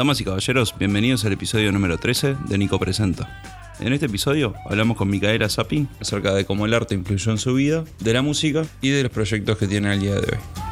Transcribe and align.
Damas 0.00 0.18
y 0.18 0.24
caballeros, 0.24 0.74
bienvenidos 0.78 1.26
al 1.26 1.32
episodio 1.32 1.70
número 1.72 1.98
13 1.98 2.34
de 2.48 2.56
Nico 2.56 2.78
Presenta. 2.78 3.59
En 3.80 3.94
este 3.94 4.06
episodio 4.06 4.54
hablamos 4.66 4.98
con 4.98 5.08
Micaela 5.08 5.48
Zapin 5.48 5.88
acerca 6.00 6.34
de 6.34 6.44
cómo 6.44 6.66
el 6.66 6.74
arte 6.74 6.94
influyó 6.94 7.32
en 7.32 7.38
su 7.38 7.54
vida, 7.54 7.84
de 8.00 8.12
la 8.12 8.20
música 8.20 8.64
y 8.82 8.90
de 8.90 9.04
los 9.04 9.10
proyectos 9.10 9.56
que 9.56 9.66
tiene 9.66 9.88
al 9.88 10.00
día 10.00 10.16
de 10.16 10.36
hoy. 10.36 10.69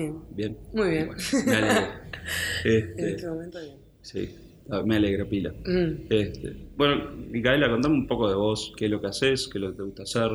Bien. 0.00 0.18
Bien. 0.30 0.58
Muy 0.72 0.88
bien. 0.90 1.06
Bueno, 1.06 1.22
me 1.46 1.56
alegra. 1.56 1.96
En 2.64 2.72
Este, 2.76 3.10
este 3.12 3.26
momento 3.28 3.58
bien. 3.60 3.76
sí, 4.02 4.36
ah, 4.70 4.82
me 4.84 4.96
alegra 4.96 5.24
pila. 5.24 5.50
Mm, 5.64 6.06
Este, 6.10 6.56
bueno, 6.76 7.10
Micaela, 7.30 7.68
contame 7.70 7.94
un 7.94 8.06
poco 8.06 8.28
de 8.28 8.34
vos, 8.34 8.72
qué 8.76 8.84
es 8.86 8.90
lo 8.90 9.00
que 9.00 9.06
haces, 9.08 9.48
qué 9.48 9.58
es 9.58 9.62
lo 9.62 9.70
que 9.70 9.76
te 9.78 9.82
gusta 9.82 10.02
hacer, 10.04 10.30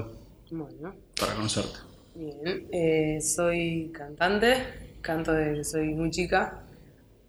Bueno, 0.52 0.96
para 1.20 1.36
conocerte. 1.36 1.78
bien. 2.16 2.68
Eh, 2.72 3.20
soy 3.22 3.92
cantante, 3.94 4.56
canto 5.02 5.32
desde 5.32 5.54
que 5.58 5.64
soy 5.64 5.88
muy 5.94 6.10
chica. 6.12 6.64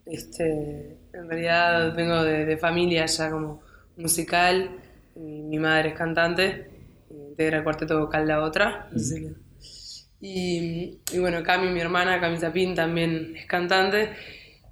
Este, 0.07 0.97
en 1.13 1.29
realidad 1.29 1.95
vengo 1.95 2.23
de, 2.25 2.45
de 2.47 2.57
familia 2.57 3.07
ya 3.07 3.31
como 3.31 3.61
musical. 3.97 4.71
Mi, 5.17 5.59
madre 5.59 5.91
es 5.91 5.95
cantante, 5.95 6.69
integra 7.11 7.59
el 7.59 7.65
cuarteto 7.65 7.99
vocal 8.01 8.27
La 8.29 8.43
Otra. 8.43 8.89
Y, 10.21 10.99
y 11.13 11.19
bueno, 11.19 11.43
Cami, 11.43 11.69
mi 11.71 11.81
hermana, 11.81 12.21
Cami 12.21 12.39
Zapín, 12.39 12.75
también 12.75 13.35
es 13.37 13.47
cantante. 13.47 14.11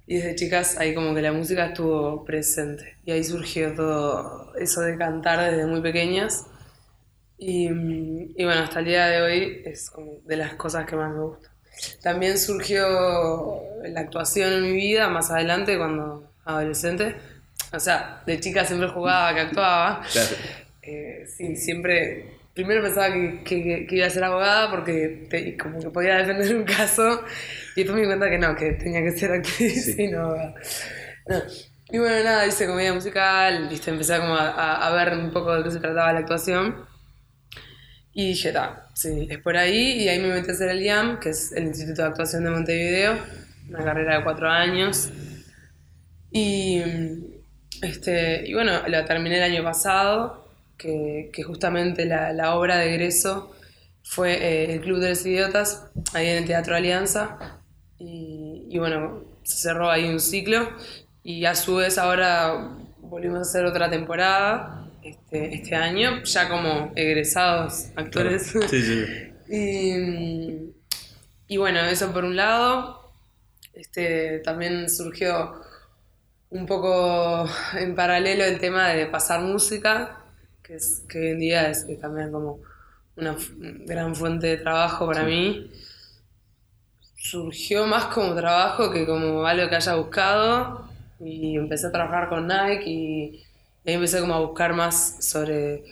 Y 0.07 0.17
desde 0.17 0.35
chicas 0.35 0.77
ahí 0.77 0.93
como 0.93 1.15
que 1.15 1.21
la 1.21 1.31
música 1.31 1.67
estuvo 1.67 2.23
presente. 2.25 2.97
Y 3.05 3.11
ahí 3.11 3.23
surgió 3.23 3.73
todo 3.73 4.53
eso 4.55 4.81
de 4.81 4.97
cantar 4.97 5.51
desde 5.51 5.65
muy 5.65 5.81
pequeñas. 5.81 6.45
Y, 7.37 7.69
y 7.69 8.45
bueno, 8.45 8.61
hasta 8.61 8.79
el 8.79 8.85
día 8.85 9.07
de 9.07 9.21
hoy 9.21 9.61
es 9.65 9.89
como 9.89 10.19
de 10.25 10.37
las 10.37 10.53
cosas 10.55 10.85
que 10.85 10.95
más 10.95 11.11
me 11.13 11.21
gustan. 11.21 11.51
También 12.01 12.37
surgió 12.37 13.61
la 13.83 14.01
actuación 14.01 14.53
en 14.53 14.61
mi 14.63 14.73
vida 14.73 15.09
más 15.09 15.31
adelante 15.31 15.77
cuando 15.77 16.31
adolescente. 16.45 17.15
O 17.73 17.79
sea, 17.79 18.21
de 18.25 18.39
chica 18.39 18.63
siempre 18.63 18.87
jugaba 18.89 19.33
que 19.33 19.41
actuaba. 19.41 20.01
Claro. 20.11 20.35
Eh, 20.81 21.25
sí, 21.27 21.55
siempre. 21.55 22.34
Primero 22.55 22.81
pensaba 22.81 23.13
que, 23.13 23.43
que- 23.43 23.85
que 23.87 23.95
iba 23.97 24.07
a 24.07 24.09
ser 24.09 24.23
abogada 24.23 24.71
porque 24.71 25.27
te- 25.29 25.55
como 25.57 25.79
que 25.79 25.89
podía 25.89 26.15
defender 26.17 26.55
un 26.55 26.63
caso. 26.63 27.21
Y 27.75 27.83
después 27.83 27.95
me 27.95 28.01
di 28.01 28.07
cuenta 28.07 28.29
que 28.29 28.37
no, 28.39 28.55
que 28.55 28.71
tenía 28.73 29.01
que 29.03 29.11
ser 29.11 29.31
actriz 29.33 29.85
Sí. 29.85 29.95
y 30.03 30.07
no 30.07 30.21
abogada. 30.21 30.55
No. 31.27 31.41
Y 31.91 31.99
bueno, 31.99 32.23
nada, 32.23 32.47
hice 32.47 32.65
comedia 32.65 32.93
musical, 32.93 33.67
viste, 33.69 33.91
empecé 33.91 34.17
como 34.17 34.35
a, 34.35 34.49
a- 34.49 34.87
a 34.87 34.91
ver 34.93 35.17
un 35.17 35.31
poco 35.31 35.53
de 35.55 35.63
qué 35.63 35.71
se 35.71 35.79
trataba 35.79 36.13
la 36.13 36.19
actuación. 36.19 36.85
Y 38.13 38.29
dije, 38.29 38.51
ta, 38.53 38.87
sí, 38.93 39.27
es 39.29 39.39
por 39.39 39.57
ahí. 39.57 40.01
Y 40.03 40.07
ahí 40.07 40.19
me 40.19 40.29
metí 40.29 40.49
a 40.49 40.53
hacer 40.53 40.69
el 40.69 40.81
IAM, 40.81 41.19
que 41.19 41.29
es 41.31 41.51
el 41.51 41.65
Instituto 41.65 42.01
de 42.03 42.07
Actuación 42.07 42.45
de 42.45 42.49
Montevideo, 42.51 43.17
una 43.69 43.83
carrera 43.83 44.17
de 44.17 44.23
cuatro 44.23 44.49
años. 44.49 45.09
Y, 46.31 46.81
este, 47.81 48.47
y 48.47 48.53
bueno, 48.53 48.87
la 48.87 49.05
terminé 49.05 49.37
el 49.37 49.43
año 49.43 49.63
pasado, 49.63 50.44
que, 50.77 51.29
que 51.33 51.43
justamente 51.43 52.05
la, 52.05 52.33
la 52.33 52.55
obra 52.55 52.77
de 52.77 52.93
egreso 52.93 53.55
fue 54.03 54.33
eh, 54.33 54.73
El 54.73 54.81
Club 54.81 54.99
de 54.99 55.09
los 55.09 55.25
Idiotas, 55.25 55.87
ahí 56.13 56.27
en 56.27 56.37
el 56.37 56.45
Teatro 56.45 56.75
Alianza. 56.75 57.59
Y, 57.97 58.67
y 58.69 58.77
bueno, 58.77 59.23
se 59.43 59.57
cerró 59.57 59.89
ahí 59.89 60.07
un 60.09 60.19
ciclo. 60.19 60.69
Y 61.23 61.45
a 61.45 61.55
su 61.55 61.75
vez 61.75 61.97
ahora 61.97 62.75
volvimos 62.99 63.39
a 63.39 63.41
hacer 63.41 63.65
otra 63.65 63.89
temporada 63.89 64.87
este, 65.03 65.55
este 65.55 65.75
año, 65.75 66.23
ya 66.23 66.49
como 66.49 66.91
egresados 66.95 67.87
actores. 67.95 68.53
Sí, 68.69 68.81
sí. 68.81 69.05
Y, 69.47 70.73
y 71.47 71.57
bueno, 71.57 71.79
eso 71.81 72.11
por 72.11 72.25
un 72.25 72.35
lado. 72.35 73.11
Este, 73.75 74.39
también 74.39 74.89
surgió 74.89 75.61
un 76.49 76.65
poco 76.65 77.47
en 77.77 77.93
paralelo 77.93 78.43
el 78.43 78.59
tema 78.59 78.89
de 78.89 79.05
pasar 79.05 79.41
música, 79.41 80.24
que, 80.65 80.75
es, 80.75 81.03
que 81.09 81.19
hoy 81.19 81.27
en 81.29 81.39
día 81.39 81.69
es, 81.69 81.85
es 81.89 81.99
también 81.99 82.31
como 82.31 82.59
una 83.17 83.35
gran 83.85 84.15
fuente 84.15 84.47
de 84.47 84.57
trabajo 84.57 85.07
para 85.07 85.25
Sí. 85.25 85.27
mí. 85.27 85.71
Surgió 87.17 87.85
más 87.87 88.05
como 88.05 88.35
trabajo 88.35 88.91
que 88.91 89.05
como 89.05 89.45
algo 89.45 89.69
que 89.69 89.75
haya 89.75 89.95
buscado 89.95 90.87
y 91.19 91.57
empecé 91.57 91.87
a 91.87 91.91
trabajar 91.91 92.29
con 92.29 92.47
Nike 92.47 92.83
y, 92.85 93.43
y 93.83 93.89
ahí 93.89 93.95
empecé 93.95 94.19
como 94.19 94.35
a 94.35 94.39
buscar 94.41 94.73
más 94.73 95.17
sobre 95.25 95.83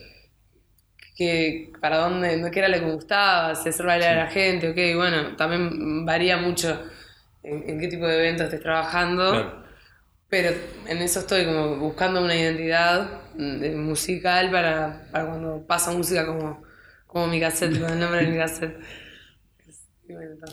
que 1.16 1.72
para 1.79 1.97
dónde, 1.97 2.38
no 2.38 2.50
qué 2.51 2.59
era 2.59 2.67
lo 2.69 2.75
que 2.79 2.85
me 2.85 2.94
gustaba, 2.94 3.56
si 3.56 3.69
hacer 3.69 3.85
bailar 3.85 4.17
a 4.17 4.23
la 4.25 4.31
gente, 4.31 4.69
ok, 4.72 4.78
y 4.78 4.95
bueno, 4.95 5.35
también 5.35 6.06
varía 6.06 6.38
mucho 6.38 6.81
en, 7.44 7.69
en 7.69 7.79
qué 7.79 7.88
tipo 7.88 8.07
de 8.07 8.16
eventos 8.16 8.45
estés 8.45 8.62
trabajando, 8.62 9.29
Claro. 9.29 9.63
pero 10.29 10.51
en 10.88 10.97
eso 11.00 11.19
estoy 11.22 11.45
como 11.45 11.78
buscando 11.78 12.22
una 12.23 12.35
identidad 12.35 13.09
de- 13.09 13.22
musical 13.35 14.51
para, 14.51 15.07
para 15.11 15.25
cuando 15.27 15.66
pasa 15.67 15.91
música 15.91 16.25
como, 16.25 16.63
como 17.07 17.27
mi 17.27 17.39
cassette, 17.39 17.79
con 17.79 17.91
el 17.91 17.99
nombre 17.99 18.21
de 18.25 18.27
mi 18.31 18.38
cassette. 18.38 18.77
Y 20.07 20.13
bueno, 20.13 20.33
está. 20.33 20.47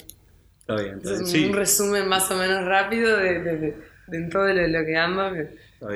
Está 0.61 0.77
bien. 0.77 0.97
Está 0.97 1.11
Ese 1.11 1.15
bien. 1.15 1.25
es 1.25 1.27
Sí, 1.27 1.45
un 1.45 1.53
resumen 1.53 2.09
más 2.09 2.31
o 2.31 2.37
menos 2.37 2.65
rápido 2.65 3.17
de, 3.19 3.41
de, 3.41 3.57
de, 3.59 3.77
de 4.07 4.23
todo 4.31 4.47
lo, 4.49 4.67
lo 4.69 4.85
que 4.85 4.97
ando, 4.97 5.33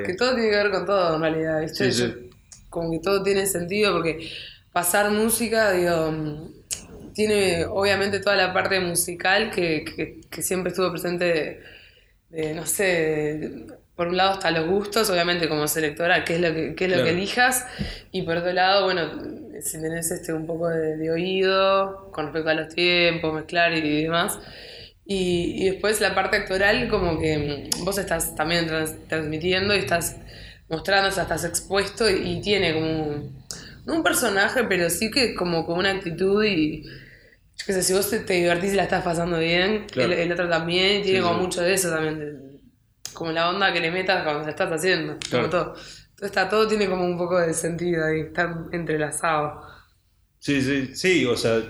que, 0.03 0.15
todo 0.15 0.35
tiene 0.35 0.51
que 0.51 0.57
ver 0.57 0.71
con 0.71 0.87
todo 0.87 1.17
en 1.17 1.21
realidad, 1.23 1.61
¿viste? 1.61 1.85
Sí, 1.85 1.93
sí. 1.93 2.05
Yo- 2.07 2.15
como 2.71 2.91
que 2.91 3.01
todo 3.01 3.23
tiene 3.23 3.47
sentido 3.47 3.93
porque 3.93 4.31
pasar 4.73 5.11
música, 5.11 5.73
digo, 5.73 6.51
tiene 7.15 7.67
obviamente 7.67 8.21
toda 8.21 8.37
la 8.37 8.53
parte 8.53 8.81
musical 8.81 9.51
que, 9.51 9.85
que- 9.85 10.21
que 10.31 10.43
siempre 10.43 10.71
estuvo 10.71 10.91
presente 10.91 11.63
de, 12.31 12.55
no 12.55 12.67
sé, 12.67 13.67
por 13.97 14.09
un 14.09 14.17
lado 14.17 14.35
está 14.35 14.51
los 14.51 14.67
gustos, 14.69 15.09
obviamente 15.11 15.49
como 15.49 15.69
selectora, 15.69 16.25
qué 16.25 16.35
es 16.37 16.41
lo 16.41 16.53
que, 16.55 16.75
qué 16.75 16.85
es 16.87 16.91
lo 16.91 16.97
Claro. 16.97 17.05
que 17.05 17.11
elijas, 17.11 17.67
y 18.13 18.23
por 18.23 18.37
otro 18.39 18.53
lado, 18.53 18.85
bueno, 18.85 19.11
si 19.63 19.81
tenés 19.81 20.11
este, 20.11 20.33
un 20.33 20.47
poco 20.47 20.69
de, 20.69 20.97
de 20.97 21.11
oído 21.11 22.11
con 22.13 22.27
respecto 22.27 22.51
a 22.51 22.55
los 22.55 22.75
tiempos, 22.75 23.33
mezclar 23.35 23.73
y 23.75 24.03
demás. 24.03 24.39
Y, 25.07 25.63
y 25.67 25.71
después 25.71 26.01
la 26.01 26.15
parte 26.15 26.37
actoral, 26.39 26.89
como 26.89 27.19
que 27.21 27.71
mm, 27.79 27.85
vos 27.85 27.99
estás 27.99 28.35
también 28.35 28.67
trans- 28.67 28.97
transmitiendo 29.09 29.75
y 29.75 29.79
estás 29.79 30.17
mostrando, 30.69 31.09
o 31.11 31.13
sea, 31.13 31.25
estás 31.25 31.45
expuesto 31.45 32.09
y, 32.11 32.15
y 32.39 32.41
tiene 32.41 32.73
como 32.75 32.87
un, 33.09 33.45
no 33.85 33.95
un 33.97 34.03
personaje, 34.03 34.65
pero 34.65 34.89
sí 34.91 35.11
que 35.11 35.35
como 35.35 35.67
con 35.67 35.79
una 35.79 35.91
actitud 35.91 36.43
y 36.45 36.85
yo 36.85 37.67
qué 37.67 37.73
sé, 37.75 37.83
si 37.83 37.93
vos 37.93 38.11
te, 38.11 38.21
te 38.21 38.35
divertís 38.35 38.73
y 38.73 38.77
la 38.77 38.85
estás 38.85 39.05
pasando 39.05 39.39
bien, 39.39 39.87
Claro. 39.91 40.13
el, 40.13 40.19
el 40.21 40.33
otro 40.33 40.49
también, 40.49 41.03
tiene 41.03 41.21
Sí, 41.21 41.23
como 41.23 41.35
sí. 41.35 41.41
mucho 41.41 41.61
de 41.63 41.75
eso 41.75 41.91
también, 41.91 42.19
de- 42.19 42.44
como 43.15 43.33
la 43.33 43.49
onda 43.49 43.73
que 43.73 43.81
le 43.81 43.91
metas 43.91 44.23
cuando 44.25 44.43
la 44.45 44.51
estás 44.51 44.71
haciendo, 44.73 45.17
Claro. 45.31 45.49
como 45.49 45.65
todo. 45.65 45.75
Está, 46.21 46.49
todo 46.49 46.67
tiene 46.69 46.89
como 46.89 47.05
un 47.05 47.17
poco 47.19 47.39
de 47.39 47.53
sentido 47.55 48.05
ahí, 48.05 48.21
está 48.21 48.67
entrelazado. 48.73 49.63
Sí, 50.39 50.61
sí, 50.63 50.95
sí, 50.95 51.25
o 51.25 51.37
sea, 51.37 51.61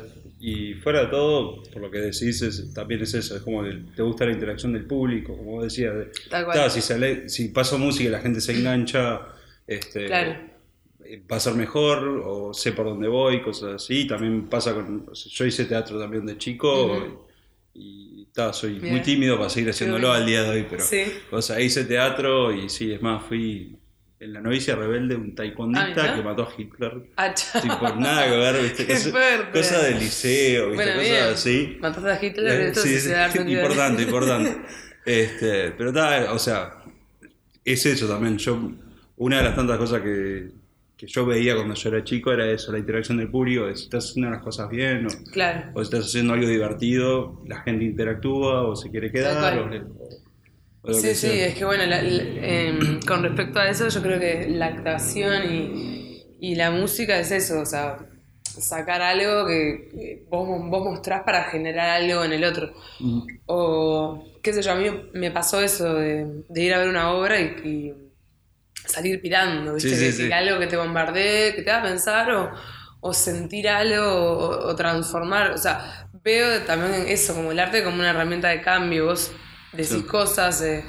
y 0.41 0.75
fuera 0.75 1.01
de 1.03 1.07
todo, 1.07 1.63
por 1.73 1.81
lo 1.81 1.91
que 1.91 1.99
decís, 1.99 2.43
es- 2.43 2.75
también 2.75 3.01
es 3.03 3.15
eso, 3.15 3.37
es 3.37 3.43
como 3.43 3.63
que 3.63 3.71
te 3.97 4.03
gusta 4.03 4.27
la 4.27 4.33
interacción 4.33 4.73
del 4.73 4.85
público, 4.85 5.37
como 5.37 5.53
vos 5.53 5.65
decías. 5.65 5.95
de- 5.95 6.11
Tal 6.29 6.45
cual. 6.45 6.71
Si, 6.71 6.81
sale, 6.81 7.29
si 7.29 7.49
paso 7.49 7.79
música 7.79 8.09
y 8.09 8.13
la 8.13 8.21
gente 8.21 8.41
se 8.41 8.53
engancha, 8.53 9.21
este, 9.67 10.07
Claro. 10.07 10.37
eh, 11.05 11.23
va 11.31 11.37
a 11.37 11.41
ser 11.41 11.55
mejor, 11.55 12.23
o 12.27 12.53
sé 12.53 12.73
por 12.73 12.85
dónde 12.87 13.09
voy, 13.09 13.41
cosas 13.43 13.75
así. 13.83 14.07
También 14.07 14.47
pasa 14.49 14.75
con. 14.75 15.07
yo 15.13 15.45
hice 15.47 15.65
teatro 15.65 15.99
también 15.99 16.27
de 16.27 16.37
chico 16.37 17.31
y, 17.75 18.04
ta, 18.35 18.53
soy 18.53 18.79
Bien. 18.81 18.93
muy 18.95 19.03
tímido 19.03 19.37
para 19.39 19.49
seguir 19.49 19.71
haciéndolo 19.71 20.13
al 20.13 20.27
día 20.27 20.43
de 20.43 20.51
hoy, 20.51 20.67
pero. 20.69 20.83
Sí. 20.83 21.05
O 21.31 21.41
sea, 21.41 21.61
hice 21.61 21.85
teatro 21.85 22.53
y 22.53 22.69
sí, 22.69 22.93
es 22.93 23.01
más, 23.01 23.23
fui 23.25 23.79
en 24.21 24.33
la 24.33 24.41
novicia 24.41 24.75
rebelde 24.75 25.17
un 25.17 25.31
Ah, 25.33 25.35
taekwondista 25.37 26.03
mirá. 26.03 26.15
que 26.17 26.23
mató 26.23 26.43
a 26.43 26.53
Hitler. 26.61 26.93
Ah, 27.17 27.33
chao. 27.35 27.61
Tipo, 27.63 27.95
nada 27.97 28.25
que 28.29 28.37
ver, 28.37 28.63
¿viste? 28.63 28.87
Qué 28.87 28.95
Cosa, 28.95 29.51
cosa 29.53 29.83
del 29.83 29.99
liceo, 29.99 30.71
¿viste? 30.71 30.85
Bueno, 30.85 31.01
cosas 31.01 31.35
así. 31.35 31.77
Mataste 31.81 32.11
a 32.11 32.25
Hitler, 32.25 32.61
Eh, 32.61 32.67
esto 32.69 32.81
sí, 32.81 32.89
sí 32.89 32.95
sí, 33.01 33.09
se 33.09 33.31
sentido. 33.31 33.61
importante, 33.63 34.03
importante. 34.09 34.57
Este, 35.05 35.71
pero 35.73 35.91
está, 35.91 36.33
o 36.33 36.39
sea, 36.39 36.83
es 37.65 37.87
eso 37.87 38.09
también. 38.09 38.39
Yo, 38.39 38.73
una 39.17 39.39
de 39.39 39.45
las 39.45 39.55
tantas 39.57 39.77
cosas 39.79 40.01
que, 40.01 40.49
que 41.05 41.13
yo 41.13 41.27
veía 41.27 41.55
cuando 41.55 41.75
yo 41.75 41.89
era 41.91 42.05
chico 42.05 42.33
era 42.33 42.51
eso, 42.51 42.73
la 42.73 42.79
interacción 42.79 43.19
del 43.19 43.29
público, 43.31 43.67
de 43.67 43.77
si 43.77 43.85
estás 43.85 44.11
haciendo 44.11 44.31
las 44.31 44.43
cosas 44.43 44.69
bien 44.71 45.07
o, 45.07 45.31
Claro. 45.33 45.71
o 45.75 45.79
si 45.81 45.85
estás 45.85 46.07
haciendo 46.07 46.33
algo 46.35 46.47
divertido, 46.49 47.43
la 47.47 47.61
gente 47.63 47.85
interactúa 47.85 48.63
o 48.69 48.77
se 48.77 48.91
quiere 48.91 49.11
quedar. 49.11 49.59
O, 50.87 50.93
Sí, 50.93 51.09
sí, 51.09 51.29
sea. 51.29 51.47
es 51.47 51.55
que 51.55 51.65
bueno, 51.65 51.87
la- 51.87 52.03
la- 52.03 52.23
em, 52.47 53.01
con 53.07 53.23
respecto 53.23 53.59
a 53.59 53.69
eso, 53.71 53.89
yo 53.89 54.03
creo 54.03 54.21
que 54.21 54.49
la 54.51 54.67
actuación 54.67 55.51
y, 55.51 56.23
y 56.41 56.55
la 56.57 56.71
música 56.71 57.19
es 57.19 57.31
eso, 57.31 57.61
o 57.61 57.65
sea, 57.67 57.97
sacar 58.43 59.01
algo 59.01 59.47
que 59.47 60.25
vos, 60.31 60.47
vos 60.69 60.85
mostrás 60.85 61.23
para 61.23 61.45
generar 61.45 61.89
algo 62.03 62.23
en 62.23 62.33
el 62.35 62.45
otro. 62.45 62.73
O, 63.47 64.25
qué 64.43 64.53
sé 64.53 64.61
yo, 64.63 64.73
a 64.73 64.75
mí 64.77 64.87
me 65.15 65.31
pasó 65.31 65.61
eso 65.63 65.95
de, 65.95 66.27
de 66.51 66.63
ir 66.63 66.75
a 66.75 66.79
ver 66.79 66.89
una 66.91 67.13
obra 67.13 67.41
y, 67.41 67.45
y 67.65 67.95
salir 68.87 69.21
pirando, 69.21 69.75
¿viste? 69.75 69.97
Sí, 69.97 69.97
sí, 69.97 70.13
que, 70.13 70.13
sí. 70.13 70.29
que 70.29 70.35
algo 70.35 70.59
que 70.59 70.67
te 70.67 70.77
bombardee, 70.77 71.55
que 71.55 71.63
te 71.63 71.71
haga 71.71 71.85
pensar 71.89 72.31
o, 72.33 72.51
o 73.01 73.13
sentir 73.15 73.69
algo 73.69 74.05
o, 74.07 74.69
o 74.71 74.77
transformar. 74.77 75.53
O 75.53 75.59
sea, 75.59 76.09
veo 76.13 76.63
también 76.65 77.07
eso 77.09 77.35
como 77.35 77.53
el 77.53 77.59
arte 77.61 77.85
como 77.85 77.99
una 77.99 78.11
herramienta 78.11 78.49
de 78.49 78.61
cambio. 78.63 79.07
Vos 79.07 79.33
decís 79.73 80.05
cosas, 80.05 80.61
eh, 80.63 80.85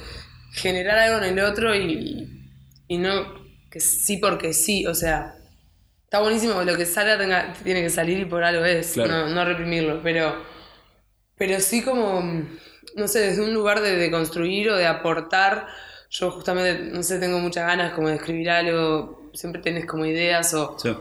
generar 0.52 0.98
algo 0.98 1.24
en 1.24 1.38
el 1.38 1.44
otro 1.44 1.74
y, 1.74 2.28
y 2.88 2.98
no 2.98 3.34
que 3.70 3.80
sí 3.80 4.18
porque 4.18 4.52
sí. 4.52 4.86
O 4.86 4.94
sea, 4.94 5.34
está 6.04 6.20
buenísimo 6.20 6.58
que 6.60 6.66
lo 6.66 6.76
que 6.76 6.86
salga 6.86 7.18
tenga, 7.18 7.52
tiene 7.64 7.82
que 7.82 7.90
salir 7.90 8.18
y 8.20 8.24
por 8.26 8.44
algo 8.44 8.64
es, 8.64 8.96
Claro. 8.96 9.06
no, 9.06 9.28
no 9.28 9.44
reprimirlo, 9.44 10.02
pero, 10.02 10.36
pero 11.36 11.60
sí 11.60 11.82
como, 11.82 12.22
no 12.96 13.08
sé, 13.08 13.20
desde 13.20 13.42
un 13.42 13.54
lugar 13.54 13.80
de, 13.80 13.96
de 13.96 14.10
construir 14.10 14.70
o 14.70 14.76
de 14.76 14.86
aportar. 14.86 15.66
Yo 16.18 16.30
justamente, 16.30 16.84
no 16.92 17.02
sé, 17.02 17.18
tengo 17.18 17.38
muchas 17.40 17.66
ganas 17.66 17.92
como 17.92 18.08
de 18.08 18.14
escribir 18.16 18.48
algo, 18.50 19.30
siempre 19.34 19.60
tenés 19.60 19.84
como 19.86 20.06
ideas 20.06 20.54
o, 20.54 20.78
Sí. 20.78 20.94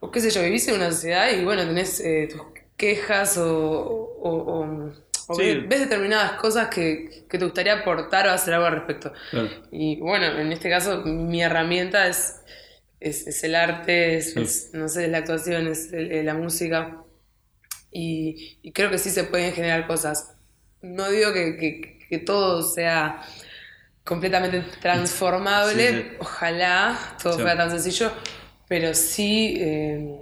o 0.00 0.10
qué 0.10 0.20
sé 0.20 0.30
yo, 0.30 0.42
vivís 0.42 0.66
en 0.68 0.74
una 0.76 0.90
sociedad 0.92 1.30
y 1.32 1.44
bueno, 1.44 1.64
tenés 1.64 2.00
eh, 2.00 2.28
tus 2.30 2.42
quejas 2.76 3.38
o, 3.38 3.46
o, 3.48 4.60
o- 4.60 4.92
Sí. 5.36 5.42
ves, 5.44 5.68
ves 5.68 5.80
determinadas 5.80 6.32
cosas 6.32 6.68
que, 6.68 7.24
que 7.28 7.38
te 7.38 7.44
gustaría 7.44 7.74
aportar 7.80 8.26
o 8.26 8.30
hacer 8.32 8.52
algo 8.54 8.66
al 8.66 8.72
respecto. 8.74 9.12
Claro. 9.30 9.48
Y 9.70 9.96
bueno, 10.00 10.26
en 10.26 10.50
este 10.52 10.68
caso 10.68 11.02
mi 11.04 11.40
herramienta 11.42 12.08
es, 12.08 12.40
es, 12.98 13.26
es 13.28 13.44
el 13.44 13.54
arte, 13.54 14.16
es, 14.16 14.32
Sí. 14.34 14.40
es, 14.40 14.70
no 14.72 14.88
sé, 14.88 15.04
es 15.04 15.10
la 15.10 15.18
actuación, 15.18 15.68
es 15.68 15.92
el- 15.92 16.10
eh, 16.10 16.24
la 16.24 16.34
música. 16.34 16.98
Y, 17.92 18.58
y 18.62 18.72
creo 18.72 18.90
que 18.90 18.98
sí 18.98 19.10
se 19.10 19.24
pueden 19.24 19.52
generar 19.52 19.86
cosas. 19.86 20.32
No 20.82 21.08
digo 21.10 21.32
que, 21.32 21.56
que- 21.56 21.98
que 22.08 22.18
todo 22.18 22.62
sea 22.62 23.22
completamente 24.10 24.62
transformable, 24.82 25.88
Sí, 25.88 25.94
sí. 25.96 26.16
ojalá 26.18 26.98
todo 27.22 27.34
Sí. 27.34 27.40
fuera 27.42 27.56
tan 27.56 27.70
sencillo, 27.70 28.10
pero 28.68 28.92
sí, 28.92 29.56
eh, 29.60 30.16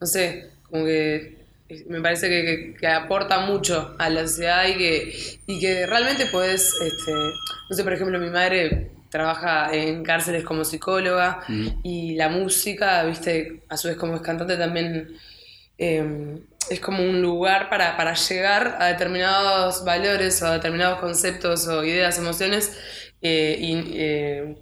no 0.00 0.06
sé, 0.06 0.50
como 0.70 0.86
que 0.86 1.36
eh, 1.68 1.84
me 1.88 2.00
parece 2.00 2.28
que, 2.28 2.42
que- 2.44 2.74
que 2.80 2.86
aporta 2.86 3.40
mucho 3.40 3.94
a 3.98 4.08
la 4.08 4.22
sociedad 4.26 4.66
y 4.66 4.74
que, 4.78 5.14
y 5.46 5.60
que 5.60 5.84
realmente 5.86 6.24
puedes, 6.26 6.72
este, 6.80 7.12
no 7.68 7.76
sé, 7.76 7.84
por 7.84 7.92
ejemplo, 7.92 8.18
mi 8.18 8.30
madre 8.30 8.90
trabaja 9.10 9.72
en 9.74 10.02
cárceles 10.02 10.42
como 10.44 10.64
psicóloga 10.64 11.40
y 11.82 12.14
la 12.16 12.28
música, 12.28 13.04
viste, 13.04 13.62
a 13.68 13.76
su 13.76 13.88
vez 13.88 13.96
como 13.96 14.14
es 14.16 14.22
cantante 14.22 14.56
también 14.56 15.16
eh, 15.78 16.38
es 16.70 16.80
como 16.80 17.02
un 17.02 17.22
lugar 17.22 17.68
para, 17.70 17.96
para 17.96 18.14
llegar 18.14 18.76
a 18.80 18.86
determinados 18.86 19.84
valores 19.84 20.40
o 20.42 20.46
a 20.46 20.52
determinados 20.54 20.98
conceptos 21.00 21.66
o 21.68 21.84
ideas, 21.84 22.18
emociones 22.18 22.72
eh, 23.22 23.56
y, 23.60 23.92
eh, 23.94 24.56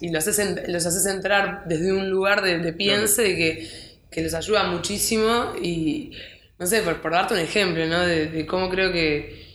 y 0.00 0.10
los, 0.10 0.26
haces 0.28 0.68
los 0.68 0.86
haces 0.86 1.06
entrar 1.06 1.64
desde 1.66 1.92
un 1.92 2.10
lugar 2.10 2.42
de, 2.42 2.58
de 2.58 2.72
piense 2.72 3.28
y 3.30 3.36
que, 3.36 3.68
que 4.10 4.22
los 4.22 4.34
ayuda 4.34 4.64
muchísimo 4.64 5.54
y 5.60 6.12
no 6.58 6.66
sé, 6.66 6.82
por, 6.82 7.00
por 7.02 7.12
darte 7.12 7.34
un 7.34 7.40
ejemplo, 7.40 7.86
¿no? 7.86 8.00
De, 8.00 8.26
de 8.28 8.46
cómo 8.46 8.68
creo 8.70 8.92
que, 8.92 9.46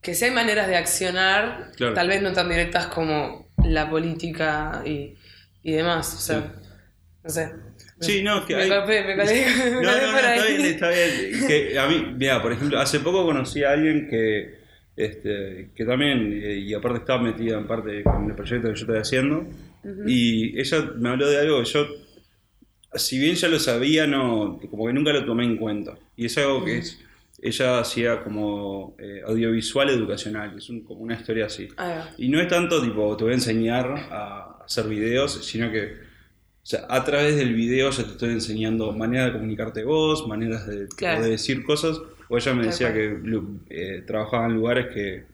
que 0.00 0.14
si 0.14 0.24
hay 0.26 0.30
maneras 0.32 0.68
de 0.68 0.76
accionar, 0.76 1.70
Claro. 1.76 1.94
tal 1.94 2.08
vez 2.08 2.22
no 2.22 2.32
tan 2.32 2.48
directas 2.48 2.86
como 2.88 3.50
la 3.64 3.88
política 3.90 4.82
y, 4.84 5.14
y 5.62 5.72
demás, 5.72 6.14
o 6.14 6.18
sea, 6.18 6.40
Sí. 6.40 6.52
no 7.22 7.30
sé. 7.30 7.52
Sí, 8.02 8.22
no, 8.22 8.38
es 8.38 8.44
que 8.44 8.56
me 8.56 8.62
hay- 8.62 8.70
me 8.70 8.76
colé, 8.84 9.02
me 9.64 9.70
No, 9.70 9.76
colé 9.76 10.00
no, 10.00 10.06
no, 10.06 10.12
por 10.12 10.24
ahí. 10.24 10.38
está 10.38 10.48
bien, 10.48 10.66
está 10.66 10.90
bien. 10.90 11.46
Que 11.48 11.78
a 11.78 11.86
mí, 11.88 12.14
mira, 12.18 12.42
por 12.42 12.52
ejemplo, 12.52 12.78
hace 12.80 13.00
poco 13.00 13.24
conocí 13.24 13.62
a 13.64 13.70
alguien 13.72 14.08
que, 14.08 14.54
este, 14.96 15.70
que 15.74 15.84
también, 15.84 16.32
eh, 16.42 16.56
y 16.56 16.74
aparte 16.74 16.98
estaba 16.98 17.22
metida 17.22 17.58
en 17.58 17.66
parte 17.66 18.02
con 18.02 18.28
el 18.28 18.34
proyecto 18.36 18.68
que 18.68 18.74
yo 18.74 18.80
estoy 18.82 18.98
haciendo, 18.98 19.46
y 20.06 20.58
ella 20.60 20.90
me 20.96 21.08
habló 21.08 21.28
de 21.28 21.38
algo 21.40 21.58
que 21.62 21.68
yo, 21.70 21.86
si 22.94 23.18
bien 23.18 23.34
ya 23.34 23.48
lo 23.48 23.58
sabía, 23.58 24.06
no, 24.06 24.60
como 24.70 24.86
que 24.86 24.92
nunca 24.92 25.12
lo 25.12 25.24
tomé 25.24 25.44
en 25.44 25.56
cuenta. 25.56 25.94
Y 26.16 26.26
es 26.26 26.36
algo 26.38 26.64
que 26.64 26.78
es, 26.78 27.00
ella 27.40 27.80
hacía 27.80 28.20
como 28.22 28.94
eh, 28.98 29.22
audiovisual 29.26 29.88
educacional, 29.90 30.52
que 30.52 30.58
es 30.58 30.68
un- 30.68 30.82
como 30.84 31.00
una 31.00 31.14
historia 31.14 31.46
así. 31.46 31.68
Ahí 31.76 31.88
va. 31.98 32.10
Y 32.18 32.28
no 32.28 32.40
es 32.40 32.48
tanto 32.48 32.82
tipo, 32.82 33.16
te 33.16 33.24
voy 33.24 33.32
a 33.32 33.36
enseñar 33.36 33.86
a 34.10 34.58
hacer 34.64 34.86
videos, 34.86 35.44
sino 35.44 35.72
que 35.72 35.96
o 36.62 36.66
sea, 36.66 36.86
a 36.88 37.04
través 37.04 37.36
del 37.36 37.54
video 37.54 37.90
yo 37.90 38.04
te 38.04 38.12
estoy 38.12 38.30
enseñando 38.30 38.92
maneras 38.92 39.26
de 39.26 39.32
comunicarte 39.32 39.82
vos, 39.84 40.26
maneras 40.28 40.66
de, 40.66 40.86
Claro. 40.88 41.22
de 41.22 41.30
decir 41.30 41.64
cosas. 41.64 41.98
O 42.28 42.38
ella 42.38 42.54
me 42.54 42.66
decía 42.66 42.92
que 42.94 43.18
eh, 43.68 44.02
trabajaba 44.06 44.46
en 44.46 44.54
lugares 44.54 44.86
que, 44.94 45.24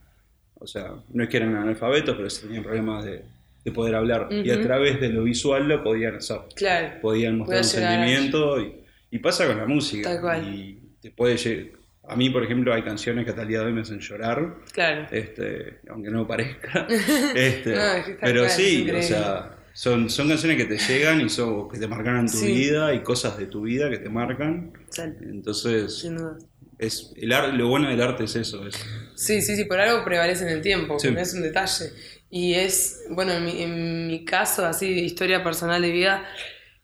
o 0.54 0.66
sea, 0.66 0.94
no 1.12 1.22
es 1.22 1.28
que 1.28 1.36
eran 1.36 1.54
analfabetos, 1.54 2.16
pero 2.16 2.28
tenían 2.28 2.64
problemas 2.64 3.04
de, 3.04 3.22
de 3.64 3.72
poder 3.72 3.94
hablar. 3.94 4.28
Y 4.32 4.50
a 4.50 4.60
través 4.60 5.00
de 5.00 5.10
lo 5.10 5.22
visual 5.22 5.68
lo 5.68 5.84
podían 5.84 6.16
hacer. 6.16 6.38
Claro. 6.56 7.00
Podían 7.00 7.38
mostrar 7.38 7.60
un 7.62 7.68
llegar 7.68 7.90
sentimiento 7.92 8.60
y, 8.60 8.72
y 9.12 9.18
pasa 9.18 9.46
con 9.46 9.58
la 9.58 9.66
música. 9.66 10.08
Tal 10.08 10.20
cual. 10.20 10.54
Y 10.54 10.80
te 11.00 11.10
puede 11.12 11.36
lle- 11.36 11.70
A 12.08 12.16
mí, 12.16 12.30
por 12.30 12.42
ejemplo, 12.42 12.72
hay 12.74 12.82
canciones 12.82 13.24
que 13.24 13.30
hasta 13.30 13.42
el 13.42 13.48
día 13.48 13.60
de 13.60 13.66
hoy 13.66 13.72
me 13.74 13.82
hacen 13.82 14.00
llorar 14.00 14.54
Claro. 14.72 15.06
este, 15.12 15.78
aunque 15.90 16.10
no 16.10 16.26
parezca. 16.26 16.86
Este, 17.36 17.76
No, 17.76 17.92
es 17.92 18.04
que 18.06 18.12
pero 18.14 18.48
sí, 18.48 18.90
o 18.90 19.02
sea, 19.02 19.50
son, 19.80 20.10
son 20.10 20.28
canciones 20.28 20.56
que 20.56 20.64
te 20.64 20.76
llegan 20.92 21.20
y 21.20 21.28
son 21.28 21.68
que 21.68 21.78
te 21.78 21.86
marcaron 21.86 22.26
tu 22.26 22.36
Sí. 22.38 22.52
vida 22.52 22.92
y 22.94 23.02
cosas 23.04 23.38
de 23.38 23.46
tu 23.46 23.60
vida 23.62 23.88
que 23.88 23.98
te 23.98 24.08
marcan. 24.08 24.72
Sal- 24.90 25.16
Entonces, 25.22 26.00
Sin 26.00 26.16
duda. 26.16 26.36
es 26.78 27.12
el 27.16 27.28
lo 27.56 27.68
bueno 27.68 27.88
del 27.88 28.00
arte 28.02 28.24
es 28.24 28.34
eso. 28.34 28.66
Es, 28.66 28.74
Sí, 29.14 29.40
sí, 29.40 29.54
sí, 29.54 29.64
por 29.66 29.78
algo 29.78 30.04
prevalece 30.04 30.42
en 30.44 30.50
el 30.50 30.62
tiempo, 30.62 30.98
Sí. 30.98 31.12
no 31.12 31.20
es 31.20 31.32
un 31.34 31.42
detalle. 31.42 31.92
Y 32.28 32.54
es, 32.54 33.04
bueno, 33.10 33.32
en 33.32 33.44
mi, 33.44 33.62
en 33.62 34.06
mi 34.08 34.24
caso, 34.24 34.66
así, 34.66 34.86
historia 34.88 35.44
personal 35.44 35.80
de 35.80 35.90
vida, 35.92 36.24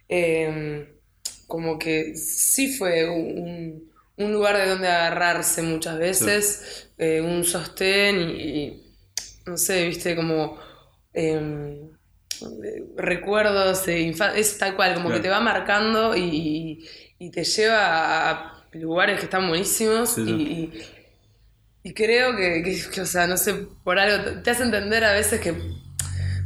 eh, 0.09 0.95
como 1.49 1.79
que 1.79 2.15
sí 2.17 2.77
fue 2.77 3.09
un, 3.11 3.91
un 4.17 4.33
lugar 4.33 4.57
de 4.57 4.69
donde 4.69 4.87
agarrarse 4.89 5.63
muchas 5.63 5.99
veces, 5.99 6.91
eh, 6.97 7.21
un 7.21 7.43
sostén 7.45 8.21
y, 8.21 8.41
y, 8.67 8.83
no 9.47 9.57
sé, 9.57 9.85
viste, 9.87 10.15
como 10.17 10.57
eh, 11.13 11.91
recuerdos 12.97 13.87
de 13.87 14.01
infancia, 14.01 14.39
es 14.41 14.59
tal 14.59 14.75
cual, 14.77 14.95
como 14.95 15.07
Claro. 15.09 15.21
que 15.21 15.29
te 15.29 15.31
va 15.31 15.41
marcando 15.41 16.17
y, 16.17 16.85
y 17.19 17.31
te 17.31 17.45
lleva 17.45 18.31
a 18.31 18.65
lugares 18.73 19.19
que 19.19 19.25
están 19.27 19.49
buenísimos 19.49 20.15
Sí, 20.15 20.23
y- 21.83 21.93
creo 21.95 22.35
que, 22.37 22.63
que- 22.63 22.91
que, 22.93 23.01
o 23.03 23.07
sea, 23.07 23.27
no 23.27 23.37
sé, 23.37 23.55
por 23.85 23.99
algo, 23.99 24.41
te- 24.43 24.51
hace 24.51 24.63
entender 24.63 25.05
a 25.05 25.13
veces 25.13 25.41
que, 25.41 25.53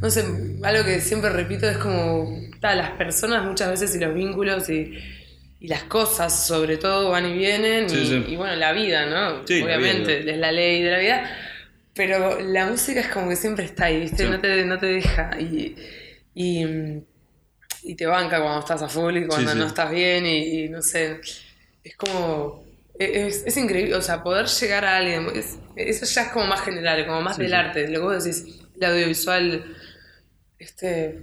no 0.01 0.11
sé, 0.11 0.25
algo 0.65 0.85
que 0.85 1.01
siempre 1.01 1.31
repito 1.31 1.69
es 1.69 1.79
como, 1.79 2.29
ta, 2.61 2.75
las 2.75 2.91
personas 2.93 3.45
muchas 3.45 3.71
veces 3.71 3.95
y 3.95 3.99
los 4.01 4.15
vínculos 4.15 4.69
y, 4.69 4.93
y 5.61 5.69
las 5.69 5.85
cosas 5.85 6.47
sobre 6.47 6.77
todo 6.77 7.11
van 7.11 7.27
y 7.27 7.33
vienen 7.39 7.89
Sí, 7.89 8.25
y, 8.29 8.37
bueno, 8.37 8.57
la 8.57 8.73
vida, 8.73 9.07
¿no? 9.07 9.41
Obviamente, 9.43 10.21
vida, 10.21 10.33
es 10.33 10.39
la 10.39 10.53
ley 10.53 10.83
de 10.83 10.91
la 10.91 10.99
vida, 10.99 11.37
pero 11.99 12.41
la 12.41 12.67
música 12.67 13.01
es 13.01 13.09
como 13.09 13.29
que 13.29 13.37
siempre 13.37 13.67
está 13.67 13.87
ahí, 13.87 14.01
¿viste? 14.01 14.25
Sí. 14.25 14.31
No, 14.31 14.41
te, 14.41 14.65
no 14.65 14.79
te 14.79 14.87
deja 14.87 15.33
y, 15.41 15.77
y, 16.35 16.65
y 17.83 17.95
te 17.95 18.07
banca 18.07 18.41
cuando 18.41 18.61
estás 18.61 18.83
a 18.83 18.89
full 18.89 19.17
y 19.17 19.27
cuando 19.27 19.53
Sí, 19.53 19.59
no 19.59 19.67
estás 19.67 19.91
bien 19.91 20.27
y, 20.27 20.65
y 20.65 20.69
no 20.69 20.83
sé, 20.83 21.21
es 21.85 21.97
como... 21.97 22.67
Es, 22.99 23.45
es 23.47 23.57
increíble, 23.57 23.95
o 23.95 24.03
sea, 24.03 24.23
poder 24.25 24.47
llegar 24.47 24.85
a 24.85 24.97
alguien, 24.97 25.29
es- 25.35 25.59
eso 25.77 26.07
ya 26.07 26.23
es 26.23 26.29
como 26.33 26.47
más 26.47 26.63
general, 26.63 27.07
como 27.07 27.21
más 27.23 27.39
del 27.39 27.55
arte, 27.55 27.87
lo 27.89 28.01
que 28.01 28.07
vos 28.07 28.25
decís, 28.25 28.61
el 28.77 28.85
audiovisual, 28.85 29.65
este, 30.59 31.21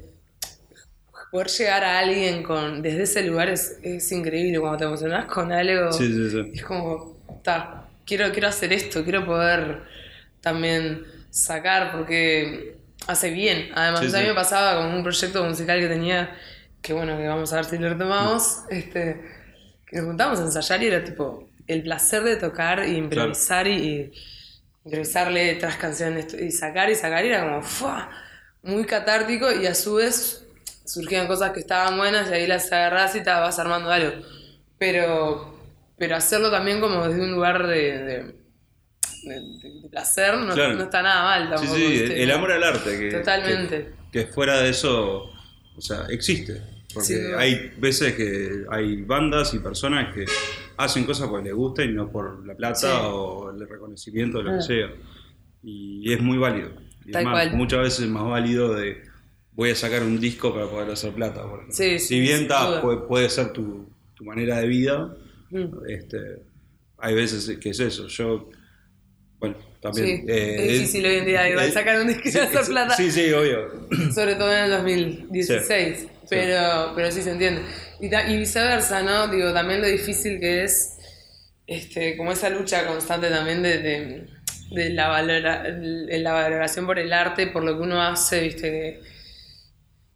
poder 1.31 1.47
llegar 1.47 1.83
a 1.83 1.99
alguien 1.99 2.43
con, 2.43 2.81
desde 2.81 3.03
ese 3.03 3.23
lugar 3.23 3.49
es, 3.49 3.77
es 3.83 4.11
increíble, 4.11 4.59
cuando 4.59 4.77
te 4.77 4.85
emocionás 4.85 5.25
con 5.25 5.51
algo, 5.51 5.91
sí, 5.91 6.07
sí, 6.13 6.29
sí. 6.29 6.51
es 6.53 6.63
como, 6.63 7.17
ta, 7.43 7.89
quiero, 8.05 8.31
quiero 8.31 8.47
hacer 8.47 8.71
esto, 8.73 9.03
quiero 9.03 9.25
poder 9.25 9.81
también 10.45 11.03
sacar, 11.31 11.91
porque 11.91 12.77
hace 13.07 13.31
bien, 13.31 13.71
además, 13.73 14.01
Sí, 14.01 14.15
a 14.15 14.21
mí 14.21 14.27
me 14.27 14.35
pasaba 14.35 14.79
con 14.79 14.93
un 14.93 15.01
proyecto 15.01 15.43
musical 15.43 15.79
que 15.79 15.87
tenía, 15.87 16.37
que 16.83 16.93
bueno, 16.93 17.17
que 17.17 17.27
vamos 17.27 17.51
a 17.51 17.55
ver 17.55 17.65
si 17.65 17.79
lo 17.79 17.89
retomamos, 17.89 18.59
este, 18.69 19.21
que 19.87 19.97
nos 19.97 20.05
juntábamos 20.05 20.39
a 20.39 20.43
ensayar 20.43 20.83
y 20.83 20.85
era 20.85 21.03
tipo 21.03 21.49
el 21.65 21.81
placer 21.81 22.21
de 22.23 22.35
tocar 22.35 22.81
e 22.81 22.91
improvisar 22.91 23.67
y, 23.67 24.13
improvisar 24.85 25.31
letras, 25.31 25.77
canciones 25.77 26.31
y 26.35 26.51
sacar 26.51 26.91
y 26.91 26.95
sacar 26.95 27.25
y 27.25 27.29
era 27.29 27.43
como 27.43 27.63
¡fua! 27.63 28.11
muy 28.61 28.85
catártico 28.85 29.51
y 29.51 29.65
a 29.65 29.73
su 29.73 29.95
vez 29.95 30.45
surgían 30.85 31.25
cosas 31.25 31.53
que 31.53 31.59
estaban 31.59 31.97
buenas 31.97 32.29
y 32.29 32.33
ahí 32.33 32.45
las 32.45 32.71
agarrás 32.71 33.15
y 33.15 33.23
te 33.23 33.31
vas 33.31 33.57
armando 33.57 33.89
algo. 33.89 34.11
Pero, 34.77 35.57
pero 35.97 36.15
hacerlo 36.15 36.51
también 36.51 36.79
como 36.81 37.07
desde 37.07 37.23
un 37.23 37.31
lugar 37.31 37.65
de, 37.65 38.03
de, 38.03 38.44
de- 39.29 39.81
de 39.81 39.89
placer 39.89 40.37
no, 40.37 40.53
Claro. 40.53 40.75
no 40.75 40.83
está 40.83 41.01
nada 41.01 41.23
mal 41.23 41.43
Sí, 41.43 41.49
tampoco. 41.65 41.75
sí, 41.77 41.85
el, 41.85 41.91
¿viste? 42.01 42.23
el 42.23 42.31
amor 42.31 42.51
al 42.51 42.63
arte. 42.63 42.99
Que, 42.99 43.11
Totalmente. 43.17 43.93
Que, 44.11 44.19
que 44.25 44.27
fuera 44.31 44.61
de 44.61 44.69
eso, 44.69 45.25
o 45.75 45.81
sea, 45.81 46.05
existe. 46.09 46.61
Porque 46.93 47.33
hay 47.37 47.73
veces 47.77 48.13
que 48.15 48.63
hay 48.71 49.01
bandas 49.01 49.53
y 49.53 49.59
personas 49.59 50.13
que 50.15 50.23
hacen 50.77 51.03
cosas 51.03 51.27
porque 51.27 51.45
les 51.49 51.53
gusta 51.55 51.83
y 51.83 51.89
no 51.91 52.09
por 52.09 52.45
la 52.47 52.55
plata 52.55 52.75
Sí. 52.79 52.87
o 52.89 53.51
el 53.51 53.67
reconocimiento 53.67 54.37
o 54.39 54.41
lo 54.43 54.51
Ah. 54.51 54.55
que 54.57 54.61
sea. 54.61 54.89
Y 55.63 56.13
es 56.13 56.21
muy 56.21 56.37
válido. 56.37 56.69
Y 57.05 57.11
Tal 57.11 57.23
es 57.23 57.25
más, 57.25 57.47
cual. 57.47 57.57
muchas 57.57 57.79
veces 57.81 57.99
es 58.01 58.09
más 58.09 58.23
válido 58.23 58.73
de 58.73 59.03
voy 59.51 59.71
a 59.71 59.75
sacar 59.75 60.03
un 60.03 60.19
disco 60.19 60.53
para 60.53 60.67
poder 60.67 60.89
hacer 60.91 61.13
plata. 61.13 61.43
Sí, 61.69 61.99
si 61.99 62.07
sí, 62.07 62.19
bien 62.19 62.47
ta, 62.47 62.81
puede 63.07 63.29
ser 63.29 63.51
tu, 63.53 63.89
tu 64.13 64.23
manera 64.25 64.59
de 64.59 64.67
vida, 64.67 65.15
Mm. 65.49 65.65
este, 65.89 66.17
hay 66.97 67.13
veces 67.15 67.57
que 67.59 67.69
es 67.69 67.79
eso. 67.79 68.07
Yo, 68.07 68.49
bueno, 69.39 69.55
también. 69.81 70.07
Sí, 70.07 70.25
eh, 70.27 70.55
es 70.57 70.67
difícil 70.79 71.05
hoy 71.05 71.15
en 71.17 71.25
día 71.25 71.49
igual 71.49 71.67
eh, 71.67 71.71
sacar 71.71 71.99
un 71.99 72.07
disco 72.07 72.23
y 72.27 72.31
sí, 72.31 72.39
hacer 72.39 72.63
sí, 72.63 72.71
plata. 72.71 72.95
Sí, 72.95 73.11
sí, 73.11 73.31
obvio. 73.33 73.87
Sobre 74.13 74.35
todo 74.35 74.51
en 74.53 74.65
el 74.65 74.71
2016. 74.71 76.07
Pero, 76.29 76.93
pero 76.95 77.11
sí 77.11 77.21
se 77.21 77.31
entiende. 77.31 77.61
Y, 77.99 78.37
viceversa, 78.37 79.01
¿no? 79.03 79.27
Digo, 79.27 79.53
también 79.53 79.81
lo 79.81 79.87
difícil 79.87 80.39
que 80.39 80.63
es, 80.63 80.97
este, 81.67 82.17
como 82.17 82.31
esa 82.31 82.49
lucha 82.49 82.85
constante 82.87 83.29
también 83.29 83.61
de, 83.61 83.77
de, 83.79 84.27
de 84.71 84.89
la, 84.89 85.09
valora- 85.09 85.63
de 85.63 86.19
la 86.19 86.33
valoración 86.33 86.85
por 86.87 86.99
el 86.99 87.13
arte, 87.13 87.47
por 87.47 87.63
lo 87.63 87.75
que 87.77 87.83
uno 87.83 88.01
hace, 88.01 88.41
¿viste? 88.41 88.71
Que, 88.71 89.01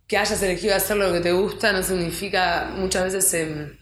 que 0.07 0.17
hayas 0.17 0.41
elegido 0.41 0.75
hacer 0.75 0.97
lo 0.97 1.13
que 1.13 1.19
te 1.19 1.31
gusta 1.31 1.71
no 1.71 1.83
significa, 1.83 2.71
muchas 2.75 3.03
veces 3.05 3.25
se, 3.25 3.77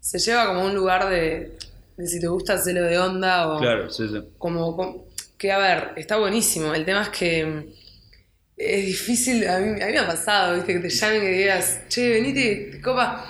se 0.00 0.18
lleva 0.18 0.46
como 0.46 0.64
un 0.64 0.74
lugar 0.74 1.08
de, 1.10 1.56
de 1.98 2.06
si 2.06 2.20
te 2.20 2.26
gusta 2.28 2.54
hacerlo 2.54 2.82
de 2.82 2.98
onda 2.98 3.48
o 3.48 3.60
Claro, 3.60 3.90
sí, 3.90 4.08
sí. 4.08 4.22
como, 4.38 4.74
como- 4.76 5.06
que 5.36 5.52
a 5.52 5.58
ver, 5.58 5.92
está 5.96 6.16
buenísimo. 6.16 6.74
El 6.74 6.84
tema 6.84 7.02
es 7.02 7.08
que 7.10 7.44
mm, 7.46 7.64
es 8.56 8.86
difícil, 8.86 9.46
a 9.48 9.58
mí, 9.60 9.80
a 9.80 9.86
mí 9.86 9.92
me 9.92 9.98
ha 9.98 10.06
pasado, 10.06 10.54
¿viste? 10.56 10.72
Que 10.74 10.80
te 10.80 10.88
llamen 10.90 11.22
y 11.22 11.28
digas, 11.28 11.82
che, 11.88 12.08
venite, 12.10 12.70
te 12.72 12.80
copa. 12.80 13.24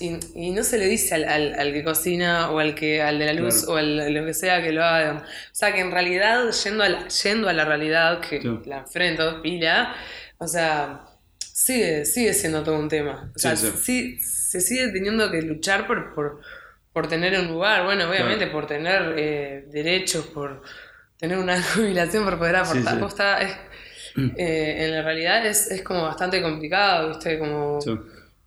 Y, 0.00 0.18
y 0.34 0.50
no 0.50 0.62
se 0.64 0.76
le 0.76 0.86
dice 0.86 1.14
al, 1.14 1.24
al- 1.24 1.54
al 1.58 1.72
que 1.72 1.82
cocina 1.84 2.50
o 2.50 2.58
al 2.58 2.74
que 2.74 3.00
al 3.00 3.18
de 3.18 3.26
la 3.26 3.32
luz 3.32 3.60
Claro. 3.64 3.72
o 3.72 3.76
al 3.76 4.12
lo 4.12 4.26
que 4.26 4.34
sea 4.34 4.60
que 4.62 4.72
lo 4.72 4.84
haga. 4.84 5.24
O 5.24 5.54
sea, 5.54 5.72
que 5.72 5.80
en 5.80 5.90
realidad, 5.90 6.50
yendo 6.64 6.82
a 6.84 6.88
la, 6.88 7.08
yendo 7.08 7.48
a 7.48 7.52
la 7.52 7.64
realidad 7.64 8.20
que 8.20 8.42
Sí. 8.42 8.48
la 8.66 8.78
enfrento, 8.78 9.40
pila, 9.40 9.94
o 10.38 10.46
sea, 10.48 11.04
sigue, 11.38 12.04
sigue 12.04 12.34
siendo 12.34 12.62
todo 12.62 12.76
un 12.78 12.88
tema. 12.88 13.32
O 13.34 13.38
sea, 13.38 13.56
Sí, 13.56 13.70
sí, 13.82 14.18
se 14.20 14.60
sigue 14.60 14.88
teniendo 14.88 15.30
que 15.30 15.40
luchar 15.42 15.86
por, 15.86 16.12
por, 16.14 16.40
por 16.96 17.08
tener 17.08 17.38
un 17.38 17.48
lugar, 17.48 17.84
bueno, 17.84 18.08
obviamente 18.08 18.46
por 18.46 18.66
tener 18.66 19.14
eh, 19.18 19.66
derechos, 19.70 20.24
por 20.28 20.62
tener 21.18 21.36
una 21.36 21.60
jubilación, 21.74 22.24
por 22.24 22.38
poder 22.38 22.56
aportar. 22.56 22.94
sí. 22.94 22.98
Posta, 23.00 23.42
es- 23.42 23.54
eh, 24.38 24.76
en 24.86 24.92
la 24.92 25.02
realidad 25.02 25.44
es, 25.46 25.70
es 25.70 25.82
como 25.82 26.04
bastante 26.04 26.40
complicado, 26.40 27.10
¿viste? 27.10 27.38
Como 27.38 27.82
Sí. 27.82 27.90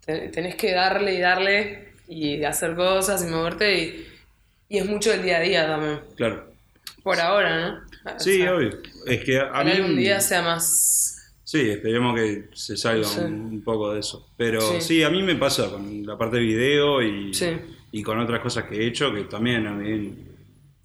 te- 0.04 0.30
tenés 0.30 0.56
que 0.56 0.74
darle 0.74 1.14
y 1.14 1.20
darle 1.20 1.90
y 2.08 2.44
hacer 2.44 2.74
cosas 2.76 3.24
y 3.24 3.28
moverte 3.28 3.78
y, 3.78 4.08
y 4.68 4.78
es 4.80 4.86
mucho 4.88 5.14
el 5.14 5.22
día 5.22 5.38
a 5.38 5.42
día 5.42 5.68
también. 5.68 6.00
Claro. 6.18 6.52
Por 7.04 7.20
ahora, 7.20 7.56
¿no? 7.70 8.14
O 8.16 8.20
Sí, 8.20 8.38
sea, 8.42 8.56
obvio. 8.56 8.72
Es 9.06 9.24
que 9.24 9.40
a 9.40 9.64
mí. 9.64 9.72
algún 9.74 9.96
día 9.96 10.20
sea 10.22 10.42
más... 10.42 11.18
Sí, 11.44 11.70
esperemos 11.70 12.16
que 12.16 12.46
se 12.54 12.76
salga 12.78 13.08
un, 13.22 13.34
un 13.34 13.64
poco 13.64 13.94
de 13.94 14.00
eso. 14.00 14.28
Pero 14.38 14.82
sí. 14.82 15.04
A 15.04 15.12
mí 15.12 15.22
me 15.22 15.36
pasa 15.36 15.70
con 15.70 16.04
la 16.04 16.18
parte 16.18 16.38
de 16.38 16.44
video 16.44 17.02
y. 17.04 17.32
y 17.92 18.04
con 18.04 18.20
otras 18.20 18.40
cosas 18.42 18.66
que 18.66 18.76
he 18.76 18.88
hecho 18.88 19.14
que 19.14 19.24
también 19.24 19.66
a 19.68 19.72
mí. 19.72 20.26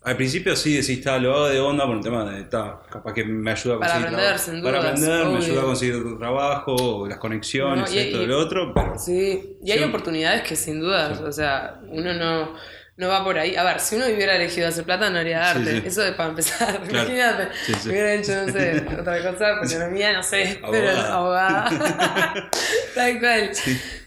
Al 0.02 0.16
principio 0.16 0.54
sí 0.54 0.72
decís, 0.74 0.90
está, 0.98 1.18
lo 1.18 1.32
hago 1.34 1.48
de 1.48 1.58
onda 1.60 1.86
por 1.86 1.96
un 1.96 2.02
tema 2.02 2.30
de, 2.30 2.42
está, 2.42 2.78
capaz 2.90 3.14
que 3.14 3.24
me 3.24 3.50
ayuda 3.52 3.76
a 3.76 3.78
Para 3.78 3.92
conseguir 3.94 4.14
aprender, 4.14 4.26
trabajo. 4.36 4.44
sin 4.52 4.62
Para 4.62 4.78
dudas, 4.78 4.92
aprender, 4.92 5.26
me 5.26 5.38
ayuda 5.38 5.60
a 5.60 5.64
conseguir 5.64 6.18
trabajo, 6.18 7.06
las 7.08 7.18
conexiones, 7.18 7.90
No, 7.90 7.96
y- 7.96 7.98
esto 8.00 8.22
y- 8.22 8.26
lo 8.26 8.38
otro, 8.38 8.74
pero 8.74 8.98
Sí, 8.98 9.56
y 9.62 9.70
hay 9.72 9.78
Sí. 9.78 9.84
oportunidades 9.84 10.42
que 10.42 10.56
sin 10.56 10.80
duda, 10.80 11.18
o 11.26 11.32
sea, 11.32 11.80
uno 11.88 12.12
no, 12.12 12.52
no 12.98 13.08
va 13.08 13.24
por 13.24 13.38
ahí. 13.38 13.56
A 13.56 13.62
ver, 13.64 13.80
si 13.80 13.96
uno 13.96 14.04
hubiera 14.04 14.36
elegido 14.36 14.68
hacer 14.68 14.84
plata, 14.84 15.08
no 15.08 15.18
haría 15.20 15.50
arte. 15.52 15.80
sí. 15.80 15.82
Eso 15.86 16.04
es 16.04 16.12
para 16.12 16.28
empezar. 16.28 16.82
Claro. 16.86 17.08
Imagínate, 17.08 17.48
hubiera 17.88 18.12
hecho, 18.14 18.32
no 18.46 18.52
sé, 18.52 18.86
otra 19.00 19.32
cosa, 19.32 19.52
economía, 19.64 20.12
no 20.12 20.22
sé, 20.22 20.60
pero 20.70 20.90
Abogada. 20.90 21.70
abogada. 21.70 22.50
Tal 22.94 23.20
cual. 23.20 23.50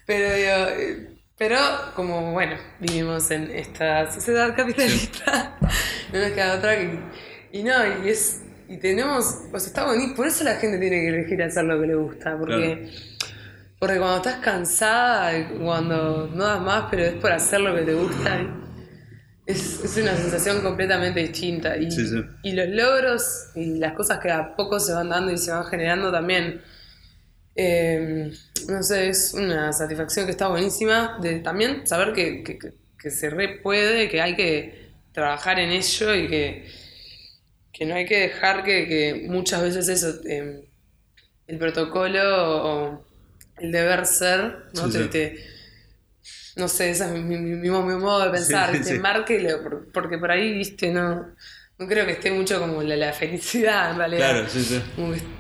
Pero 0.05 0.35
digo, 0.35 0.79
eh, 0.79 1.09
pero 1.38 1.58
como 1.96 2.32
bueno, 2.34 2.56
vivimos 2.79 3.29
en 3.32 3.51
esta 3.51 4.12
sociedad 4.12 4.56
capitalista, 4.56 5.58
no 6.13 6.20
nos 6.20 6.32
queda 6.32 6.56
otra 6.58 6.75
que. 6.75 7.00
Y 7.51 7.63
no, 7.63 7.74
y 8.03 8.10
es. 8.10 8.41
Y 8.67 8.77
tenemos. 8.77 9.44
O 9.53 9.60
sea, 9.60 9.67
está 9.67 9.86
bonito. 9.86 10.15
Por 10.15 10.27
eso 10.27 10.44
la 10.44 10.56
gente 10.56 10.77
tiene 10.79 11.01
que 11.01 11.08
elegir 11.10 11.41
hacer 11.44 11.63
lo 11.65 11.79
que 11.79 11.88
le 11.88 11.96
gusta. 11.96 12.38
Porque. 12.38 12.89
Porque 13.79 13.98
cuando 13.98 14.17
estás 14.17 14.38
cansada, 14.38 15.32
cuando 15.60 16.27
no 16.34 16.44
das 16.44 16.62
más, 16.62 16.86
pero 16.89 17.03
es 17.03 17.13
por 17.13 17.32
hacer 17.32 17.60
lo 17.62 17.75
que 17.75 17.84
te 17.84 17.94
gusta, 17.94 18.39
es, 19.46 19.84
es 19.84 19.98
una 19.98 20.15
sensación 20.15 20.62
completamente 20.62 21.20
distinta. 21.20 21.77
Y, 21.77 21.91
Sí, 21.91 22.08
sí. 22.08 22.24
y 22.41 22.53
los 22.53 22.67
logros 22.70 23.51
y 23.53 23.77
las 23.77 23.94
cosas 23.94 24.17
que 24.20 24.32
a 24.32 24.56
poco 24.56 24.79
se 24.79 24.94
van 24.94 25.10
dando 25.10 25.32
y 25.32 25.38
se 25.38 25.51
van 25.51 25.65
generando 25.65 26.12
también, 26.12 26.62
eh, 27.57 28.31
no 28.69 28.83
sé, 28.83 29.09
es 29.09 29.33
una 29.33 29.73
satisfacción 29.73 30.25
que 30.25 30.31
está 30.31 30.49
buenísima 30.49 31.19
de 31.21 31.39
también 31.41 31.87
saber 31.87 32.13
que, 32.13 32.43
que- 32.43 32.59
que- 32.59 33.11
se 33.11 33.29
re 33.29 33.59
puede, 33.61 34.09
que 34.09 34.21
hay 34.21 34.35
que 34.35 34.91
trabajar 35.13 35.59
en 35.59 35.71
ello 35.71 36.15
y 36.15 36.27
que, 36.27 36.65
que 37.73 37.85
no 37.85 37.95
hay 37.95 38.05
que 38.05 38.19
dejar 38.19 38.63
que, 38.63 38.87
que 38.87 39.25
muchas 39.29 39.61
veces 39.63 39.87
eso, 39.89 40.19
eh, 40.27 40.69
el 41.47 41.57
protocolo 41.59 42.21
o 42.65 43.05
el 43.57 43.71
deber 43.71 44.05
ser, 44.05 44.65
¿no? 44.73 44.91
Sí, 44.91 44.91
Te- 44.91 45.03
sí. 45.03 45.09
te- 45.09 45.45
no 46.57 46.67
sé, 46.67 46.89
ese 46.89 47.05
es 47.05 47.11
mi, 47.11 47.21
mi- 47.21 47.37
mi- 47.37 47.69
mi 47.69 47.69
modo 47.95 48.25
de 48.25 48.31
pensar, 48.31 48.75
Sí, 48.75 48.83
sí. 48.83 48.99
Márquelo, 48.99 49.61
por- 49.63 49.91
porque 49.91 50.17
por 50.17 50.31
ahí, 50.31 50.53
viste, 50.53 50.91
no, 50.91 51.35
no 51.79 51.88
creo 51.88 52.05
que 52.05 52.13
esté 52.13 52.31
mucho 52.31 52.60
como 52.60 52.81
la, 52.84 52.96
la 52.96 53.13
felicidad 53.13 53.91
en 53.91 53.98
realidad. 53.98 54.31
claro, 54.31 54.50
sí, 54.50 54.62
sí. 54.62 54.81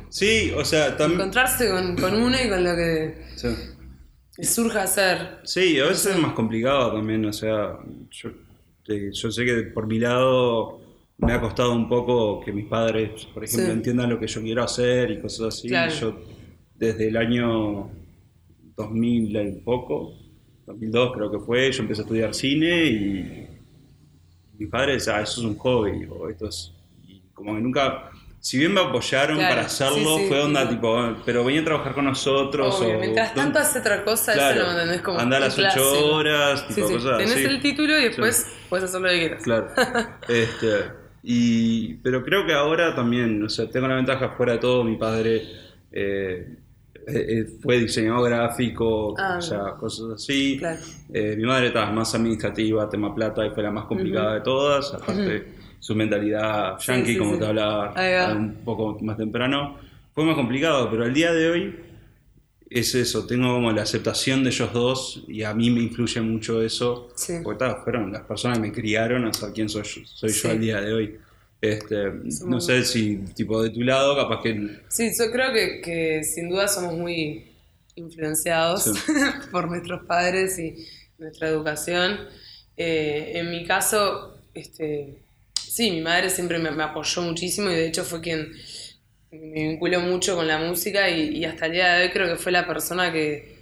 Sí, 0.09 0.51
o 0.55 0.63
sea, 0.63 0.95
también. 0.95 1.19
encontrarse 1.19 1.69
con, 1.69 1.95
con 1.97 2.13
uno 2.15 2.35
y 2.43 2.47
con 2.49 2.63
lo 2.63 2.75
que 2.75 3.25
Sí. 3.35 3.47
surja 4.43 4.83
hacer. 4.83 5.39
Sí, 5.43 5.79
a 5.79 5.85
veces 5.85 6.15
es 6.15 6.19
más 6.21 6.33
complicado 6.33 6.93
también, 6.93 7.25
o 7.25 7.33
sea, 7.33 7.77
yo, 8.11 8.29
eh, 8.87 9.09
yo 9.11 9.31
sé 9.31 9.45
que 9.45 9.63
por 9.73 9.87
mi 9.87 9.99
lado 9.99 10.79
me 11.17 11.33
ha 11.33 11.41
costado 11.41 11.73
un 11.73 11.89
poco 11.89 12.39
que 12.39 12.51
mis 12.53 12.67
padres, 12.67 13.25
por 13.33 13.43
ejemplo, 13.43 13.65
Sí. 13.67 13.71
entiendan 13.73 14.09
lo 14.09 14.19
que 14.19 14.27
yo 14.27 14.41
quiero 14.41 14.63
hacer 14.63 15.11
y 15.11 15.19
cosas 15.19 15.47
así. 15.55 15.67
Claro. 15.67 15.91
Yo 15.93 16.19
desde 16.75 17.07
el 17.07 17.17
año 17.17 17.89
2000 18.75 19.35
y 19.35 19.51
poco, 19.63 20.13
2002 20.67 21.13
creo 21.15 21.31
que 21.31 21.39
fue, 21.39 21.71
yo 21.71 21.81
empecé 21.81 22.01
a 22.01 22.03
estudiar 22.03 22.33
cine 22.35 22.85
y 22.85 23.47
mis 24.59 24.69
padres, 24.69 25.07
ah, 25.07 25.21
eso 25.21 25.41
es 25.41 25.45
un 25.47 25.57
hobby, 25.57 26.07
o 26.09 26.29
esto 26.29 26.47
es... 26.47 26.73
Y 27.07 27.21
como 27.33 27.55
que 27.55 27.61
nunca... 27.61 28.09
Si 28.39 28.57
bien 28.57 28.71
me 28.73 28.79
apoyaron 28.79 29.37
Claro, 29.37 29.55
para 29.55 29.65
hacerlo, 29.65 30.15
sí, 30.17 30.21
sí, 30.23 30.27
fue 30.29 30.39
onda 30.39 30.61
sí. 30.63 30.75
tipo, 30.75 30.97
"Ah, 30.97 31.17
pero 31.25 31.43
venía 31.43 31.61
a 31.61 31.65
trabajar 31.65 31.93
con 31.95 32.05
nosotros. 32.05 32.79
Obvio, 32.79 32.95
o, 32.95 32.99
mientras 32.99 33.33
tanto 33.33 33.59
hace 33.59 33.79
otra 33.79 34.03
cosa, 34.05 34.33
Claro, 34.33 34.61
eso 34.61 34.65
lo 34.65 34.71
entendés 34.73 35.01
como. 35.01 35.19
anda 35.19 35.37
a 35.37 35.39
un 35.39 35.45
las 35.45 35.53
8 35.57 35.61
clásico. 35.63 36.05
horas, 36.15 36.67
tipo 36.67 36.87
cosas 36.87 37.17
Tenés 37.17 37.33
así. 37.35 37.43
el 37.45 37.61
título 37.61 37.97
y 37.99 38.03
después 38.03 38.47
puedes 38.69 38.85
hacer 38.85 39.01
lo 39.01 39.09
que 39.09 39.19
quieras. 39.19 39.43
Claro. 39.43 39.67
este, 40.29 40.85
y, 41.23 41.95
pero 41.95 42.23
creo 42.23 42.45
que 42.45 42.53
ahora 42.53 42.95
también, 42.95 43.43
o 43.43 43.49
sea, 43.49 43.69
tengo 43.69 43.87
la 43.87 43.95
ventaja 43.95 44.29
fuera 44.37 44.53
de 44.53 44.59
todo, 44.59 44.83
mi 44.83 44.95
padre 44.97 45.41
eh, 45.91 46.55
eh, 47.07 47.45
fue 47.61 47.79
diseñador 47.79 48.29
gráfico, 48.29 49.15
Ah, 49.17 49.37
o 49.37 49.41
sea, 49.41 49.75
cosas 49.79 50.07
así. 50.15 50.57
Claro. 50.59 50.79
Eh, 51.13 51.35
mi 51.37 51.43
madre 51.43 51.67
estaba 51.67 51.91
más 51.91 52.13
administrativa, 52.13 52.89
tema 52.89 53.15
plata, 53.15 53.45
y 53.45 53.51
fue 53.51 53.63
la 53.63 53.71
más 53.71 53.85
complicada 53.85 54.35
de 54.35 54.41
todas. 54.41 54.93
Aparte, 54.93 55.47
su 55.79 55.95
mentalidad 55.95 56.77
yankee, 56.79 57.13
sí, 57.13 57.17
como 57.17 57.33
sí. 57.33 57.39
te 57.39 57.45
hablaba 57.45 57.93
un 58.35 58.55
poco 58.65 58.97
más 59.01 59.17
temprano, 59.17 59.77
fue 60.13 60.25
más 60.25 60.35
complicado, 60.35 60.89
pero 60.89 61.03
al 61.03 61.13
día 61.13 61.31
de 61.31 61.49
hoy 61.49 61.75
es 62.69 62.93
eso, 62.95 63.25
tengo 63.25 63.53
como 63.53 63.71
la 63.71 63.83
aceptación 63.83 64.43
de 64.43 64.49
ellos 64.49 64.73
dos 64.73 65.23
y 65.27 65.43
a 65.43 65.53
mí 65.53 65.69
me 65.69 65.81
influye 65.81 66.19
mucho 66.21 66.61
eso, 66.61 67.09
porque 67.43 67.59
ta, 67.59 67.75
fueron 67.77 68.11
las 68.11 68.23
personas 68.23 68.57
que 68.57 68.67
me 68.67 68.73
criaron 68.73 69.25
a 69.25 69.33
ser 69.33 69.53
quien 69.53 69.69
soy 69.69 69.83
soy 69.85 70.31
yo 70.31 70.49
al 70.49 70.59
día 70.59 70.81
de 70.81 70.93
hoy. 70.93 71.17
Este, 71.59 72.11
no 72.45 72.61
sé 72.61 72.83
si 72.85 73.17
tipo 73.35 73.61
de 73.63 73.71
tu 73.71 73.81
lado, 73.81 74.15
capaz 74.15 74.43
que 74.43 74.79
Sí, 74.89 75.09
yo 75.17 75.31
creo 75.31 75.51
que, 75.51 75.81
que 75.81 76.23
sin 76.23 76.49
duda 76.49 76.67
somos 76.67 76.93
muy 76.93 77.47
influenciados 77.95 78.83
Sí. 78.83 78.91
por 79.51 79.67
nuestros 79.67 80.03
padres 80.05 80.59
y 80.59 80.75
nuestra 81.17 81.49
educación. 81.49 82.19
Eh, 82.77 83.31
en 83.35 83.49
mi 83.49 83.65
caso, 83.65 84.37
este, 84.53 85.15
sí, 85.59 85.89
mi 85.91 86.01
madre 86.01 86.29
siempre 86.29 86.59
me, 86.59 86.69
me 86.69 86.83
apoyó 86.83 87.23
muchísimo 87.23 87.69
y 87.71 87.73
de 87.75 87.87
hecho 87.87 88.03
fue 88.03 88.21
quien 88.21 88.51
me 89.31 89.67
vinculó 89.69 89.99
mucho 90.01 90.35
con 90.35 90.47
la 90.47 90.59
música 90.59 91.09
y, 91.09 91.37
y 91.37 91.45
hasta 91.45 91.65
el 91.65 91.71
día 91.73 91.93
de 91.95 92.03
hoy 92.05 92.11
creo 92.11 92.27
que 92.27 92.35
fue 92.41 92.51
la 92.51 92.67
persona 92.67 93.11
que, 93.11 93.57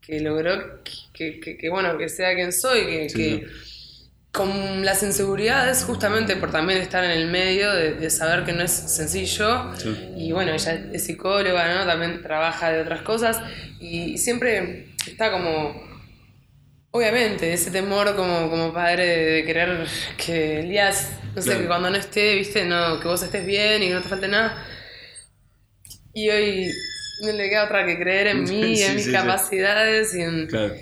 que 0.00 0.20
logró 0.20 0.80
que, 1.12 1.40
que- 1.40 1.56
que, 1.58 1.68
bueno, 1.70 1.98
que 1.98 2.08
sea 2.08 2.34
quien 2.36 2.52
soy, 2.52 2.86
que, 2.86 3.08
Sí, 3.10 3.16
que 3.18 3.46
con 4.36 4.84
las 4.84 5.02
inseguridades, 5.02 5.82
justamente 5.84 6.36
por 6.36 6.50
también 6.50 6.78
estar 6.80 7.02
en 7.02 7.10
el 7.10 7.26
medio, 7.28 7.72
de, 7.72 7.94
de 7.94 8.10
saber 8.10 8.44
que 8.44 8.52
no 8.52 8.62
es 8.62 8.70
sencillo. 8.70 9.74
Sí. 9.76 9.96
Y 10.16 10.32
bueno, 10.32 10.52
ella 10.52 10.74
es 10.92 11.04
psicóloga, 11.04 11.74
¿no? 11.74 11.86
También 11.86 12.20
trabaja 12.22 12.70
de 12.70 12.82
otras 12.82 13.00
cosas 13.00 13.38
y 13.80 14.18
siempre 14.18 14.94
está 15.06 15.32
como, 15.32 15.74
obviamente, 16.90 17.52
ese 17.54 17.70
temor 17.70 18.14
como, 18.14 18.50
como 18.50 18.72
padre 18.74 19.06
de, 19.06 19.44
querer 19.44 19.86
que 20.18 20.60
Elías, 20.60 21.12
no 21.34 21.40
sé, 21.40 21.48
Claro. 21.48 21.60
que 21.62 21.66
cuando 21.68 21.90
no 21.90 21.96
esté, 21.96 22.34
viste, 22.34 22.64
no, 22.66 23.00
que 23.00 23.08
vos 23.08 23.22
estés 23.22 23.46
bien 23.46 23.82
y 23.82 23.88
que 23.88 23.94
no 23.94 24.02
te 24.02 24.08
falte 24.08 24.28
nada. 24.28 24.66
Y 26.12 26.28
hoy 26.30 26.70
no 27.22 27.32
le 27.32 27.48
queda 27.48 27.64
otra 27.64 27.86
que 27.86 27.98
creer 27.98 28.26
en 28.28 28.42
mí, 28.50 28.76
Sí, 28.76 28.82
en 28.84 28.94
mis 28.96 29.04
sí. 29.06 29.12
capacidades 29.12 30.14
y 30.14 30.20
en, 30.20 30.46
Claro. 30.46 30.74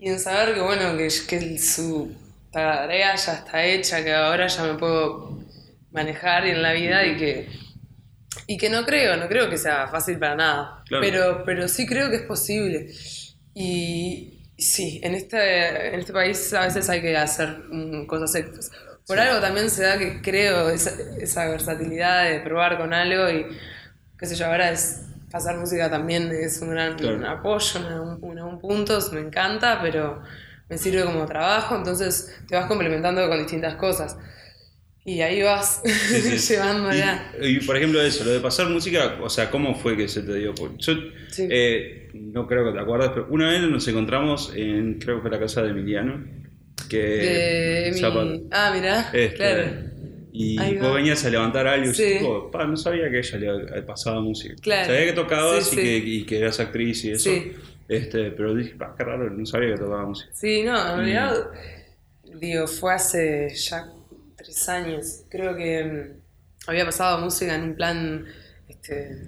y 0.00 0.08
en 0.08 0.18
saber 0.18 0.54
que, 0.54 0.60
bueno, 0.60 0.96
que, 0.96 1.08
que 1.28 1.58
su 1.58 2.12
tarea 2.58 3.14
ya 3.16 3.32
está 3.32 3.64
hecha, 3.64 4.02
que 4.04 4.14
ahora 4.14 4.46
ya 4.46 4.64
me 4.64 4.74
puedo 4.74 5.38
manejar 5.90 6.46
en 6.46 6.62
la 6.62 6.72
vida 6.72 7.04
y 7.06 7.16
que, 7.16 7.48
y 8.46 8.56
que 8.56 8.70
no 8.70 8.84
creo, 8.84 9.16
no 9.16 9.28
creo 9.28 9.48
que 9.48 9.58
sea 9.58 9.88
fácil 9.88 10.18
para 10.18 10.36
nada. 10.36 10.82
Claro. 10.86 11.04
Pero, 11.04 11.42
pero 11.44 11.68
sí 11.68 11.86
creo 11.86 12.10
que 12.10 12.16
es 12.16 12.22
posible. 12.22 12.92
Y, 13.54 14.52
sí, 14.56 15.00
en 15.02 15.14
este, 15.14 15.88
en 15.88 16.00
este 16.00 16.12
país 16.12 16.52
a 16.54 16.62
veces 16.62 16.88
hay 16.88 17.00
que 17.00 17.16
hacer 17.16 17.48
mm, 17.70 18.06
cosas 18.06 18.34
extras. 18.34 18.70
Por 19.06 19.18
algo 19.18 19.40
también 19.40 19.70
se 19.70 19.84
da 19.84 19.98
que 19.98 20.20
creo 20.20 20.68
esa, 20.68 20.92
esa 21.18 21.48
versatilidad 21.48 22.28
de 22.28 22.40
probar 22.40 22.76
con 22.76 22.92
algo 22.92 23.28
y 23.30 23.46
qué 24.18 24.26
sé 24.26 24.34
yo, 24.34 24.46
ahora 24.46 24.70
es 24.70 25.02
pasar 25.30 25.56
música 25.56 25.90
también 25.90 26.30
es 26.32 26.60
un 26.60 26.70
gran 26.70 26.96
Claro. 26.96 27.16
un 27.16 27.24
apoyo 27.24 27.80
en 27.80 27.92
un, 28.00 28.38
en 28.38 28.58
punto, 28.58 28.98
me 29.12 29.20
encanta, 29.20 29.80
pero 29.82 30.22
me 30.68 30.78
sirve 30.78 31.04
como 31.04 31.24
trabajo, 31.26 31.76
entonces 31.76 32.36
te 32.48 32.54
vas 32.56 32.66
complementando 32.66 33.26
con 33.28 33.38
distintas 33.38 33.74
cosas. 33.76 34.16
Y 35.04 35.22
ahí 35.22 35.40
vas 35.42 35.80
Sí, 35.84 36.20
sí. 36.38 36.52
llevándola. 36.54 37.32
Y, 37.40 37.46
y, 37.56 37.60
por 37.60 37.76
ejemplo 37.78 38.02
eso, 38.02 38.24
lo 38.24 38.30
de 38.32 38.40
pasar 38.40 38.68
música, 38.68 39.16
o 39.22 39.30
sea, 39.30 39.50
¿cómo 39.50 39.74
fue 39.74 39.96
que 39.96 40.06
se 40.08 40.20
te 40.22 40.34
dio? 40.34 40.54
Porque 40.54 40.76
Yo 40.78 40.92
Sí. 41.30 41.46
eh, 41.50 42.10
no 42.12 42.46
creo 42.46 42.66
que 42.66 42.72
te 42.72 42.80
acuerdes, 42.82 43.10
pero 43.14 43.26
una 43.30 43.48
vez 43.50 43.62
nos 43.62 43.86
encontramos 43.88 44.52
en, 44.54 44.98
creo 44.98 45.16
que 45.16 45.22
fue 45.22 45.30
la 45.30 45.38
casa 45.40 45.62
de 45.62 45.70
Emiliano, 45.70 46.26
que... 46.90 46.98
De 46.98 47.90
mi-. 47.94 48.48
Ah, 48.50 48.72
mirá, 48.74 49.10
Este, 49.14 49.34
claro. 49.36 49.88
Y 50.30 50.56
vos 50.76 50.94
venías 50.94 51.24
a 51.24 51.30
levantar 51.30 51.66
algo 51.66 51.90
y 51.90 51.94
Sí. 51.94 52.02
yo, 52.02 52.18
tipo, 52.18 52.50
"Pa, 52.50 52.64
no 52.66 52.76
sabía 52.76 53.10
que 53.10 53.18
ella 53.18 53.38
le 53.38 53.64
le 53.76 53.82
pasaba 53.82 54.20
música. 54.20 54.54
Claro. 54.60 54.86
Sabía 54.92 55.06
que 55.06 55.12
tocabas 55.14 55.64
Sí, 55.68 55.74
y, 55.74 55.78
sí. 55.78 55.82
Que, 55.82 55.96
y 55.96 56.24
que 56.26 56.38
eras 56.38 56.60
actriz 56.60 57.04
y 57.06 57.10
eso. 57.12 57.30
Este, 57.88 58.30
pero 58.32 58.54
dije, 58.54 58.74
pa, 58.76 58.94
qué 58.96 59.02
raro, 59.04 59.30
no 59.30 59.46
sabía 59.46 59.70
que 59.74 59.80
tocaba 59.80 60.04
música. 60.06 60.30
Sí, 60.34 60.62
no, 60.62 60.78
en 60.90 60.96
realidad, 60.98 61.50
digo, 62.24 62.66
fue 62.66 62.94
hace 62.94 63.48
ya 63.54 63.88
tres 64.36 64.68
años. 64.68 65.22
Creo 65.30 65.56
que 65.56 65.84
mm, 65.84 66.68
había 66.70 66.84
pasado 66.84 67.18
música 67.18 67.54
en 67.54 67.62
un 67.62 67.74
plan 67.74 68.26
este, 68.68 69.24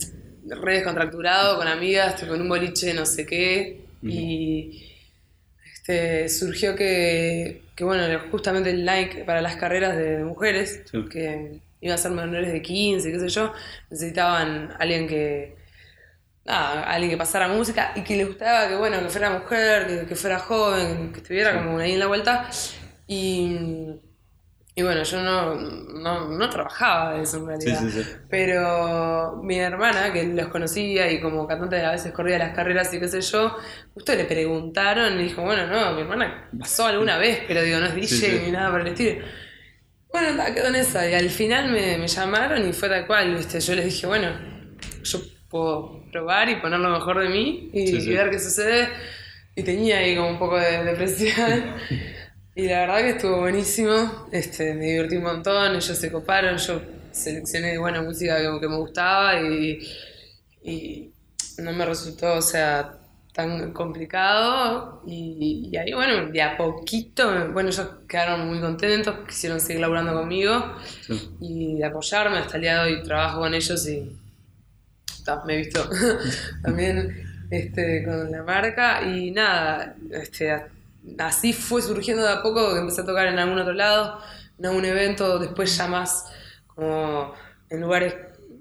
re 0.47 0.75
descontracturado, 0.75 1.57
con 1.57 1.69
amigas, 1.69 2.23
en 2.23 2.31
un 2.33 2.49
boliche 2.49 2.93
no 2.93 3.07
sé 3.07 3.25
qué. 3.25 3.81
Y 4.03 4.95
este, 5.75 6.29
surgió 6.29 6.75
que, 6.77 7.63
que, 7.75 7.85
bueno, 7.85 8.05
justamente 8.31 8.71
el 8.71 8.85
like 8.85 9.25
para 9.25 9.41
las 9.43 9.57
carreras 9.57 9.97
de 9.97 10.19
mujeres, 10.25 10.83
Sí. 10.91 11.05
que 11.11 11.61
iban 11.83 11.95
a 11.95 11.99
ser 11.99 12.11
menores 12.13 12.53
de 12.53 12.61
15, 12.63 13.11
qué 13.11 13.19
sé 13.21 13.29
yo, 13.31 13.53
necesitaban 13.91 14.75
alguien 14.79 15.07
que, 15.09 15.57
nada, 16.51 16.83
alguien 16.85 17.11
que 17.11 17.17
pasara 17.17 17.49
música 17.49 17.93
y 17.95 18.03
que 18.03 18.17
le 18.17 18.25
gustaba 18.25 18.69
que, 18.69 18.77
bueno, 18.77 19.01
que 19.01 19.09
fuera 19.09 19.31
mujer, 19.31 19.87
que, 19.87 20.07
que 20.07 20.17
fuera 20.17 20.39
joven, 20.39 21.13
que 21.13 21.19
estuviera 21.21 21.57
como 21.57 21.79
ahí 21.79 21.93
en 21.93 22.01
la 22.01 22.07
vuelta. 22.07 22.49
Y, 23.07 23.57
y 24.75 24.83
bueno, 24.83 25.03
yo 25.03 25.23
no, 25.23 25.55
no, 25.57 26.29
no 26.29 26.51
trabajaba 26.51 27.15
de 27.15 27.23
eso 27.23 27.39
en 27.39 27.47
realidad. 27.47 27.81
sí, 27.81 27.91
sí. 27.91 28.03
Pero 28.29 29.41
mi 29.43 29.59
hermana, 29.59 30.13
que 30.13 30.25
los 30.25 30.49
conocía 30.49 31.11
y 31.11 31.21
como 31.21 31.47
cantante 31.47 31.85
a 31.85 31.93
veces 31.93 32.13
corría 32.13 32.39
las 32.39 32.55
carreras 32.55 32.93
y 32.95 33.01
qué 33.01 33.09
sé 33.09 33.21
yo, 33.21 33.57
justo 33.95 34.15
le 34.15 34.25
preguntaron 34.25 35.21
y 35.21 35.25
dijo, 35.25 35.43
bueno, 35.43 35.67
no, 35.67 35.93
mi 35.95 36.03
hermana 36.03 36.49
pasó 36.59 36.87
alguna 36.87 37.19
vez, 37.19 37.43
pero 37.47 37.63
digo, 37.63 37.79
no 37.81 37.87
es 37.87 37.95
DJ 37.95 38.43
ni 38.45 38.53
nada 38.53 38.71
por 38.71 38.81
el 38.83 38.89
estilo. 38.89 39.25
Bueno, 40.13 40.43
quedó 40.55 40.69
en 40.69 40.77
esa. 40.77 41.09
Y 41.09 41.15
al 41.15 41.31
final 41.31 41.71
me, 41.71 41.99
me 41.99 42.09
llamaron 42.09 42.69
y 42.69 42.73
fue 42.73 42.89
tal 42.89 43.07
cual, 43.07 43.35
¿viste? 43.37 43.61
Yo 43.61 43.75
les 43.75 43.85
dije, 43.85 44.07
bueno, 44.07 44.33
yo 45.03 45.21
puedo 45.51 46.01
probar 46.13 46.49
y 46.49 46.57
poner 46.57 46.81
lo 46.81 46.91
mejor 46.91 47.21
de 47.23 47.29
mí 47.29 47.71
y, 47.73 47.87
Sí, 47.89 48.01
sí. 48.01 48.11
y 48.11 48.15
ver 48.15 48.31
qué 48.31 48.39
sucede. 48.39 48.89
Y 49.57 49.63
tenía 49.63 49.99
ahí 49.99 50.17
como 50.17 50.31
un 50.31 50.39
poco 50.39 50.57
de 50.59 50.85
depresión. 50.85 51.65
y 52.55 52.63
la 52.69 52.81
verdad 52.81 52.99
que 52.99 53.11
estuvo 53.11 53.41
buenísimo. 53.41 54.29
Este, 54.33 54.75
me 54.75 54.87
divertí 54.87 55.17
un 55.17 55.25
montón, 55.25 55.73
ellos 55.73 55.87
se 55.87 56.11
coparon, 56.13 56.57
yo 56.57 56.81
seleccioné 57.13 57.77
buena 57.79 58.01
música 58.03 58.37
que, 58.39 58.61
que 58.61 58.69
me 58.69 58.77
gustaba 58.77 59.41
y, 59.41 59.81
y 60.63 61.11
no 61.59 61.73
me 61.73 61.85
resultó, 61.85 62.35
o 62.35 62.43
sea, 62.43 62.95
tan 63.35 63.73
complicado. 63.73 65.03
Y, 65.07 65.69
y 65.73 65.77
ahí, 65.77 65.93
bueno, 65.93 66.27
de 66.31 66.43
a 66.43 66.57
poquito, 66.57 67.51
bueno, 67.53 67.71
ellos 67.71 67.87
quedaron 68.09 68.49
muy 68.49 68.61
contentos, 68.61 69.17
quisieron 69.27 69.61
seguir 69.61 69.81
laburando 69.81 70.15
conmigo 70.15 70.75
Sí. 71.03 71.31
y 71.41 71.83
apoyarme. 71.83 72.39
Hasta 72.39 72.57
el 72.57 72.63
día 72.63 72.83
de 72.85 72.93
hoy 72.95 73.03
trabajo 73.03 73.41
con 73.41 73.53
ellos 73.55 73.87
y 73.89 74.17
me 75.47 75.55
he 75.55 75.57
visto 75.59 75.89
también 76.63 77.47
este, 77.51 78.05
con 78.05 78.31
la 78.31 78.43
marca. 78.43 79.03
Y 79.03 79.31
nada, 79.31 79.95
este, 80.11 80.65
así 81.19 81.53
fue 81.53 81.83
surgiendo 81.83 82.23
de 82.23 82.33
a 82.33 82.43
poco, 82.43 82.73
que 82.75 82.81
empecé 82.81 83.03
a 83.03 83.05
tocar 83.05 83.27
en 83.27 83.39
algún 83.39 83.59
otro 83.59 83.73
lado, 83.73 84.21
en 84.59 84.67
algún 84.67 84.85
evento, 84.85 85.39
después 85.39 85.77
ya 85.77 85.87
más 85.87 86.27
como 86.67 87.35
en 87.69 87.81
lugares, 87.81 88.15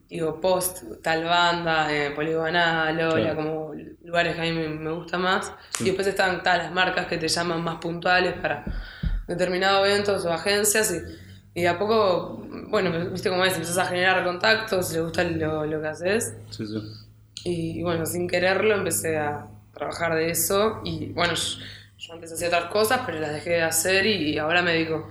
digo, 0.10 0.40
post, 0.42 0.84
tal 1.02 1.24
banda, 1.24 1.94
eh, 1.94 2.12
Poligonal, 2.12 2.96
Lola, 2.98 3.34
Claro. 3.34 3.36
como 3.36 3.74
lugares 4.04 4.36
que 4.36 4.42
a 4.42 4.44
mí 4.44 4.52
me, 4.52 4.70
me 4.70 4.92
gustan 4.92 5.22
más. 5.22 5.52
Sí. 5.72 5.84
Y 5.84 5.86
después 5.88 6.08
están 6.08 6.44
todas 6.44 6.58
las 6.58 6.72
marcas 6.72 7.06
que 7.08 7.18
te 7.18 7.28
llaman 7.28 7.64
más 7.64 7.78
puntuales 7.78 8.34
para 8.42 8.66
determinados 9.28 9.88
eventos 9.88 10.26
o 10.26 10.34
agencias 10.34 10.92
y, 10.92 11.29
y 11.54 11.62
de 11.64 11.68
a 11.70 11.78
poco, 11.80 12.46
bueno, 12.68 12.92
viste 13.12 13.30
cómo 13.30 13.44
es, 13.46 13.54
empezás 13.54 13.78
a 13.80 13.86
generar 13.86 14.24
contactos, 14.24 14.92
le 14.94 15.02
gusta 15.02 15.24
lo, 15.24 15.66
lo 15.66 15.82
que 15.82 15.88
haces 15.88 16.34
Sí, 16.52 16.66
sí. 16.66 16.82
y, 17.44 17.84
bueno, 17.84 18.06
sin 18.06 18.28
quererlo 18.28 18.76
empecé 18.76 19.18
a 19.18 19.48
trabajar 19.74 20.16
de 20.16 20.30
eso 20.30 20.82
y 20.84 21.08
bueno, 21.14 21.34
yo, 21.34 21.60
yo 21.98 22.14
antes 22.14 22.32
hacía 22.34 22.48
otras 22.48 22.66
cosas 22.66 23.02
pero 23.06 23.20
las 23.20 23.34
dejé 23.34 23.52
de 23.52 23.64
hacer 23.64 24.06
y, 24.06 24.38
ahora 24.38 24.62
me 24.62 24.74
dedico 24.74 25.10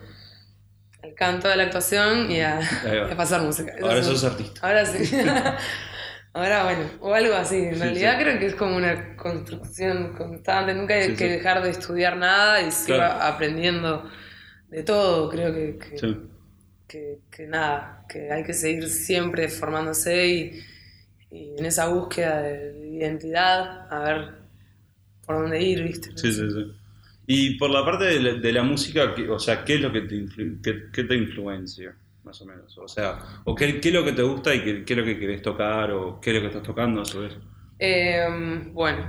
al 1.03 1.15
canto, 1.15 1.49
a 1.49 1.57
la 1.57 1.65
actuación 1.65 2.31
y 2.31 2.41
a, 2.41 2.61
pasar 3.17 3.43
música. 3.43 3.73
Ahora 3.83 4.03
sos 4.03 4.25
artista. 4.25 4.67
Ahora 4.67 4.85
sí. 4.87 5.17
Ahora 6.35 6.65
bueno, 6.65 6.83
o 7.01 7.15
algo 7.15 7.35
así. 7.35 7.57
En 7.57 7.75
Sí, 7.75 7.81
realidad 7.81 8.17
sí. 8.19 8.23
creo 8.25 8.39
que 8.39 8.47
es 8.47 8.55
como 8.55 8.77
una 8.77 9.17
construcción 9.17 10.15
constante. 10.17 10.75
Nunca 10.75 10.95
hay 10.95 11.11
Sí, 11.11 11.17
que 11.17 11.29
dejar 11.31 11.63
de 11.63 11.71
estudiar 11.71 12.17
nada 12.17 12.61
y 12.61 12.71
sigo 12.71 12.99
Claro. 12.99 13.23
aprendiendo 13.23 14.09
de 14.69 14.83
todo. 14.83 15.29
Creo 15.31 15.53
que, 15.55 15.79
que, 15.79 16.01
Sí. 16.01 16.17
que- 16.89 17.21
que 17.31 17.47
nada, 17.47 18.07
que 18.09 18.33
hay 18.33 18.45
que 18.45 18.55
seguir 18.55 18.89
siempre 18.91 19.49
formándose 19.49 20.27
y, 20.29 20.61
y 21.31 21.59
en 21.59 21.67
esa 21.67 21.89
búsqueda 21.89 22.43
de, 22.43 22.73
de 22.75 22.89
identidad, 22.89 23.93
a 23.93 24.01
ver 24.05 24.35
por 25.27 25.37
dónde 25.43 25.63
ir, 25.63 25.83
¿viste? 25.85 26.11
Sí, 26.15 26.33
sí, 26.33 26.51
sí. 26.51 26.73
Y 27.27 27.59
por 27.59 27.71
la 27.71 27.85
parte 27.85 28.05
de 28.05 28.21
la, 28.21 28.35
de 28.35 28.53
la 28.53 28.63
música, 28.63 29.15
¿qué- 29.15 29.29
o 29.29 29.39
sea, 29.39 29.65
¿qué 29.65 29.75
es 29.77 29.81
lo 29.81 29.93
que 29.93 30.03
te, 30.03 30.17
influ- 30.17 30.61
qué, 30.93 31.05
te 31.05 31.15
influencia, 31.17 31.97
más 32.25 32.41
o 32.41 32.47
menos? 32.47 32.77
O 32.79 32.89
sea, 32.89 33.19
o 33.45 33.55
qué, 33.55 33.81
qué 33.81 33.89
es 33.89 33.95
lo 33.95 34.05
que 34.05 34.13
te 34.13 34.23
gusta 34.23 34.55
y 34.55 34.63
qué, 34.65 34.85
qué 34.85 34.93
es 34.95 34.99
lo 34.99 35.05
que 35.05 35.19
querés 35.19 35.43
tocar, 35.43 35.91
o 35.93 36.21
qué 36.21 36.31
es 36.31 36.37
lo 36.37 36.41
que 36.43 36.47
estás 36.49 36.63
tocando 36.63 37.03
a 37.03 37.05
su 37.05 37.21
vez. 37.21 37.35
Eh, 37.79 38.27
bueno, 38.73 39.07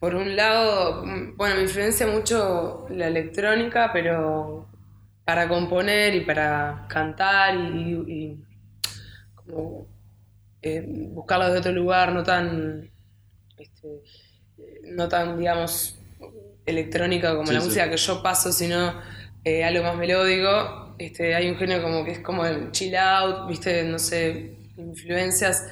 por 0.00 0.16
un 0.16 0.36
lado, 0.36 1.04
mm, 1.06 1.36
bueno, 1.38 1.56
me 1.56 1.62
influencia 1.64 2.06
mucho 2.08 2.86
la 2.90 3.08
electrónica, 3.08 3.92
pero 3.92 4.68
para 5.24 5.48
componer 5.48 6.14
y 6.16 6.22
para 6.22 6.86
cantar 6.90 7.56
y, 7.56 7.94
y 8.08 8.44
como 9.34 9.88
eh, 10.62 10.84
buscarlo 11.12 11.52
de 11.52 11.60
otro 11.60 11.72
lugar, 11.72 12.12
no 12.12 12.24
tan, 12.24 12.90
este, 13.58 13.88
eh, 14.58 14.80
no 14.84 15.08
tan, 15.08 15.38
digamos, 15.38 15.98
electrónica 16.66 17.36
como 17.36 17.52
Sí, 17.52 17.52
la 17.52 17.60
sí. 17.60 17.70
música 17.70 17.90
que 17.90 17.96
yo 17.98 18.22
paso, 18.22 18.52
sino 18.52 19.00
eh, 19.44 19.64
algo 19.64 19.84
más 19.84 19.96
melódico. 19.96 20.96
Este, 20.98 21.34
hay 21.34 21.50
un 21.50 21.56
género 21.56 21.82
como 21.82 22.04
que 22.04 22.12
es 22.12 22.20
como 22.20 22.46
el 22.46 22.72
chill 22.72 22.96
out, 22.96 23.48
viste, 23.48 23.84
no 23.84 23.98
sé, 23.98 24.56
influencias. 24.76 25.66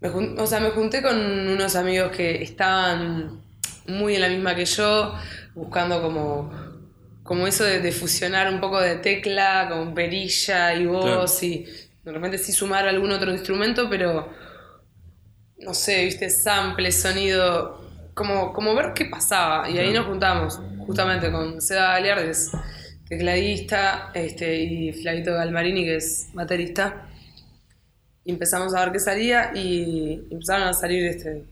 Me 0.00 0.10
o 0.10 0.46
sea, 0.46 0.60
me 0.60 0.70
junté 0.70 1.02
con 1.02 1.16
unos 1.18 1.76
amigos 1.76 2.12
que 2.16 2.42
estaban 2.42 3.43
muy 3.86 4.14
en 4.14 4.20
la 4.20 4.28
misma 4.28 4.54
que 4.54 4.64
yo, 4.64 5.14
buscando 5.54 6.02
como 6.02 6.74
como 7.22 7.46
eso 7.46 7.64
de, 7.64 7.80
de 7.80 7.90
fusionar 7.90 8.52
un 8.52 8.60
poco 8.60 8.78
de 8.80 8.96
tecla 8.96 9.66
con 9.70 9.94
perilla 9.94 10.74
y 10.74 10.84
voz 10.84 11.42
y 11.42 11.64
de 12.04 12.12
repente 12.12 12.36
sí 12.36 12.52
sumar 12.52 12.86
algún 12.86 13.10
otro 13.12 13.32
instrumento, 13.32 13.88
pero 13.88 14.30
no 15.58 15.72
sé, 15.72 16.04
viste, 16.04 16.28
sample, 16.28 16.92
sonido, 16.92 17.80
como, 18.12 18.52
como 18.52 18.74
ver 18.74 18.92
qué 18.94 19.06
pasaba. 19.06 19.68
Y 19.70 19.78
ahí 19.78 19.92
nos 19.92 20.06
juntamos 20.06 20.60
justamente 20.86 21.32
con 21.32 21.62
Seba 21.62 21.92
Galear, 21.92 22.22
que 22.22 22.30
es 22.30 22.50
tecladista, 23.08 24.10
este, 24.14 24.62
y 24.62 24.92
Flavito 24.92 25.32
Galmarini, 25.32 25.84
que 25.84 25.96
es 25.96 26.28
baterista. 26.34 27.08
Y 28.24 28.32
empezamos 28.32 28.74
a 28.74 28.84
ver 28.84 28.92
qué 28.92 29.00
salía 29.00 29.52
y 29.54 30.26
empezaron 30.30 30.68
a 30.68 30.74
salir 30.74 31.06
este, 31.06 31.44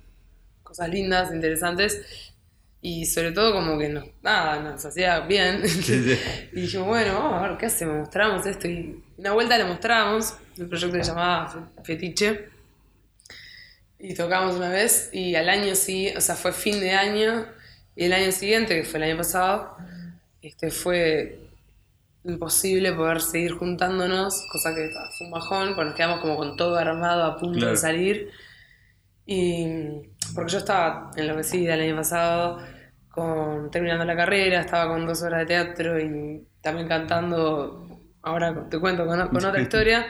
cosas 0.72 0.88
lindas, 0.88 1.32
interesantes. 1.32 2.00
Y 2.80 3.06
sobre 3.06 3.30
todo 3.30 3.52
como 3.52 3.78
que 3.78 3.88
nos, 3.90 4.04
nada, 4.22 4.60
nos 4.60 4.84
hacía 4.84 5.20
bien. 5.20 5.62
y 6.52 6.60
dijimos, 6.62 6.88
bueno, 6.88 7.14
vamos 7.14 7.42
a 7.42 7.48
ver 7.48 7.58
qué 7.58 7.66
hacemos, 7.66 7.96
mostramos 7.96 8.44
esto. 8.46 8.66
Y 8.68 9.00
una 9.18 9.32
vuelta 9.32 9.56
le 9.56 9.64
mostramos, 9.64 10.34
el 10.58 10.66
proyecto 10.68 10.96
se 10.96 11.04
llamaba 11.04 11.70
Fetiche. 11.84 12.48
Y 14.00 14.14
tocamos 14.14 14.56
una 14.56 14.68
vez 14.68 15.10
y 15.12 15.36
al 15.36 15.48
año 15.48 15.76
sí, 15.76 16.12
o 16.16 16.20
sea, 16.20 16.34
fue 16.34 16.52
fin 16.52 16.80
de 16.80 16.90
año. 16.90 17.46
Y 17.94 18.04
el 18.06 18.12
año 18.12 18.32
siguiente, 18.32 18.74
que 18.74 18.84
fue 18.84 18.98
el 18.98 19.04
año 19.04 19.16
pasado, 19.18 19.76
este, 20.40 20.70
fue 20.70 21.38
imposible 22.24 22.92
poder 22.92 23.20
seguir 23.20 23.52
juntándonos, 23.52 24.44
cosa 24.50 24.74
que 24.74 24.90
fue 25.16 25.26
un 25.26 25.32
bajón, 25.32 25.74
porque 25.74 25.84
nos 25.84 25.94
quedamos 25.94 26.20
como 26.20 26.36
con 26.36 26.56
todo 26.56 26.76
armado 26.76 27.24
a 27.24 27.36
punto 27.38 27.58
Claro. 27.58 27.72
de 27.72 27.76
salir. 27.76 28.30
Y 29.24 29.66
porque 30.34 30.52
yo 30.52 30.58
estaba 30.58 31.10
enloquecida 31.16 31.74
el 31.74 31.80
año 31.82 31.96
pasado, 31.96 32.58
con, 33.10 33.70
terminando 33.70 34.04
la 34.04 34.16
carrera, 34.16 34.60
estaba 34.60 34.92
con 34.92 35.06
dos 35.06 35.22
horas 35.22 35.40
de 35.40 35.46
teatro 35.46 36.00
y 36.00 36.46
también 36.62 36.88
cantando, 36.88 38.00
ahora 38.22 38.68
te 38.70 38.78
cuento 38.78 39.06
con, 39.06 39.28
con 39.28 39.44
otra 39.44 39.60
historia. 39.62 40.06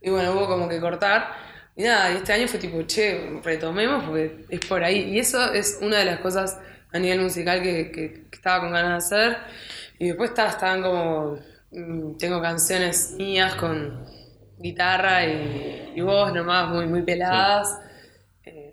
Y 0.00 0.10
bueno, 0.10 0.32
hubo 0.32 0.46
como 0.46 0.68
que 0.68 0.80
cortar. 0.80 1.28
Y 1.76 1.84
nada, 1.84 2.12
y 2.12 2.16
este 2.16 2.32
año 2.32 2.48
fue 2.48 2.58
tipo, 2.60 2.82
che, 2.82 3.40
retomemos 3.42 4.04
porque 4.04 4.44
es 4.48 4.60
por 4.66 4.82
ahí. 4.84 5.10
Y 5.14 5.18
eso 5.18 5.52
es 5.52 5.78
una 5.82 5.98
de 5.98 6.04
las 6.04 6.20
cosas 6.20 6.58
a 6.92 6.98
nivel 6.98 7.20
musical 7.20 7.62
que, 7.62 7.90
que- 7.90 8.12
que 8.30 8.36
estaba 8.36 8.60
con 8.60 8.72
ganas 8.72 9.08
de 9.10 9.16
hacer. 9.16 9.36
Y 9.98 10.08
después 10.08 10.30
está- 10.30 10.48
estaban 10.48 10.82
como, 10.82 11.38
mm, 11.70 12.16
tengo 12.18 12.40
canciones 12.42 13.14
mías 13.18 13.54
con 13.54 14.04
guitarra 14.58 15.24
y, 15.26 15.92
y 15.96 16.00
voz 16.02 16.32
nomás 16.34 16.68
muy, 16.68 16.86
muy 16.86 17.02
peladas. 17.02 17.68
Eh, 17.70 17.91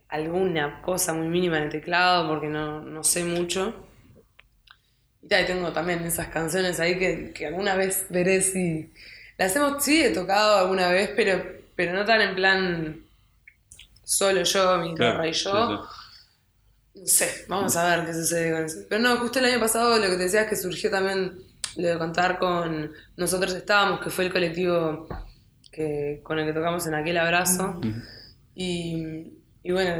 alguna 0.09 0.81
cosa 0.81 1.13
muy 1.13 1.27
mínima 1.27 1.57
en 1.57 1.63
el 1.63 1.69
teclado 1.69 2.27
porque 2.27 2.47
no, 2.47 2.81
no 2.81 3.03
sé 3.03 3.23
mucho. 3.23 3.87
Y 5.21 5.27
tengo 5.27 5.71
también 5.71 6.03
esas 6.03 6.27
canciones 6.27 6.79
ahí 6.79 6.97
que, 6.97 7.31
que 7.33 7.47
alguna 7.47 7.75
vez 7.75 8.07
veré 8.09 8.41
si... 8.41 8.91
Las 9.37 9.55
hemos, 9.55 9.83
sí, 9.83 10.01
he 10.01 10.09
tocado 10.09 10.57
alguna 10.57 10.89
vez, 10.89 11.11
pero, 11.15 11.41
pero 11.75 11.93
no 11.93 12.03
tan 12.03 12.21
en 12.21 12.35
plan 12.35 13.05
solo 14.03 14.43
yo, 14.43 14.77
mi 14.79 14.89
guitarra 14.89 15.27
y 15.27 15.33
yo. 15.33 15.87
sí, 16.93 17.01
sí. 17.01 17.01
No 17.01 17.07
sé, 17.07 17.45
vamos 17.47 17.75
a 17.77 17.95
ver 17.95 18.05
qué 18.05 18.13
sucede 18.13 18.51
con 18.51 18.65
eso. 18.65 18.79
Pero 18.89 19.01
no, 19.01 19.17
justo 19.17 19.39
el 19.39 19.45
año 19.45 19.59
pasado 19.59 19.97
lo 19.97 20.05
que 20.09 20.17
te 20.17 20.23
decía 20.23 20.41
es 20.41 20.49
que 20.49 20.55
surgió 20.55 20.89
también 20.89 21.37
lo 21.77 21.87
de 21.87 21.97
contar 21.97 22.39
con 22.39 22.91
Nosotros 23.15 23.53
Estábamos, 23.53 24.01
que 24.01 24.09
fue 24.09 24.25
el 24.25 24.33
colectivo 24.33 25.07
que, 25.71 26.19
con 26.23 26.39
el 26.39 26.47
que 26.47 26.53
tocamos 26.53 26.85
en 26.87 26.95
aquel 26.95 27.17
abrazo. 27.17 27.79
Y, 28.55 29.33
y 29.63 29.71
bueno, 29.71 29.91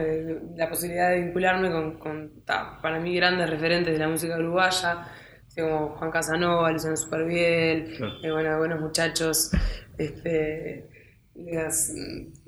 la 0.56 0.70
posibilidad 0.70 1.10
de 1.12 1.22
vincularme 1.22 1.70
con, 1.72 2.00
con, 2.00 2.44
ta, 2.46 2.80
para 2.82 3.00
mí, 3.00 3.16
grandes 3.16 3.50
referentes 3.50 3.94
de 3.94 4.00
la 4.00 4.08
música 4.08 4.38
uruguaya, 4.38 5.08
como 5.56 5.90
Juan 5.98 6.12
Casanova, 6.12 6.72
Luciano 6.72 6.96
Superviel, 6.96 7.96
Claro. 7.98 8.14
eh, 8.24 8.32
bueno, 8.32 8.58
buenos 8.58 8.80
muchachos. 8.80 9.52
Este, 9.98 10.88
las- 11.36 11.92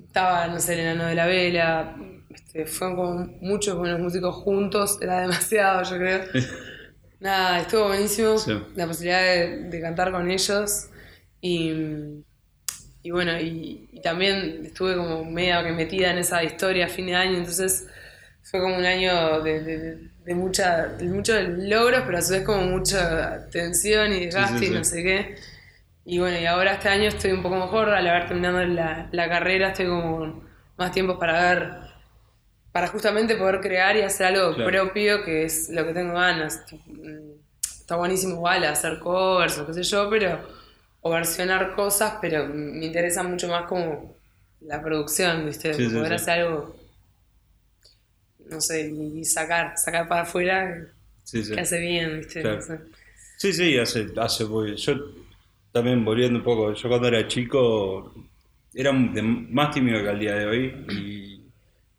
estaba, 0.06 0.47
no 0.47 0.60
sé, 0.60 0.74
el 0.76 0.80
enano 0.82 1.06
de 1.06 1.15
la 1.15 1.26
vela. 1.26 1.95
Este, 2.30 2.65
fueron 2.65 2.95
como 2.95 3.26
muchos 3.41 3.78
buenos 3.78 4.00
músicos 4.00 4.36
juntos, 4.36 4.97
era 5.02 5.21
demasiado, 5.21 5.84
yo 5.84 5.97
creo. 5.97 6.21
Nada, 7.19 7.60
estuvo 7.60 7.88
buenísimo 7.88 8.38
Sí. 8.38 8.52
la 8.76 8.88
posibilidad 8.88 9.21
de, 9.21 9.63
de 9.69 9.82
cantar 9.82 10.12
con 10.12 10.30
ellos. 10.32 10.89
Y, 11.41 12.24
y 13.03 13.11
bueno, 13.11 13.39
y, 13.39 13.89
y 13.91 14.01
también 14.01 14.65
estuve 14.65 14.95
como 14.95 15.25
media 15.25 15.63
que 15.63 15.71
metida 15.71 16.11
en 16.11 16.19
esa 16.19 16.43
historia 16.43 16.85
a 16.85 16.89
fin 16.89 17.07
de 17.07 17.15
año, 17.15 17.37
entonces 17.37 17.87
fue 18.43 18.59
como 18.61 18.77
un 18.77 18.85
año 18.85 19.41
de, 19.41 19.61
de, 19.61 19.97
de 20.25 20.35
mucha, 20.35 20.87
de 20.87 21.05
muchos 21.05 21.37
logros, 21.57 22.03
pero 22.05 22.17
a 22.17 22.21
su 22.21 22.33
vez 22.33 22.43
como 22.43 22.63
mucha 22.63 23.47
tensión 23.49 24.13
y 24.13 24.25
desgaste 24.25 24.65
sí, 24.65 24.67
y 24.67 24.69
sí. 24.69 24.73
no 24.73 24.83
sé 24.83 25.03
qué. 25.03 25.35
Y 26.05 26.19
bueno, 26.19 26.39
y 26.39 26.45
ahora 26.45 26.73
este 26.73 26.89
año 26.89 27.09
estoy 27.09 27.31
un 27.31 27.43
poco 27.43 27.55
mejor, 27.57 27.89
al 27.89 28.07
haber 28.07 28.27
terminado 28.27 28.63
la, 28.65 29.09
la 29.11 29.29
carrera 29.29 29.69
estoy 29.69 29.87
como 29.87 30.17
con 30.19 30.49
más 30.77 30.91
tiempo 30.91 31.19
para 31.19 31.33
ver, 31.55 31.71
para 32.71 32.87
justamente 32.87 33.35
poder 33.35 33.59
crear 33.59 33.95
y 33.97 34.01
hacer 34.01 34.27
algo 34.27 34.55
Claro. 34.55 34.63
propio, 34.63 35.23
que 35.23 35.43
es 35.45 35.69
lo 35.69 35.85
que 35.85 35.93
tengo 35.93 36.13
ganas. 36.13 36.63
Mm, 36.87 37.31
Está 37.63 37.95
buenísimo 37.97 38.35
igual 38.35 38.63
hacer 38.63 38.99
covers 38.99 39.57
o 39.59 39.67
qué 39.67 39.73
sé 39.73 39.83
yo, 39.83 40.09
pero, 40.09 40.39
o 41.01 41.09
versionar 41.11 41.75
cosas, 41.75 42.15
pero 42.21 42.47
me 42.47 42.85
interesa 42.85 43.23
mucho 43.23 43.47
más 43.47 43.67
como 43.67 44.15
la 44.61 44.81
producción, 44.81 45.45
¿viste? 45.45 45.73
Sí, 45.73 45.89
poder 45.89 46.13
sí. 46.13 46.15
hacer 46.15 46.41
algo, 46.41 46.75
no 48.49 48.59
sé, 48.61 48.89
y, 48.89 49.23
sacar, 49.25 49.77
sacar 49.77 50.07
para 50.07 50.21
afuera 50.23 50.87
que 51.53 51.59
hace 51.61 51.79
bien, 51.79 52.19
¿viste? 52.19 52.43
Claro. 52.43 52.59
No 52.59 52.61
sé. 52.61 52.79
Sí, 53.37 53.53
sí, 53.53 53.77
hace, 53.77 54.07
hace 54.17 54.45
muy- 54.45 54.75
Yo 54.77 54.95
también 55.71 56.03
volviendo 56.05 56.39
un 56.39 56.45
poco, 56.45 56.73
yo 56.73 56.89
cuando 56.89 57.07
era 57.07 57.27
chico 57.27 58.13
era 58.73 58.91
más 58.93 59.71
tímido 59.73 60.01
que 60.03 60.09
al 60.09 60.19
día 60.19 60.35
de 60.35 60.45
hoy 60.47 60.85
y, 60.89 61.40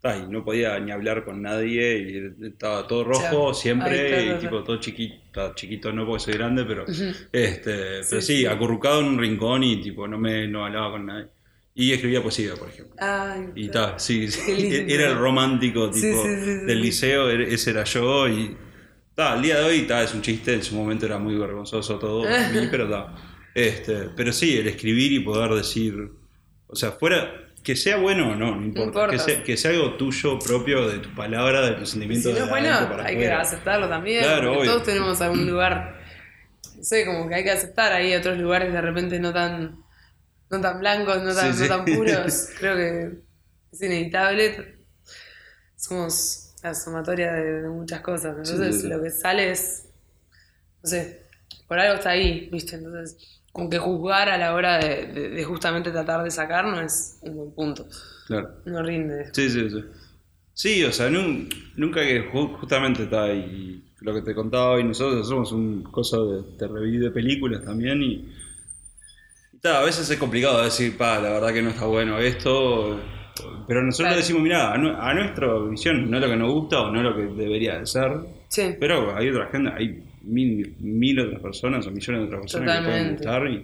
ta, 0.02 0.18
y 0.18 0.26
no 0.28 0.44
podía 0.44 0.78
ni 0.80 0.90
hablar 0.92 1.24
con 1.24 1.42
nadie 1.42 2.34
y 2.40 2.46
estaba 2.46 2.86
todo 2.88 3.04
rojo 3.04 3.54
siempre 3.54 3.96
Ay, 3.96 4.06
claro, 4.08 4.36
y 4.36 4.38
tipo 4.40 4.62
todo 4.64 4.78
chiquito, 4.80 5.54
chiquito 5.54 5.92
no 5.92 6.06
porque 6.06 6.24
soy 6.24 6.34
grande, 6.34 6.64
pero 6.64 6.84
este, 7.32 8.04
pero 8.04 8.20
sí, 8.20 8.20
sí. 8.22 8.46
acurrucado 8.46 9.00
en 9.00 9.06
un 9.06 9.18
rincón 9.18 9.62
y 9.64 9.80
tipo 9.80 10.08
no 10.08 10.18
me 10.18 10.48
no 10.48 10.64
hablaba 10.66 10.90
con 10.92 11.06
nadie. 11.06 11.28
Y 11.74 11.92
escribía 11.92 12.22
poesía, 12.22 12.54
por 12.56 12.68
ejemplo. 12.68 12.96
Ay, 12.98 13.48
Y 13.54 13.68
ta, 13.70 13.98
sí, 13.98 14.28
sí, 14.30 14.40
era 14.88 15.08
el 15.10 15.18
romántico 15.18 15.90
Sí, 15.92 16.00
tipo 16.00 16.22
sí, 16.22 16.28
sí, 16.36 16.44
sí, 16.44 16.58
del 16.66 16.78
sí. 16.78 16.82
liceo, 16.82 17.30
er- 17.30 17.42
ese 17.52 17.70
era 17.70 17.84
yo 17.84 18.28
y 18.28 18.56
ta, 19.14 19.32
al 19.34 19.42
día 19.42 19.58
de 19.58 19.64
hoy 19.64 19.82
ta, 19.86 20.02
es 20.02 20.14
un 20.14 20.22
chiste, 20.22 20.54
en 20.54 20.62
su 20.62 20.74
momento 20.74 21.06
era 21.06 21.18
muy 21.18 21.36
vergonzoso 21.36 21.98
todo 21.98 22.42
mí, 22.44 22.66
pero 22.70 22.88
ta, 22.88 23.14
este, 23.54 24.08
pero 24.16 24.32
sí, 24.32 24.56
el 24.58 24.68
escribir 24.68 25.12
y 25.12 25.20
poder 25.20 25.52
decir, 25.54 25.94
o 26.66 26.74
sea, 26.76 26.92
fuera 26.92 27.41
que 27.62 27.76
sea 27.76 27.96
bueno 27.96 28.32
o 28.32 28.34
no, 28.34 28.56
no 28.56 28.64
importa, 28.64 28.86
importa. 28.86 29.10
Que, 29.12 29.18
sea, 29.18 29.42
que 29.42 29.56
sea 29.56 29.70
algo 29.70 29.96
tuyo 29.96 30.38
propio 30.38 30.88
de 30.88 30.98
tu 30.98 31.14
palabra, 31.14 31.60
de 31.62 31.72
tu 31.72 31.82
Y 31.82 31.86
sentimiento 31.86 32.28
si 32.28 32.34
no 32.34 32.44
es 32.44 32.50
bueno, 32.50 32.70
hay 33.04 33.16
que 33.16 33.30
aceptarlo 33.30 33.88
también. 33.88 34.24
Claro, 34.24 34.58
obvio. 34.58 34.72
todos 34.72 34.84
tenemos 34.84 35.20
algún 35.20 35.48
lugar, 35.48 36.00
no 36.76 36.82
sé, 36.82 37.06
como 37.06 37.28
que 37.28 37.36
hay 37.36 37.44
que 37.44 37.50
aceptar 37.50 37.92
ahí 37.92 38.14
otros 38.14 38.38
lugares 38.38 38.72
de 38.72 38.80
repente 38.80 39.20
no 39.20 39.32
tan, 39.32 39.84
no 40.50 40.60
tan 40.60 40.80
blancos, 40.80 41.22
no 41.22 41.34
tan, 41.34 41.52
Sí, 41.52 41.64
sí. 41.64 41.68
no 41.68 41.76
tan 41.76 41.84
puros. 41.84 42.48
Creo 42.58 42.76
que 42.76 43.10
es 43.72 43.82
inevitable. 43.82 44.78
Somos 45.76 46.54
la 46.62 46.74
sumatoria 46.74 47.32
de, 47.32 47.62
de 47.62 47.68
muchas 47.68 48.00
cosas. 48.00 48.36
Entonces 48.36 48.82
sí. 48.82 48.88
lo 48.88 49.02
que 49.02 49.10
sale 49.10 49.50
es, 49.50 49.88
no 50.82 50.90
sé, 50.90 51.22
por 51.68 51.78
algo 51.78 51.94
está 51.94 52.10
ahí, 52.10 52.48
¿viste? 52.52 52.76
Entonces, 52.76 53.16
como 53.52 53.68
que 53.70 53.78
juzgar 53.78 54.28
a 54.30 54.38
la 54.38 54.54
hora 54.54 54.78
de, 54.78 55.06
de- 55.06 55.28
de 55.30 55.44
justamente 55.44 55.90
tratar 55.90 56.24
de 56.24 56.30
sacar 56.30 56.64
no 56.66 56.80
es 56.80 57.18
un 57.22 57.36
buen 57.36 57.54
punto. 57.54 57.86
Claro. 58.26 58.48
No 58.64 58.82
rinde. 58.82 59.28
Sí, 59.32 59.50
sí, 59.50 59.68
sí. 59.70 59.84
Sí, 60.54 60.84
o 60.84 60.92
sea, 60.92 61.08
nun- 61.10 61.48
nunca 61.76 62.00
que 62.02 62.30
ju- 62.30 62.56
justamente 62.58 63.04
está 63.04 63.32
y 63.32 63.82
lo 64.00 64.14
que 64.14 64.22
te 64.22 64.34
contaba 64.34 64.72
hoy, 64.72 64.84
nosotros 64.84 65.24
hacemos 65.26 65.52
un 65.52 65.82
coso 65.84 66.26
de, 66.26 66.56
de 66.58 66.68
review 66.72 67.02
de 67.04 67.10
películas 67.10 67.64
también 67.64 68.02
y, 68.02 68.28
y 69.52 69.58
ta, 69.60 69.80
a 69.80 69.84
veces 69.84 70.08
es 70.10 70.18
complicado 70.18 70.62
decir, 70.62 70.96
pa, 70.96 71.18
la 71.20 71.30
verdad 71.30 71.52
que 71.52 71.62
no 71.62 71.70
está 71.70 71.86
bueno 71.86 72.18
esto, 72.18 72.98
pero 73.66 73.82
nosotros 73.82 74.08
Claro. 74.08 74.16
decimos, 74.16 74.42
mirá, 74.42 74.72
a, 74.72 74.74
a 75.10 75.14
nuestra 75.14 75.58
visión 75.70 76.10
no 76.10 76.16
es 76.18 76.22
lo 76.22 76.28
que 76.28 76.36
nos 76.36 76.52
gusta 76.52 76.80
o 76.82 76.90
no 76.90 76.98
es 76.98 77.04
lo 77.04 77.16
que 77.16 77.42
debería 77.42 77.78
de 77.78 77.86
ser, 77.86 78.12
Sí. 78.48 78.74
pero 78.78 79.16
hay 79.16 79.28
otra 79.30 79.46
gente, 79.50 79.70
hay 79.74 80.02
mil, 80.24 80.76
mil 80.80 81.18
otras 81.20 81.40
personas 81.40 81.86
o 81.86 81.90
millones 81.90 82.20
de 82.22 82.26
otras 82.26 82.40
personas 82.42 82.78
que 82.78 82.84
pueden 82.84 83.16
Totalmente. 83.16 83.24
gustar 83.24 83.46
y, 83.50 83.56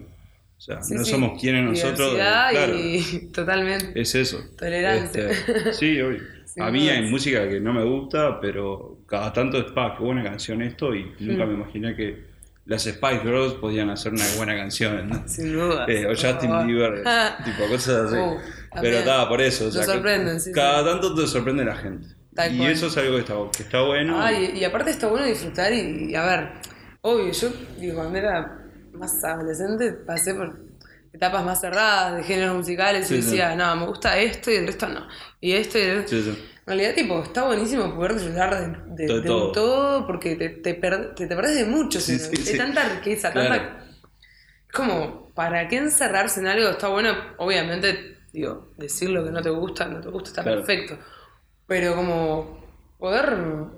o 0.56 0.60
sea, 0.60 0.82
Sí, 0.82 0.94
no 0.94 1.04
sí. 1.04 1.10
somos 1.10 1.40
quienes 1.40 1.64
nosotros, 1.64 2.14
claro. 2.14 2.74
y 2.78 3.28
totalmente. 3.32 4.00
Es 4.00 4.14
eso. 4.14 4.38
Tolerancia. 4.58 5.30
Este, 5.30 5.72
sí, 5.72 6.00
obvio. 6.00 6.20
A 6.60 6.70
mí 6.72 6.88
hay 6.88 7.08
música 7.08 7.48
que 7.48 7.60
no 7.60 7.72
me 7.72 7.84
gusta, 7.84 8.40
pero 8.40 8.98
cada 9.06 9.32
tanto 9.32 9.58
es, 9.58 9.66
pa, 9.70 9.94
qué 9.96 10.02
buena 10.02 10.24
canción 10.24 10.60
esto, 10.62 10.92
y 10.94 11.04
nunca 11.20 11.44
Mm. 11.44 11.48
me 11.48 11.54
imaginé 11.54 11.94
que 11.94 12.24
las 12.66 12.82
Spice 12.82 13.20
Girls 13.22 13.54
podían 13.54 13.90
hacer 13.90 14.12
una 14.12 14.24
buena 14.36 14.56
canción. 14.56 15.08
¿no? 15.08 15.22
Sin 15.28 15.52
duda. 15.52 15.84
Eh, 15.88 16.06
o 16.06 16.10
Justin 16.10 16.66
Bieber, 16.66 17.04
tipo 17.44 17.68
cosas 17.68 18.12
así. 18.12 18.16
Uh, 18.18 18.36
pero 18.82 18.98
estaba 18.98 19.28
por 19.28 19.40
eso. 19.40 19.68
o 19.68 19.70
sea, 19.70 19.84
sorprenden, 19.84 20.40
sí, 20.40 20.50
Cada 20.52 20.80
sí. 20.82 20.88
tanto 20.90 21.14
te 21.14 21.26
sorprende 21.28 21.64
la 21.64 21.76
gente. 21.76 22.08
Tal 22.38 22.54
y 22.54 22.58
cual. 22.58 22.70
eso 22.70 22.86
es 22.86 22.96
algo 22.96 23.14
que 23.16 23.20
está, 23.20 23.34
que 23.56 23.62
está 23.64 23.80
bueno. 23.82 24.14
Ay, 24.20 24.52
y 24.54 24.64
aparte 24.64 24.90
está 24.90 25.08
bueno 25.08 25.26
disfrutar 25.26 25.72
y, 25.72 26.10
y 26.10 26.14
a 26.14 26.24
ver, 26.24 26.50
Obvio, 27.00 27.32
yo 27.32 27.48
digo, 27.78 27.94
cuando 27.96 28.18
era 28.18 28.64
más 28.92 29.22
adolescente 29.24 29.92
pasé 29.92 30.34
por 30.34 30.58
etapas 31.12 31.44
más 31.44 31.60
cerradas 31.60 32.16
de 32.16 32.22
géneros 32.24 32.56
musicales 32.56 33.06
Sí, 33.06 33.14
y 33.16 33.22
sí. 33.22 33.30
decía, 33.30 33.54
no, 33.56 33.74
me 33.76 33.86
gusta 33.86 34.18
esto 34.18 34.50
y 34.50 34.56
el 34.56 34.66
resto 34.66 34.88
no. 34.88 35.06
Y 35.40 35.52
esto 35.52 35.78
y 35.78 35.82
el 35.82 36.08
Sí, 36.08 36.22
sí. 36.22 36.30
En 36.30 36.66
realidad, 36.78 36.94
tipo, 36.94 37.22
está 37.22 37.44
buenísimo 37.44 37.94
poder 37.94 38.14
disfrutar 38.14 38.50
de, 38.60 39.06
de- 39.06 39.14
De 39.14 39.20
de 39.22 39.30
un 39.30 39.52
todo. 39.52 40.06
porque 40.06 40.36
te, 40.36 40.48
te, 40.50 40.74
per- 40.74 41.14
te, 41.14 41.26
te 41.26 41.34
perdés 41.36 41.56
de 41.56 41.64
mucho. 41.64 41.98
Sí, 42.00 42.18
sí, 42.18 42.28
Hay 42.36 42.36
sí. 42.44 42.58
tanta 42.58 42.86
riqueza, 42.96 43.32
Claro. 43.32 43.48
tanta... 43.54 43.84
Es 44.66 44.72
como, 44.74 45.28
¿para 45.34 45.66
qué 45.68 45.76
encerrarse 45.78 46.40
en 46.40 46.46
algo? 46.48 46.68
Está 46.68 46.88
bueno, 46.88 47.14
obviamente, 47.38 48.18
digo, 48.32 48.72
decir 48.76 49.08
lo 49.10 49.24
que 49.24 49.30
no 49.30 49.40
te 49.40 49.50
gusta, 49.50 49.86
no 49.86 50.00
te 50.00 50.08
gusta, 50.10 50.28
está 50.30 50.42
Claro. 50.42 50.58
perfecto. 50.62 50.98
Pero 51.68 51.94
como 51.94 52.58
poder 52.98 53.32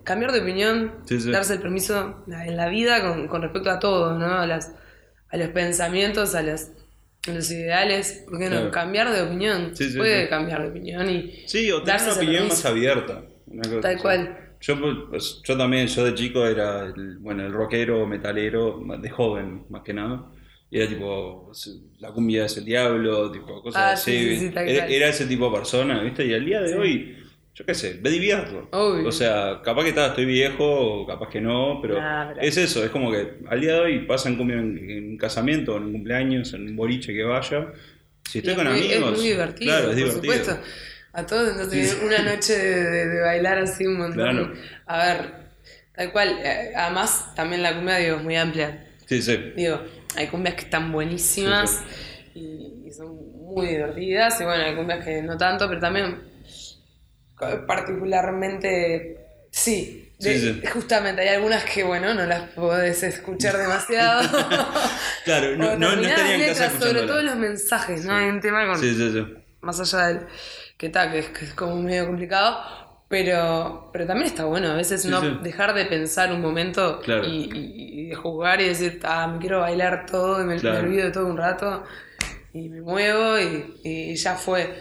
cambiar 0.04 0.32
de 0.32 0.40
opinión, 0.40 0.94
Sí, 1.04 1.20
sí. 1.20 1.30
darse 1.30 1.54
el 1.54 1.60
permiso 1.60 2.24
en 2.26 2.56
la 2.56 2.68
vida 2.70 3.02
con, 3.02 3.28
con 3.28 3.42
respecto 3.42 3.70
a 3.70 3.78
todo, 3.78 4.18
¿no? 4.18 4.26
A, 4.40 4.46
las, 4.46 4.74
a 5.28 5.36
los 5.36 5.48
pensamientos, 5.48 6.34
a 6.34 6.42
los, 6.42 6.68
a 7.28 7.32
los 7.32 7.50
ideales. 7.50 8.24
¿Por 8.26 8.38
qué 8.38 8.44
no? 8.46 8.50
Claro. 8.56 8.70
Cambiar 8.70 9.12
de 9.12 9.22
opinión. 9.22 9.72
Sí, 9.76 9.90
sí, 9.90 9.98
Puede 9.98 10.22
sí. 10.24 10.28
cambiar 10.30 10.62
de 10.62 10.68
opinión 10.68 11.10
y 11.10 11.42
Sí, 11.46 11.70
o 11.70 11.82
tener 11.82 12.00
darse 12.00 12.10
una 12.12 12.16
opinión 12.16 12.48
más 12.48 12.64
abierta. 12.64 13.22
una 13.46 13.62
cosa 13.68 13.80
Tal 13.82 13.98
cual. 14.00 14.36
Yo, 14.62 14.76
pues, 15.10 15.40
yo 15.44 15.56
también, 15.56 15.86
yo 15.86 16.04
de 16.04 16.14
chico 16.14 16.46
era 16.46 16.84
el, 16.84 17.18
bueno, 17.18 17.44
el 17.46 17.52
rockero, 17.52 18.06
metalero, 18.06 18.80
de 19.00 19.10
joven 19.10 19.64
más 19.70 19.82
que 19.82 19.92
nada. 19.94 20.30
Y 20.70 20.78
era 20.78 20.88
tipo, 20.88 21.50
la 21.98 22.12
cumbia 22.12 22.44
es 22.44 22.56
el 22.58 22.64
diablo, 22.64 23.32
tipo, 23.32 23.60
cosas 23.62 23.82
Ah, 23.82 23.90
así. 23.92 24.12
sí, 24.12 24.36
sí, 24.36 24.46
sí, 24.48 24.50
tal 24.54 24.68
era, 24.68 25.08
ese 25.08 25.26
tipo 25.26 25.46
de 25.50 25.56
persona, 25.56 26.02
¿viste? 26.02 26.24
Y 26.26 26.34
al 26.34 26.44
día 26.44 26.60
de 26.60 26.68
Sí. 26.68 26.74
hoy, 26.74 27.16
yo 27.60 27.66
qué 27.66 27.74
sé, 27.74 27.98
me 28.02 28.08
divierto. 28.08 28.68
Obvio. 28.72 29.06
O 29.06 29.12
sea, 29.12 29.60
capaz 29.62 29.82
que 29.82 29.90
está, 29.90 30.06
estoy 30.06 30.24
viejo, 30.24 31.06
capaz 31.06 31.28
que 31.28 31.42
no, 31.42 31.78
pero, 31.82 32.00
Nah, 32.00 32.32
es 32.40 32.56
eso, 32.56 32.82
es 32.82 32.88
como 32.90 33.12
que 33.12 33.34
al 33.50 33.60
día 33.60 33.74
de 33.74 33.80
hoy 33.80 33.98
pasan 34.06 34.36
cumbia 34.36 34.56
en, 34.56 34.78
en 34.78 35.08
un 35.10 35.18
casamiento, 35.18 35.76
en 35.76 35.82
un 35.84 35.92
cumpleaños, 35.92 36.54
en 36.54 36.68
un 36.68 36.76
boliche 36.76 37.12
que 37.12 37.22
vaya. 37.22 37.66
Si 38.26 38.38
estoy 38.38 38.54
con 38.54 38.66
muy- 38.66 38.78
amigos. 38.78 39.12
Es 39.12 39.18
muy 39.18 39.28
divertido, 39.28 39.72
Claro, 39.72 39.82
es 39.82 39.86
por 39.88 39.96
divertido. 39.96 40.22
supuesto. 40.44 40.58
A 41.12 41.26
todos 41.26 41.54
nos 41.56 41.70
Sí, 41.70 41.84
sí. 41.84 41.96
una 42.02 42.18
noche 42.22 42.56
de, 42.56 42.82
de- 42.90 43.08
de 43.08 43.20
bailar 43.20 43.58
así 43.58 43.86
un 43.86 43.98
montón. 43.98 44.14
Claro. 44.14 44.52
A 44.86 44.98
ver, 45.04 45.30
tal 45.94 46.12
cual. 46.12 46.38
eh, 46.42 46.72
Además, 46.74 47.34
también 47.34 47.62
la 47.62 47.74
cumbia 47.74 47.96
digo, 47.96 48.16
es 48.16 48.22
muy 48.22 48.36
amplia. 48.36 48.86
Sí, 49.04 49.20
sí. 49.20 49.36
Digo, 49.54 49.82
hay 50.16 50.28
cumbias 50.28 50.54
que 50.54 50.62
están 50.62 50.90
buenísimas 50.92 51.82
Y, 52.34 52.84
y 52.86 52.92
son 52.92 53.16
muy 53.54 53.66
divertidas. 53.66 54.40
Y 54.40 54.44
bueno, 54.44 54.62
hay 54.64 54.74
cumbias 54.76 55.04
que 55.04 55.20
no 55.20 55.36
tanto, 55.36 55.68
pero 55.68 55.80
también 55.80 56.29
particularmente 57.66 59.18
sí. 59.50 60.06
De- 60.18 60.38
Sí, 60.38 60.38
sí. 60.60 60.66
Justamente, 60.66 61.22
hay 61.22 61.28
algunas 61.36 61.64
que, 61.64 61.82
bueno, 61.82 62.12
no 62.12 62.26
las 62.26 62.50
podés 62.50 63.02
escuchar 63.02 63.56
demasiado. 63.56 64.20
Claro, 65.24 65.56
no, 65.56 65.76
no, 65.76 65.76
no 65.76 65.88
determinadas 66.02 66.18
estaría 66.18 66.34
en 66.34 66.40
casa 66.50 66.64
letras, 66.72 66.82
sobre 66.84 67.02
todo 67.06 67.22
los 67.22 67.36
mensajes, 67.36 68.04
¿no? 68.04 68.14
Hay 68.14 68.28
un 68.28 68.40
tema 68.40 68.66
con, 68.66 68.80
más 69.62 69.80
allá 69.80 70.06
del 70.08 70.26
que 70.78 70.86
está, 70.86 71.10
que 71.10 71.18
es, 71.20 71.28
que 71.28 71.44
es 71.44 71.54
como 71.54 71.76
medio 71.76 72.06
complicado, 72.06 72.58
pero, 73.08 73.90
pero 73.92 74.06
también 74.06 74.26
está 74.28 74.44
bueno 74.46 74.68
a 74.70 74.74
veces 74.74 75.04
no 75.04 75.20
dejar 75.42 75.74
de 75.74 75.84
pensar 75.86 76.32
un 76.32 76.40
momento 76.40 77.00
Claro. 77.00 77.24
y, 77.26 77.50
y- 77.54 78.00
y 78.00 78.06
de 78.08 78.14
jugar 78.14 78.60
y 78.62 78.68
decir, 78.68 78.98
ah, 79.04 79.26
me 79.26 79.38
quiero 79.38 79.60
bailar 79.60 80.06
todo 80.06 80.40
y 80.42 80.44
me, 80.44 80.56
Claro. 80.56 80.82
me 80.82 80.88
olvido 80.88 81.04
de 81.06 81.12
todo 81.12 81.26
un 81.26 81.36
rato 81.36 81.84
y 82.54 82.68
me 82.70 82.80
muevo 82.80 83.38
y, 83.38 83.80
y 83.84 84.16
ya 84.16 84.34
fue. 84.36 84.74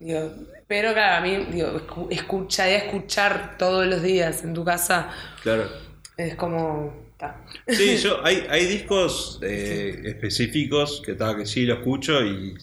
Digo, 0.00 0.34
pero 0.74 0.92
claro, 0.92 1.18
a 1.18 1.20
mí, 1.20 1.46
digo, 1.52 1.68
escu- 1.78 2.08
escuchar, 2.10 2.68
escuchar 2.70 3.56
todos 3.56 3.86
los 3.86 4.02
días 4.02 4.42
en 4.42 4.54
tu 4.54 4.64
casa 4.64 5.08
Claro. 5.44 5.68
es 6.16 6.34
como... 6.34 6.92
ta. 7.16 7.44
Sí, 7.68 7.96
yo, 7.98 8.18
hay, 8.24 8.44
hay 8.50 8.64
discos 8.66 9.38
eh, 9.42 10.02
específicos 10.04 11.00
que, 11.06 11.14
ta, 11.14 11.36
que 11.36 11.46
sí 11.46 11.64
lo 11.64 11.74
escucho 11.74 12.24
y 12.24 12.56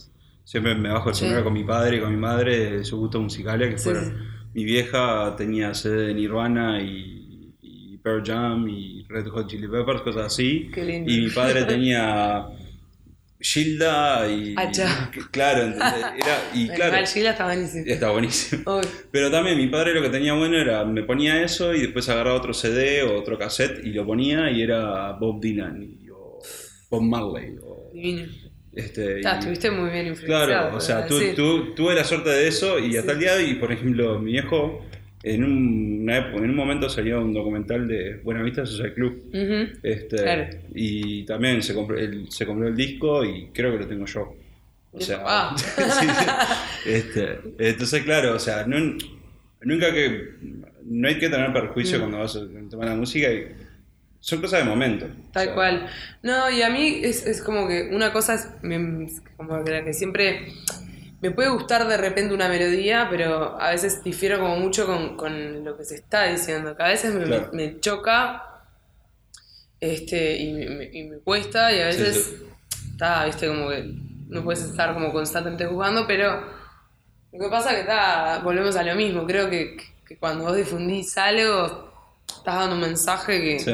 siempre 0.44 0.76
me 0.76 0.90
bajo 0.92 1.08
el 1.10 1.16
Sí. 1.16 1.26
con 1.42 1.54
mi 1.54 1.64
padre 1.64 1.98
y 1.98 2.00
con 2.02 2.12
mi 2.12 2.18
madre 2.20 2.72
de 2.72 2.84
sus 2.84 3.00
gustos 3.00 3.22
musicales 3.22 3.70
que 3.70 3.78
Sí, 3.78 3.84
fueron. 3.86 4.06
sí. 4.06 4.12
Mi 4.56 4.66
vieja 4.66 5.34
tenía 5.38 5.74
sede 5.74 6.08
de 6.08 6.14
Nirvana 6.14 6.82
y, 6.82 7.54
y 7.62 7.98
Pearl 8.04 8.24
Jam 8.26 8.68
y 8.68 9.06
Red 9.08 9.28
Hot 9.30 9.48
Chili 9.50 9.70
Peppers, 9.70 10.02
cosas 10.02 10.26
así. 10.26 10.70
Qué 10.74 10.84
lindo. 10.84 11.10
Y 11.10 11.22
mi 11.22 11.30
padre 11.30 11.64
tenía 11.74 12.46
Gilda 13.42 14.28
y. 14.30 14.52
Y- 14.52 14.56
claro, 15.32 15.64
¿entendés? 15.64 16.06
Era, 16.18 16.38
y 16.54 16.70
El 16.70 16.76
claro, 16.76 17.06
Gila 17.08 17.32
está 17.32 17.46
buenísimo. 17.46 17.84
está 17.88 18.10
buenísimo. 18.12 18.78
Uy, 18.78 18.88
Pero 19.12 19.32
también 19.32 19.58
mi 19.58 19.68
padre 19.68 19.94
lo 19.94 20.02
que 20.02 20.10
tenía 20.10 20.34
bueno 20.34 20.58
era, 20.58 20.86
me 20.86 21.04
ponía 21.04 21.42
eso 21.44 21.74
y 21.74 21.82
después 21.82 22.08
agarraba 22.10 22.36
otro 22.38 22.54
CD 22.54 23.04
o 23.04 23.18
otro 23.20 23.38
cassette 23.38 23.84
y 23.86 23.90
lo 23.92 24.06
ponía 24.06 24.50
y 24.52 24.62
era 24.62 25.14
Bob 25.14 25.42
Dylan 25.42 25.82
y- 25.82 26.10
o 26.10 26.40
Bob 26.90 27.02
Marley. 27.02 27.56
O, 27.64 27.90
divino. 27.94 28.28
este, 28.74 29.20
y- 29.22 29.26
estuviste 29.28 29.70
muy 29.72 29.90
bien 29.90 30.08
influenciado. 30.08 30.46
claro, 30.46 30.78
o 30.78 30.80
sea, 30.80 31.08
sí. 31.10 31.34
tu- 31.36 31.74
tuve 31.76 31.94
la 31.96 32.04
suerte 32.04 32.30
de 32.30 32.48
eso 32.48 32.80
y 32.80 32.96
hasta 32.96 33.12
Sí. 33.12 33.16
el 33.16 33.20
día 33.20 33.36
de 33.36 33.44
hoy, 33.46 33.56
por 33.56 33.72
ejemplo, 33.72 34.18
mi 34.20 34.32
viejo, 34.34 34.86
en 35.24 35.44
un, 35.44 36.00
una 36.04 36.18
época- 36.18 36.44
en 36.44 36.50
un 36.50 36.56
momento 36.56 36.90
salió 36.90 37.22
un 37.24 37.34
documental 37.34 37.88
de 37.88 38.16
Buenavista 38.24 38.66
Social 38.66 38.94
Club. 38.94 39.30
Este, 39.84 40.16
Claro. 40.18 40.46
Y 40.74 41.24
también 41.26 41.62
se 41.62 41.74
compró, 41.76 41.98
el, 41.98 42.32
se 42.32 42.46
compró 42.46 42.68
el 42.68 42.76
disco 42.76 43.24
y 43.24 43.48
creo 43.54 43.72
que 43.74 43.80
lo 43.80 43.88
tengo 43.88 44.06
yo. 44.06 44.36
O 44.94 45.00
sea, 45.00 45.22
Ah. 45.26 45.56
sí, 45.58 45.74
sí. 46.08 46.90
Este, 46.90 47.40
entonces, 47.60 48.04
claro, 48.04 48.36
o 48.36 48.40
sea, 48.40 48.66
no- 48.66 48.98
nunca 49.62 49.94
que. 49.94 50.32
No 50.84 51.08
hay 51.08 51.20
que 51.20 51.30
tener 51.30 51.54
perjuicio 51.54 51.98
Mm. 51.98 52.02
cuando 52.02 52.18
vas 52.20 52.36
a 52.36 52.42
tomar 52.70 52.88
la 52.90 52.96
música. 52.96 53.32
Y, 53.32 53.48
son 54.20 54.42
cosas 54.42 54.64
de 54.64 54.70
momento. 54.70 55.06
Tal 55.32 55.44
O 55.44 55.46
sea, 55.46 55.54
cual. 55.56 55.88
No, 56.24 56.50
y 56.50 56.62
a 56.62 56.70
mí 56.70 57.00
es, 57.04 57.26
es 57.26 57.42
como 57.42 57.68
que 57.68 57.90
una 57.92 58.12
cosa 58.12 58.34
es 58.36 58.48
como 59.38 59.64
que 59.64 59.72
la 59.72 59.84
que 59.84 59.94
siempre 59.94 60.48
me 61.22 61.32
puede 61.32 61.50
gustar 61.50 61.88
de 61.88 61.98
repente 61.98 62.34
una 62.34 62.50
melodía, 62.50 63.08
pero 63.10 63.60
a 63.62 63.70
veces 63.72 64.04
difiero 64.04 64.40
como 64.40 64.58
mucho 64.58 64.86
con, 64.88 65.16
con 65.18 65.64
lo 65.64 65.78
que 65.78 65.86
se 65.86 65.96
está 65.96 66.24
diciendo, 66.26 66.76
que 66.76 66.84
a 66.84 66.88
veces 66.88 67.14
me, 67.14 67.26
Claro. 67.26 67.50
me 67.54 67.80
choca 67.80 68.44
este, 69.80 70.38
y, 70.38 70.54
me, 70.54 70.70
me- 70.70 70.90
y 70.92 71.04
me 71.06 71.18
cuesta, 71.20 71.72
y 71.74 71.82
a 71.82 71.88
veces 71.88 72.16
sí. 72.28 72.46
está, 72.92 73.26
viste, 73.26 73.48
como 73.48 73.70
que 73.70 73.84
no 74.30 74.44
puedes 74.44 74.64
estar 74.64 74.94
como 74.94 75.12
constantemente 75.12 75.66
jugando, 75.66 76.06
pero 76.08 76.42
lo 77.32 77.40
que 77.40 77.50
pasa 77.50 77.72
que 77.72 77.82
está, 77.82 78.40
volvemos 78.44 78.76
a 78.76 78.84
lo 78.84 78.96
mismo, 78.96 79.26
creo 79.26 79.50
que, 79.50 79.78
que 80.08 80.18
cuando 80.18 80.46
vos 80.46 80.56
difundís 80.56 81.18
algo, 81.18 81.92
estás 82.28 82.56
dando 82.56 82.76
un 82.76 82.82
mensaje 82.82 83.42
que 83.42 83.60
Sí, 83.60 83.72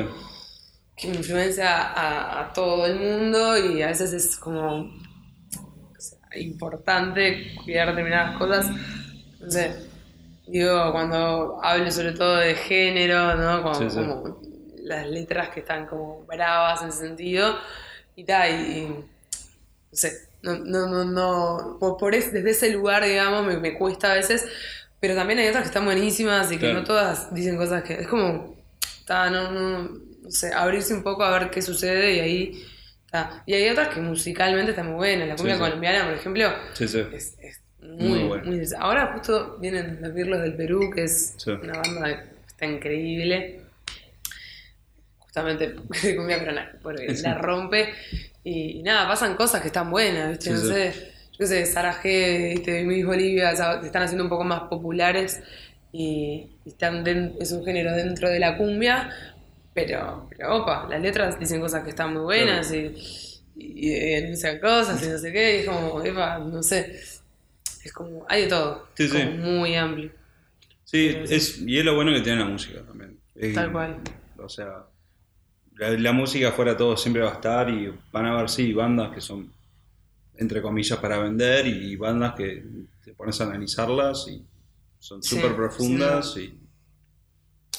que 0.95 1.07
influencia 1.09 1.69
a, 1.93 2.41
a 2.41 2.53
todo 2.53 2.85
el 2.87 2.95
mundo 2.99 3.57
y 3.57 3.81
a 3.83 3.87
veces 3.87 4.13
es 4.13 4.35
como 4.37 4.91
importante 6.35 7.55
cuidar 7.63 7.89
determinadas 7.89 8.37
cosas. 8.37 8.67
No 9.39 9.51
sé, 9.51 9.75
digo, 10.47 10.91
cuando 10.91 11.59
hablo 11.63 11.91
sobre 11.91 12.13
todo 12.13 12.37
de 12.37 12.55
género, 12.55 13.35
¿no? 13.35 13.63
Como, 13.63 13.75
Sí, 13.75 13.89
sí. 13.89 13.97
como 13.97 14.41
las 14.83 15.07
letras 15.07 15.49
que 15.49 15.61
están 15.61 15.85
como 15.87 16.25
bravas 16.25 16.81
en 16.83 16.89
ese 16.89 16.99
sentido 17.07 17.55
y 18.15 18.23
tal, 18.25 18.49
y, 18.51 18.77
y 18.79 18.87
no 18.89 19.05
sé, 19.91 20.13
no, 20.41 20.57
no, 20.59 20.87
no, 20.87 21.05
no 21.05 21.77
por, 21.79 21.97
por 21.97 22.15
es- 22.15 22.31
desde 22.33 22.51
ese 22.51 22.69
lugar, 22.71 23.03
digamos, 23.05 23.45
me, 23.45 23.57
me 23.57 23.77
cuesta 23.77 24.11
a 24.11 24.15
veces, 24.15 24.45
pero 24.99 25.15
también 25.15 25.39
hay 25.39 25.47
otras 25.47 25.63
que 25.63 25.67
están 25.69 25.85
buenísimas 25.85 26.51
y 26.51 26.55
que 26.57 26.61
Claro. 26.67 26.79
no 26.79 26.83
todas 26.83 27.33
dicen 27.33 27.57
cosas 27.57 27.83
que 27.83 27.93
es 28.01 28.07
como, 28.07 28.55
está, 28.99 29.29
no, 29.29 29.51
no, 29.51 29.79
no 30.23 30.31
sé, 30.31 30.53
abrirse 30.53 30.93
un 30.93 31.03
poco 31.03 31.23
a 31.23 31.31
ver 31.37 31.49
qué 31.51 31.61
sucede 31.61 32.13
y 32.15 32.19
ahí, 32.19 32.65
y 33.45 33.53
hay 33.53 33.69
otras 33.69 33.89
que 33.89 33.99
musicalmente 34.01 34.71
están 34.71 34.87
muy 34.87 34.95
buenas, 34.95 35.27
la 35.27 35.35
cumbia 35.35 35.53
Sí, 35.55 35.59
sí. 35.63 35.69
colombiana, 35.69 36.05
por 36.05 36.13
ejemplo, 36.13 36.53
sí, 36.73 36.87
sí. 36.87 37.03
es, 37.11 37.35
es 37.39 37.61
Muy 37.81 38.19
muy, 38.19 38.63
ahora 38.79 39.13
justo 39.13 39.57
vienen 39.59 39.99
los 40.01 40.13
Virlos 40.13 40.41
del 40.41 40.55
Perú, 40.55 40.91
que 40.93 41.03
es 41.03 41.35
una 41.61 41.77
banda 41.79 42.23
que 42.23 42.29
está 42.47 42.65
increíble. 42.65 43.61
Justamente 45.19 45.75
de 46.03 46.15
cumbia 46.15 46.39
peruana, 46.39 46.71
porque 46.81 47.07
la 47.21 47.35
rompe. 47.35 47.93
Y, 48.43 48.79
y 48.79 48.83
nada, 48.83 49.07
pasan 49.07 49.35
cosas 49.35 49.61
que 49.61 49.67
están 49.67 49.91
buenas, 49.91 50.29
¿viste? 50.29 50.51
No 50.51 50.57
sé, 50.59 50.93
yo 51.37 51.45
sé, 51.45 51.65
Sara 51.65 51.93
G, 52.01 52.55
¿viste? 52.55 52.83
Miss 52.83 53.05
Bolivia, 53.05 53.55
se 53.55 53.85
están 53.85 54.03
haciendo 54.03 54.23
un 54.23 54.29
poco 54.29 54.43
más 54.45 54.61
populares 54.69 55.41
y, 55.91 56.47
y 56.65 56.69
están 56.69 57.03
den- 57.03 57.35
es 57.39 57.51
un 57.51 57.63
género 57.65 57.93
dentro 57.93 58.29
de 58.29 58.39
la 58.39 58.57
cumbia, 58.57 59.09
pero, 59.77 60.27
pero 60.29 60.57
opa, 60.57 60.87
las 60.89 60.99
letras 60.99 61.39
dicen 61.39 61.61
cosas 61.61 61.83
que 61.83 61.91
están 61.91 62.11
muy 62.13 62.23
buenas 62.23 62.73
y, 62.73 62.91
y, 63.55 63.89
y 63.89 63.89
denuncian 64.15 64.59
cosas 64.59 65.03
y 65.03 65.07
no 65.07 65.19
sé 65.19 65.31
qué, 65.31 65.57
y 65.57 65.59
es 65.59 65.65
como, 65.67 66.01
epa, 66.03 66.39
no 66.39 66.63
sé, 66.63 66.99
es 67.83 67.93
como, 67.93 68.25
hay 68.27 68.43
de 68.43 68.47
todo, 68.47 68.87
Sí, 68.95 69.07
como 69.07 69.31
muy 69.33 69.75
amplio. 69.75 70.11
Sí, 70.83 71.09
Pero 71.13 71.25
es, 71.25 71.59
y 71.59 71.77
es 71.77 71.85
lo 71.85 71.93
bueno 71.93 72.11
que 72.11 72.21
tiene 72.21 72.39
la 72.39 72.45
música 72.45 72.81
también. 72.81 73.19
Tal 73.53 73.71
cual. 73.71 73.97
O 74.39 74.49
sea, 74.49 74.87
la, 75.75 75.91
la 75.91 76.11
música 76.11 76.51
fuera 76.51 76.75
todo 76.75 76.97
siempre 76.97 77.21
va 77.21 77.29
a 77.31 77.33
estar 77.35 77.69
y 77.69 77.93
van 78.11 78.25
a 78.25 78.33
haber, 78.33 78.49
sí, 78.49 78.73
bandas 78.73 79.13
que 79.13 79.21
son, 79.21 79.51
entre 80.37 80.61
comillas, 80.61 80.97
para 80.99 81.19
vender 81.19 81.67
y 81.67 81.95
bandas 81.95 82.33
que 82.35 82.63
te 83.03 83.13
pones 83.13 83.39
a 83.41 83.43
analizarlas 83.45 84.27
y 84.27 84.43
son 84.99 85.21
Sí, 85.21 85.35
súper 85.35 85.55
profundas 85.55 86.35
y, 86.37 86.57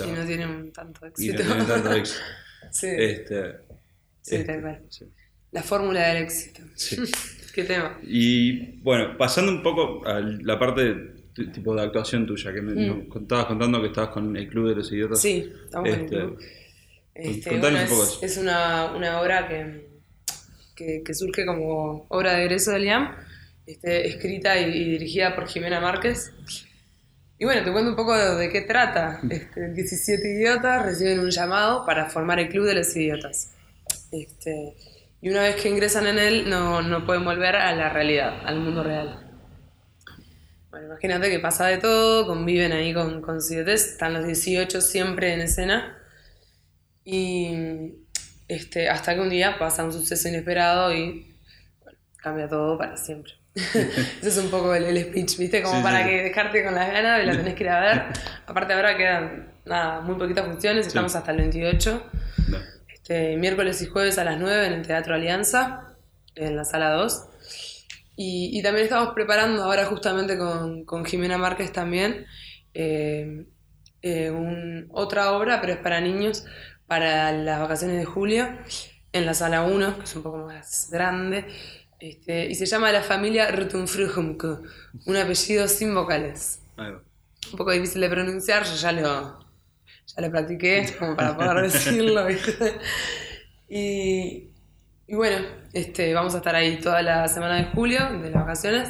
Y 0.06 0.10
no 0.12 0.24
tienen 0.26 0.72
tanto 0.72 1.06
y 1.06 1.08
éxito. 1.08 1.42
no 1.42 1.48
tienen 1.48 1.66
tanto 1.66 1.92
éxito. 1.92 2.20
Sí. 2.70 2.86
Este, 2.90 3.52
Sí, 4.20 4.34
Este, 4.36 4.44
tal 4.44 4.60
cual. 4.60 4.82
sí. 4.90 5.04
La 5.52 5.62
fórmula 5.62 6.08
del 6.08 6.24
éxito. 6.24 6.62
Sí. 6.74 6.96
Qué 7.54 7.64
tema. 7.64 7.98
Y 8.02 8.78
bueno, 8.82 9.16
pasando 9.16 9.50
un 9.50 9.62
poco 9.62 10.06
a 10.06 10.20
la 10.20 10.58
parte 10.58 10.82
de, 10.94 11.46
tipo 11.52 11.74
de 11.74 11.82
actuación 11.82 12.26
tuya, 12.26 12.52
que 12.52 12.60
me 12.60 12.72
Mm. 12.72 13.08
nos 13.08 13.22
estabas 13.22 13.46
contando 13.46 13.80
que 13.80 13.86
estabas 13.88 14.10
con 14.10 14.36
el 14.36 14.48
Club 14.48 14.68
de 14.70 14.74
los 14.76 14.92
Idiotas. 14.92 15.20
Sí, 15.20 15.50
estamos 15.64 15.88
en 15.88 15.94
el 15.94 16.00
Este, 16.04 16.16
club. 16.16 16.38
Este, 17.14 17.58
bueno, 17.58 17.78
un 17.82 17.88
poco 17.88 18.02
es, 18.04 18.08
eso. 18.10 18.18
es 18.26 18.36
una, 18.38 18.92
una 18.94 19.20
obra 19.20 19.48
que, 19.48 19.88
que, 20.76 21.02
que 21.04 21.14
surge 21.14 21.46
como 21.46 22.06
obra 22.10 22.34
de 22.34 22.42
egreso 22.44 22.70
del 22.72 22.84
IAM, 22.84 23.14
este, 23.66 24.06
escrita 24.08 24.58
y, 24.60 24.64
y 24.70 24.84
dirigida 24.90 25.34
por 25.34 25.46
Jimena 25.48 25.80
Márquez. 25.80 26.32
Y 27.38 27.44
bueno, 27.44 27.62
te 27.64 27.70
cuento 27.70 27.90
un 27.90 27.96
poco 27.96 28.16
de, 28.16 28.34
de 28.34 28.50
qué 28.50 28.62
trata. 28.62 29.20
Este, 29.30 29.72
17 29.72 30.28
idiotas 30.28 30.84
reciben 30.84 31.20
un 31.20 31.30
llamado 31.30 31.86
para 31.86 32.06
formar 32.06 32.40
el 32.40 32.48
Club 32.48 32.66
de 32.66 32.74
los 32.74 32.94
Idiotas. 32.96 33.52
Este, 34.10 34.74
y 35.20 35.30
una 35.30 35.42
vez 35.42 35.56
que 35.56 35.68
ingresan 35.68 36.06
en 36.06 36.18
él, 36.18 36.50
no, 36.50 36.82
no 36.82 37.06
pueden 37.06 37.24
volver 37.24 37.56
a 37.56 37.72
la 37.74 37.88
realidad, 37.90 38.40
al 38.44 38.60
mundo 38.60 38.82
real. 38.82 39.24
Bueno, 40.70 40.86
imagínate 40.86 41.30
que 41.30 41.38
pasa 41.38 41.66
de 41.66 41.78
todo, 41.78 42.26
conviven 42.26 42.72
ahí 42.72 42.92
con, 42.92 43.22
con 43.22 43.38
idiotes, 43.38 43.92
están 43.92 44.14
los 44.14 44.26
18 44.26 44.80
siempre 44.80 45.32
en 45.32 45.40
escena. 45.40 45.96
Y 47.04 47.94
este, 48.48 48.88
hasta 48.88 49.14
que 49.14 49.20
un 49.20 49.30
día 49.30 49.58
pasa 49.58 49.84
un 49.84 49.92
suceso 49.92 50.28
inesperado 50.28 50.92
y 50.92 51.34
bueno, 51.82 51.98
cambia 52.18 52.48
todo 52.48 52.76
para 52.76 52.96
siempre. 52.96 53.37
Ese 53.54 54.28
es 54.28 54.36
un 54.38 54.50
poco 54.50 54.74
el, 54.74 54.84
el 54.84 54.98
speech, 55.04 55.36
¿viste? 55.38 55.62
Como 55.62 55.76
Sí, 55.78 55.82
para 55.82 56.02
sí. 56.04 56.10
que 56.10 56.22
dejarte 56.24 56.64
con 56.64 56.74
las 56.74 56.92
ganas, 56.92 57.24
la 57.24 57.32
tenés 57.36 57.54
que 57.54 57.64
ir 57.64 57.70
a 57.70 57.80
ver. 57.80 58.02
Aparte 58.46 58.72
ahora 58.74 58.96
quedan 58.96 59.52
nada, 59.64 60.00
muy 60.00 60.16
poquitas 60.16 60.46
funciones, 60.46 60.86
estamos 60.86 61.14
hasta 61.16 61.30
el 61.32 61.38
28. 61.38 62.06
No. 62.48 62.58
Este, 62.92 63.36
miércoles 63.36 63.80
y 63.82 63.86
jueves 63.86 64.18
a 64.18 64.24
las 64.24 64.38
9 64.38 64.66
en 64.66 64.72
el 64.74 64.86
Teatro 64.86 65.14
Alianza, 65.14 65.96
en 66.34 66.56
la 66.56 66.64
sala 66.64 66.90
2. 66.90 67.24
Y, 68.16 68.50
y 68.58 68.62
también 68.62 68.84
estamos 68.84 69.14
preparando 69.14 69.62
ahora 69.64 69.86
justamente 69.86 70.36
con, 70.38 70.84
con 70.84 71.04
Jimena 71.04 71.38
Márquez 71.38 71.72
también 71.72 72.26
eh, 72.74 73.46
eh, 74.02 74.30
un- 74.30 74.88
otra 74.90 75.32
obra, 75.32 75.60
pero 75.60 75.72
es 75.74 75.78
para 75.80 76.00
niños, 76.00 76.44
para 76.86 77.32
las 77.32 77.60
vacaciones 77.60 77.98
de 77.98 78.04
julio, 78.04 78.48
en 79.12 79.24
la 79.26 79.34
sala 79.34 79.62
1, 79.62 79.98
que 79.98 80.04
es 80.04 80.16
un 80.16 80.22
poco 80.22 80.38
más 80.38 80.88
grande, 80.90 81.46
este, 82.00 82.46
y 82.46 82.54
se 82.54 82.66
llama 82.66 82.92
La 82.92 83.02
familia 83.02 83.50
Rutunfrujumke, 83.50 84.58
un 85.06 85.16
apellido 85.16 85.68
sin 85.68 85.94
vocales. 85.94 86.60
Un 86.76 87.56
poco 87.56 87.72
difícil 87.72 88.00
de 88.00 88.08
pronunciar, 88.08 88.64
yo 88.64 88.74
ya 88.74 88.92
lo, 88.92 89.38
ya 90.06 90.22
lo 90.22 90.30
practiqué 90.30 90.94
como 90.98 91.16
para 91.16 91.36
poder 91.36 91.62
decirlo. 91.62 92.26
y 93.68 94.48
bueno, 95.08 95.46
este, 95.72 96.14
vamos 96.14 96.34
a 96.34 96.38
estar 96.38 96.54
ahí 96.54 96.78
toda 96.78 97.02
la 97.02 97.28
semana 97.28 97.56
de 97.56 97.64
julio, 97.64 98.00
de 98.20 98.30
las 98.30 98.42
vacaciones, 98.42 98.88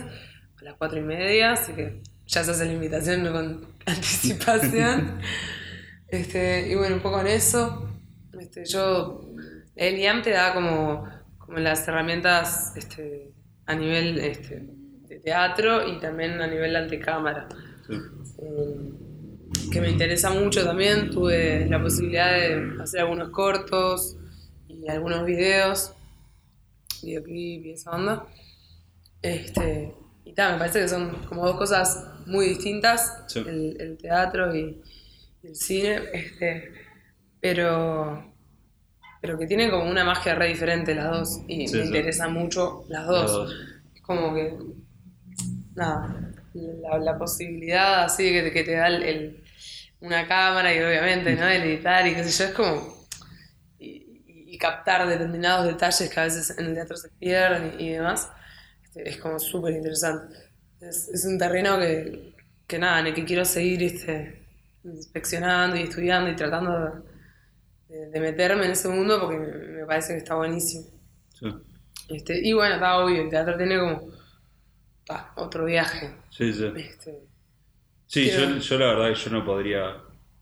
a 0.60 0.64
las 0.64 0.74
cuatro 0.74 0.98
y 0.98 1.02
media, 1.02 1.52
así 1.52 1.72
que 1.72 2.02
ya 2.26 2.44
se 2.44 2.50
hace 2.50 2.66
la 2.66 2.72
invitación 2.72 3.30
con 3.32 3.66
anticipación. 3.86 5.20
Este, 6.08 6.68
y 6.68 6.74
bueno, 6.74 6.96
un 6.96 7.02
poco 7.02 7.20
en 7.20 7.26
eso. 7.28 7.90
Este, 8.40 8.64
yo, 8.64 9.20
el 9.76 9.98
IAM 9.98 10.22
te 10.22 10.30
da 10.30 10.54
como, 10.54 11.08
como 11.48 11.60
las 11.60 11.88
herramientas 11.88 12.74
este, 12.76 13.32
a 13.64 13.74
nivel 13.74 14.18
este, 14.18 14.66
de 15.08 15.18
teatro 15.20 15.88
y 15.88 15.98
también 15.98 16.40
a 16.42 16.46
nivel 16.46 16.72
de 16.72 16.78
antecámara 16.78 17.48
Sí. 17.86 17.94
eh, 18.42 18.76
que 19.72 19.80
me 19.80 19.88
interesa 19.90 20.28
mucho 20.28 20.62
también. 20.62 21.08
Tuve 21.10 21.66
la 21.70 21.82
posibilidad 21.82 22.30
de 22.32 22.82
hacer 22.82 23.00
algunos 23.00 23.30
cortos 23.30 24.18
y 24.68 24.86
algunos 24.90 25.24
videos, 25.24 25.94
videoclip 27.02 27.64
y 27.64 27.70
esa 27.72 27.92
onda. 27.92 28.26
Este, 29.22 29.94
y 30.26 30.34
tal, 30.34 30.52
me 30.52 30.58
parece 30.58 30.80
que 30.82 30.88
son 30.88 31.14
como 31.24 31.46
dos 31.46 31.56
cosas 31.56 32.04
muy 32.26 32.48
distintas, 32.50 33.24
Sí. 33.28 33.38
el, 33.40 33.80
el 33.80 33.96
teatro 33.96 34.54
y, 34.54 34.82
y 35.42 35.46
el 35.46 35.56
cine, 35.56 36.02
este, 36.12 36.72
pero, 37.40 38.34
pero 39.20 39.38
que 39.38 39.46
tienen 39.46 39.70
como 39.70 39.90
una 39.90 40.04
magia 40.04 40.34
re 40.34 40.48
diferente 40.48 40.94
las 40.94 41.10
dos 41.10 41.40
y 41.48 41.68
Sí, 41.68 41.78
me 41.78 41.84
sí. 41.84 41.86
interesan 41.86 42.32
mucho 42.32 42.84
las 42.88 43.06
dos. 43.06 43.22
Las 43.22 43.32
dos. 43.32 43.52
Es 43.94 44.02
como 44.02 44.34
que, 44.34 44.56
nada, 45.74 46.32
la, 46.54 46.98
la 46.98 47.18
posibilidad 47.18 48.04
así 48.04 48.30
que 48.32 48.42
te, 48.42 48.52
que 48.52 48.64
te 48.64 48.72
da 48.72 48.88
el, 48.88 49.02
el- 49.02 49.44
una 50.00 50.28
cámara 50.28 50.72
y 50.72 50.78
obviamente, 50.78 51.34
¿no? 51.34 51.48
El 51.48 51.62
editar 51.64 52.06
y 52.06 52.14
qué 52.14 52.22
sé 52.24 52.44
yo, 52.44 52.50
es 52.50 52.54
como... 52.54 52.96
Y, 53.78 53.86
y- 54.26 54.54
y 54.54 54.58
captar 54.58 55.08
determinados 55.08 55.66
detalles 55.66 56.10
que 56.10 56.20
a 56.20 56.24
veces 56.24 56.56
en 56.58 56.66
el 56.66 56.74
teatro 56.74 56.96
se 56.96 57.08
pierden 57.10 57.74
y, 57.80 57.88
y 57.88 57.92
demás, 57.94 58.30
este, 58.84 59.08
es 59.08 59.18
como 59.18 59.38
súper 59.40 59.74
interesante. 59.74 60.36
Es, 60.80 61.08
es 61.08 61.24
un 61.26 61.38
terreno 61.38 61.78
que, 61.80 62.34
que 62.66 62.78
nada, 62.78 63.00
en 63.00 63.08
el 63.08 63.14
que 63.14 63.24
quiero 63.24 63.44
seguir 63.44 63.82
este, 63.82 64.46
inspeccionando 64.84 65.76
y 65.76 65.82
estudiando 65.84 66.30
y 66.30 66.36
tratando 66.36 66.72
de, 66.80 66.90
de 67.88 68.20
meterme 68.20 68.66
en 68.66 68.72
ese 68.72 68.88
mundo 68.88 69.20
porque 69.20 69.38
me, 69.38 69.46
me 69.80 69.86
parece 69.86 70.12
que 70.12 70.18
está 70.18 70.34
buenísimo. 70.34 70.86
Sí. 71.38 71.46
Este, 72.08 72.40
y 72.46 72.52
bueno, 72.52 72.74
está 72.76 72.98
obvio, 72.98 73.22
el 73.22 73.30
teatro 73.30 73.56
tiene 73.56 73.78
como 73.78 74.10
otro 75.36 75.64
viaje. 75.64 76.14
Sí, 76.30 76.52
sí. 76.52 76.70
Este, 76.76 77.18
Sí, 78.06 78.30
yo, 78.30 78.56
yo 78.56 78.78
la 78.78 78.86
verdad 78.86 79.08
que 79.12 79.20
yo 79.20 79.30
no 79.30 79.44
podría 79.44 79.96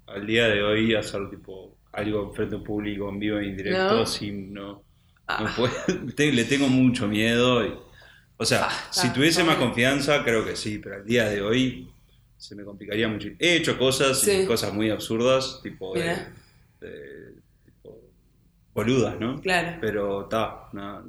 al 0.06 0.24
día 0.24 0.46
de 0.46 0.62
hoy 0.62 0.94
hacer 0.94 1.28
tipo 1.30 1.76
algo 1.92 2.32
frente 2.32 2.54
a 2.54 2.58
un 2.58 2.64
público 2.64 3.08
en 3.08 3.18
vivo 3.18 3.38
e 3.38 3.46
indirecto 3.46 3.96
¿No? 3.96 4.06
sin 4.06 4.54
no, 4.54 4.84
Ah. 5.26 5.42
no 5.42 5.50
puedo- 5.56 5.74
te- 6.14 6.30
le 6.32 6.44
tengo 6.44 6.68
mucho 6.68 7.08
miedo 7.08 7.66
y- 7.66 7.74
o 8.36 8.44
sea, 8.44 8.68
Ah, 8.70 8.88
si 8.92 9.12
tuviese 9.12 9.42
más 9.42 9.56
confianza 9.56 10.22
creo 10.22 10.44
que 10.44 10.54
sí, 10.54 10.78
pero 10.78 10.96
al 10.96 11.04
día 11.04 11.28
de 11.28 11.42
hoy 11.42 11.90
se 12.36 12.54
me 12.54 12.62
complicaría 12.64 13.08
mucho. 13.08 13.28
He 13.38 13.56
hecho 13.56 13.76
cosas 13.78 14.26
y 14.28 14.46
cosas 14.46 14.72
muy 14.72 14.90
absurdas, 14.90 15.58
tipo 15.62 15.92
de, 15.94 16.16
boludas, 18.76 19.18
¿no? 19.18 19.40
Claro. 19.40 19.78
Pero 19.80 20.22
está, 20.22 20.68
nada, 20.72 21.02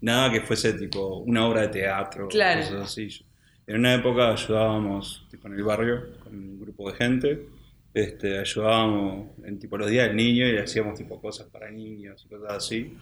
nada 0.00 0.32
que 0.32 0.40
fuese 0.40 0.72
tipo 0.72 1.18
una 1.18 1.46
obra 1.46 1.60
de 1.62 1.68
teatro, 1.68 2.26
Claro. 2.28 2.60
cosas 2.62 2.82
así. 2.82 3.24
En 3.66 3.76
una 3.76 3.94
época 3.94 4.30
ayudábamos 4.32 5.26
tipo, 5.30 5.46
en 5.48 5.54
el 5.54 5.62
barrio 5.62 6.18
con 6.22 6.34
un 6.34 6.60
grupo 6.60 6.90
de 6.90 6.96
gente, 6.96 7.46
este, 7.94 8.38
ayudábamos 8.38 9.28
en 9.44 9.58
tipo 9.58 9.78
los 9.78 9.88
días 9.88 10.08
del 10.08 10.16
niño 10.16 10.46
y 10.48 10.56
hacíamos 10.58 10.98
tipo 10.98 11.20
cosas 11.20 11.46
para 11.46 11.70
niños 11.70 12.24
y 12.26 12.28
cosas 12.34 12.52
así. 12.52 12.96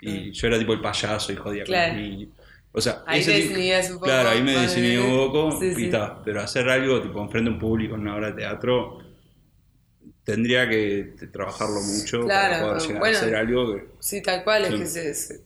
Y 0.00 0.30
yo 0.32 0.46
era 0.48 0.58
tipo 0.58 0.72
el 0.72 0.80
payaso 0.80 1.30
y 1.32 1.36
jodía 1.36 1.64
Claro. 1.64 1.92
con 1.92 2.00
los 2.00 2.10
niños. 2.10 2.28
O 2.72 2.80
sea, 2.80 3.02
Ahí 3.06 3.20
ese 3.20 3.40
tipo- 3.40 3.54
un 3.92 3.94
poco. 3.98 4.06
Claro, 4.06 4.28
ahí 4.30 4.42
me 4.42 4.52
desinhibí 4.52 4.96
un 4.96 5.16
poco 5.26 5.60
Sí, 5.60 5.66
y 5.66 5.74
sí. 5.74 5.90
ta, 5.90 6.22
pero 6.24 6.40
hacer 6.40 6.68
algo 6.68 7.02
tipo 7.02 7.20
enfrente 7.20 7.50
a 7.50 7.52
un 7.52 7.58
público 7.58 7.96
en 7.96 8.02
una 8.02 8.14
obra 8.16 8.28
de 8.30 8.36
teatro 8.36 8.98
tendría 10.24 10.68
que 10.68 11.14
trabajarlo 11.32 11.80
mucho 11.80 12.24
Claro, 12.24 12.52
para 12.54 12.60
poder 12.74 12.82
llegar 12.82 12.98
bueno. 13.00 13.16
a 13.18 13.20
hacer 13.20 13.36
algo 13.36 13.74
que... 13.74 13.84
Sí, 14.00 14.22
tal 14.22 14.44
cual, 14.44 14.66
Sí. 14.66 14.74
es 14.74 14.80
que 14.80 14.86
se, 14.86 15.14
se- 15.14 15.40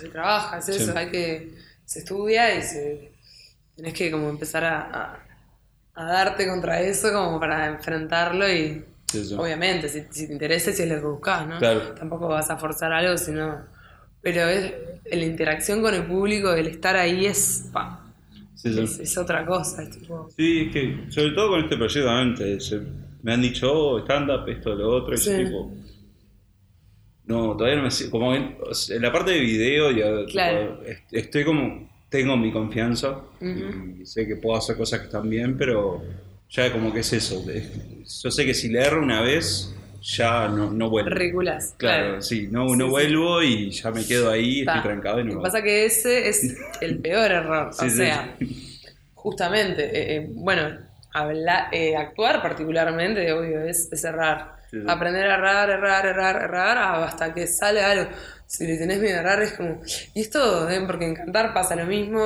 se 0.00 0.08
trabaja, 0.08 0.58
es 0.58 0.68
eso, 0.68 0.96
hay 0.96 1.10
que, 1.10 1.54
se 1.84 2.00
estudia 2.00 2.54
y 2.58 2.62
se, 2.62 3.12
tenés 3.76 3.94
que 3.94 4.10
como 4.10 4.28
empezar 4.28 4.64
a, 4.64 4.80
a- 4.80 5.24
a 5.94 6.04
darte 6.04 6.46
contra 6.46 6.80
eso 6.80 7.12
como 7.12 7.40
para 7.40 7.66
enfrentarlo 7.66 8.48
y 8.48 8.84
obviamente, 9.36 9.88
si, 9.88 10.04
si 10.10 10.26
te 10.26 10.32
interesa, 10.32 10.72
si 10.72 10.82
es 10.82 10.88
lo 10.88 10.96
que 10.96 11.06
buscas, 11.06 11.46
¿no? 11.46 11.58
Claro. 11.58 11.80
Tampoco 11.94 12.28
vas 12.28 12.50
a 12.50 12.56
forzar 12.56 12.92
algo, 12.92 13.16
sino... 13.16 13.66
Pero 14.20 14.42
es, 14.48 14.72
la 15.10 15.24
interacción 15.24 15.80
con 15.80 15.94
el 15.94 16.04
público, 16.04 16.52
el 16.52 16.66
estar 16.66 16.96
ahí 16.96 17.24
es, 17.26 17.66
pa, 17.72 18.04
Sí, 18.54 18.78
es, 18.80 18.98
es 18.98 19.16
otra 19.16 19.46
cosa, 19.46 19.82
es 19.82 19.90
tipo... 19.90 20.28
Sí, 20.36 20.66
es 20.66 20.72
que 20.72 21.04
sobre 21.10 21.30
todo 21.30 21.50
con 21.50 21.60
este 21.60 21.76
proyecto 21.76 22.10
antes 22.10 22.66
se- 22.66 22.82
me 23.22 23.32
han 23.34 23.42
dicho, 23.42 23.72
oh, 23.72 23.98
stand-up, 24.00 24.48
esto, 24.48 24.74
lo 24.74 24.88
otro, 24.90 25.14
y 25.14 25.18
yo 25.18 25.22
Sí. 25.24 25.44
tipo... 25.44 25.72
No, 27.26 27.54
todavía 27.56 27.76
no 27.76 27.82
me 27.84 27.90
sé, 27.90 28.08
como 28.08 28.34
en, 28.34 28.56
la 29.00 29.12
parte 29.12 29.32
de 29.32 29.40
video 29.40 29.90
ya 29.90 30.24
Claro. 30.30 30.82
est- 30.84 31.12
estoy 31.12 31.44
como, 31.44 31.86
tengo 32.08 32.36
mi 32.38 32.50
confianza 32.50 33.20
y 33.42 34.06
sé 34.06 34.26
que 34.26 34.36
puedo 34.36 34.56
hacer 34.56 34.76
cosas 34.78 35.00
que 35.00 35.06
están 35.06 35.28
bien, 35.28 35.58
pero 35.58 36.02
ya 36.50 36.72
como 36.72 36.90
que 36.90 37.00
es 37.00 37.12
eso, 37.12 37.44
yo 37.44 38.30
sé 38.30 38.46
que 38.46 38.54
si 38.54 38.70
le 38.70 38.80
erro 38.80 39.02
una 39.02 39.20
vez, 39.20 39.74
ya 40.00 40.48
no, 40.48 40.70
no 40.70 40.88
vuelvo. 40.88 41.10
Ridículas, 41.10 41.74
Claro, 41.76 42.04
claro. 42.06 42.22
sí, 42.22 42.48
no, 42.50 42.74
no 42.74 42.84
sí. 42.86 42.90
vuelvo 42.90 43.42
y 43.42 43.70
ya 43.72 43.90
me 43.90 44.06
quedo 44.06 44.30
ahí, 44.30 44.64
Ta. 44.64 44.76
estoy 44.76 44.90
trancado 44.90 45.20
y 45.20 45.24
no 45.24 45.34
Lo 45.34 45.40
que 45.40 45.42
pasa 45.42 45.62
que 45.62 45.84
ese 45.84 46.28
es 46.30 46.56
el 46.80 46.98
peor 47.00 47.30
error. 47.30 47.74
Sí, 47.74 47.86
o 47.88 47.90
sea, 47.90 48.36
justamente, 49.12 49.84
eh, 49.84 50.16
eh, 50.16 50.26
bueno, 50.32 50.78
habla- 51.12 51.68
eh, 51.72 51.96
actuar 51.96 52.40
particularmente, 52.42 53.32
obvio, 53.32 53.62
es, 53.62 53.88
es 53.92 54.04
errar. 54.04 54.56
Sí, 54.70 54.78
sí. 54.80 54.86
Aprender 54.86 55.30
a 55.30 55.34
errar, 55.34 55.70
errar, 55.70 56.06
errar, 56.06 56.36
errar, 56.42 56.78
hasta 57.04 57.32
que 57.32 57.46
sale 57.46 57.82
algo. 57.82 58.10
Si 58.46 58.66
le 58.66 58.76
tenés 58.76 58.98
miedo 59.00 59.16
a 59.16 59.20
errar 59.20 59.42
es 59.42 59.52
como... 59.54 59.80
Y 60.14 60.20
es 60.22 60.30
todo, 60.30 60.68
¿eh? 60.70 60.82
porque 60.86 61.06
en 61.06 61.14
cantar 61.14 61.52
pasa 61.54 61.74
lo 61.76 61.86
mismo. 61.86 62.24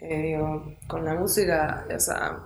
eh, 0.00 0.22
digo, 0.22 0.76
con 0.86 1.04
la 1.04 1.14
música, 1.14 1.84
o 1.94 2.00
sea, 2.00 2.38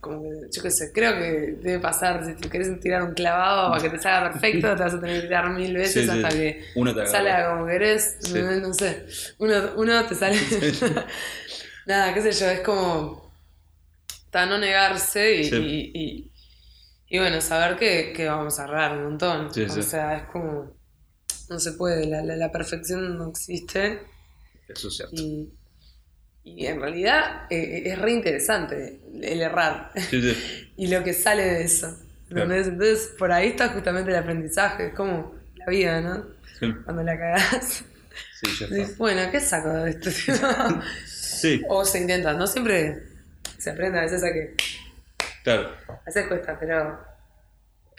como 0.00 0.22
que, 0.22 0.28
yo 0.52 0.62
qué 0.62 0.70
sé, 0.70 0.90
creo 0.92 1.12
que 1.18 1.56
debe 1.62 1.78
pasar, 1.78 2.24
si 2.24 2.34
te 2.34 2.48
querés 2.48 2.78
tirar 2.80 3.02
un 3.02 3.14
clavado 3.14 3.70
para 3.70 3.82
que 3.82 3.90
te 3.90 3.98
salga 3.98 4.30
perfecto, 4.32 4.74
te 4.76 4.82
vas 4.82 4.94
a 4.94 5.00
tener 5.00 5.20
que 5.22 5.26
tirar 5.28 5.50
mil 5.50 5.74
veces 5.76 6.04
Sí, 6.04 6.10
hasta 6.10 6.28
que 6.28 6.64
agarra. 7.32 7.50
como 7.56 7.66
querés, 7.66 8.18
no, 8.34 8.50
no 8.68 8.74
sé, 8.74 9.06
uno, 9.38 9.54
uno 9.76 10.04
te 10.06 10.14
sale... 10.14 10.36
Nada, 11.86 12.14
qué 12.14 12.22
sé 12.22 12.32
yo, 12.32 12.50
es 12.50 12.60
como... 12.60 13.23
Está 14.34 14.46
no 14.46 14.58
negarse 14.58 15.32
y, 15.36 15.44
Sí. 15.44 15.54
y, 15.56 16.00
y- 16.02 16.30
y 17.06 17.18
bueno, 17.20 17.40
saber 17.40 17.76
que, 17.76 18.12
que 18.12 18.26
vamos 18.26 18.58
a 18.58 18.64
errar 18.64 18.96
un 18.98 19.04
montón. 19.04 19.54
Sí, 19.54 19.62
o 19.62 19.68
sí. 19.68 19.80
sea, 19.84 20.16
es 20.16 20.22
como... 20.24 20.76
No 21.48 21.60
se 21.60 21.70
puede, 21.74 22.04
la, 22.08 22.20
la, 22.24 22.34
la 22.34 22.50
perfección 22.50 23.16
no 23.16 23.28
existe. 23.30 24.00
Eso 24.68 24.88
es 24.88 24.96
cierto. 24.96 25.14
Y, 26.42 26.66
en 26.66 26.80
realidad 26.80 27.46
eh, 27.48 27.82
es 27.86 27.96
re 27.96 28.10
interesante 28.10 29.00
el 29.22 29.40
errar 29.40 29.92
y 30.76 30.88
lo 30.88 31.04
que 31.04 31.12
sale 31.12 31.44
de 31.44 31.62
eso. 31.62 31.96
Claro. 32.28 32.52
Entonces, 32.52 33.12
por 33.16 33.30
ahí 33.30 33.50
está 33.50 33.68
justamente 33.68 34.10
el 34.10 34.16
aprendizaje, 34.16 34.88
es 34.88 34.94
como 34.94 35.36
la 35.54 35.66
vida, 35.66 36.00
¿no? 36.00 36.26
Cuando 36.84 37.04
la 37.04 37.16
cagás, 37.16 37.84
sí, 38.40 38.46
ya 38.58 38.64
está. 38.64 38.74
dices, 38.74 38.98
bueno, 38.98 39.30
¿qué 39.30 39.38
saco 39.38 39.68
de 39.68 39.90
esto? 39.90 40.10
Sí, 41.06 41.60
o 41.68 41.84
se 41.84 42.00
intenta, 42.00 42.32
no 42.32 42.46
siempre 42.46 43.13
se 43.64 43.70
aprende, 43.70 43.98
a 43.98 44.02
veces 44.02 44.22
a 44.22 44.32
que 44.32 44.54
claro. 45.42 45.70
a 45.88 46.02
veces 46.06 46.26
cuesta, 46.28 46.58
pero 46.60 46.98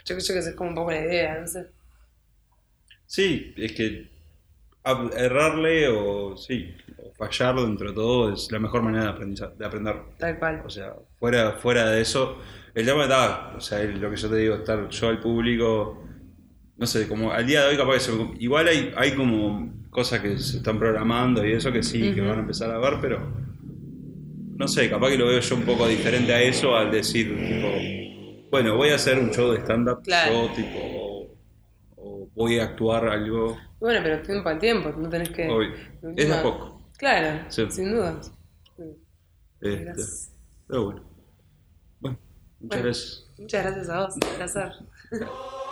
yo 0.05 0.15
creo 0.15 0.17
que 0.17 0.37
es 0.39 0.55
como 0.55 0.69
un 0.69 0.75
poco 0.75 0.91
la 0.91 1.01
idea, 1.01 1.39
no 1.39 1.47
sé. 1.47 1.67
Sí, 3.07 3.53
es 3.57 3.71
que 3.73 4.09
errarle 5.17 5.87
o 5.87 6.37
sí, 6.37 6.75
o 6.97 7.11
fallar 7.13 7.55
dentro 7.55 7.89
de 7.89 7.95
todo 7.95 8.33
es 8.33 8.51
la 8.51 8.59
mejor 8.59 8.83
manera 8.83 9.05
de, 9.05 9.09
aprendiza- 9.11 9.53
de 9.55 9.65
aprender. 9.65 9.95
Tal 10.19 10.37
cual. 10.37 10.61
O 10.65 10.69
sea, 10.69 10.93
fuera, 11.19 11.53
fuera 11.53 11.89
de 11.89 12.01
eso, 12.01 12.37
el 12.75 12.85
tema 12.85 13.03
está, 13.03 13.53
o 13.55 13.61
sea, 13.61 13.83
lo 13.83 14.09
que 14.11 14.15
yo 14.17 14.29
te 14.29 14.35
digo, 14.37 14.55
estar 14.55 14.87
yo 14.89 15.07
al 15.09 15.19
público, 15.19 16.03
no 16.77 16.85
sé, 16.85 17.07
como 17.07 17.31
al 17.31 17.45
día 17.47 17.61
de 17.63 17.69
hoy 17.69 17.77
capaz 17.77 17.93
que 17.93 17.99
se 18.01 18.11
me- 18.11 18.33
igual 18.39 18.67
hay, 18.67 18.93
hay 18.95 19.15
como 19.15 19.73
cosas 19.89 20.19
que 20.19 20.37
se 20.37 20.57
están 20.57 20.77
programando 20.77 21.43
y 21.45 21.53
eso 21.53 21.71
que 21.71 21.81
sí, 21.81 22.13
que 22.13 22.21
van 22.21 22.37
a 22.37 22.41
empezar 22.41 22.69
a 22.69 22.77
ver, 22.77 22.95
pero 23.01 23.44
no 24.55 24.67
sé, 24.67 24.89
capaz 24.89 25.09
que 25.09 25.17
lo 25.17 25.27
veo 25.27 25.39
yo 25.39 25.55
un 25.55 25.63
poco 25.63 25.87
diferente 25.87 26.33
a 26.33 26.41
eso 26.41 26.75
al 26.75 26.91
decir, 26.91 27.27
tipo, 27.35 28.49
bueno, 28.51 28.75
voy 28.77 28.89
a 28.89 28.95
hacer 28.95 29.19
un 29.19 29.29
show 29.31 29.51
de 29.51 29.59
stand-up, 29.59 30.01
Claro. 30.03 30.49
tipo, 30.55 30.79
o, 30.81 31.27
o 31.97 32.29
voy 32.33 32.59
a 32.59 32.63
actuar 32.65 33.07
algo, 33.07 33.57
Bueno, 33.79 33.99
pero 34.03 34.21
tiempo 34.21 34.49
al 34.49 34.59
tiempo, 34.59 34.91
no 34.97 35.09
tenés 35.09 35.29
que... 35.29 35.47
Obvio. 35.49 35.71
Es 36.15 36.29
de 36.29 36.35
poco. 36.41 36.81
Claro, 36.97 37.45
Sí. 37.49 37.65
sin 37.69 37.91
duda. 37.93 38.19
este, 39.61 39.93
pero 40.67 40.85
bueno. 40.85 41.03
Bueno, 41.99 42.17
muchas 42.59 42.69
Bueno. 42.69 42.83
gracias. 42.83 43.25
Muchas 43.37 43.63
gracias 43.65 43.89
a 43.89 43.99
vos, 44.05 44.13
un 44.15 44.37
placer. 44.37 44.71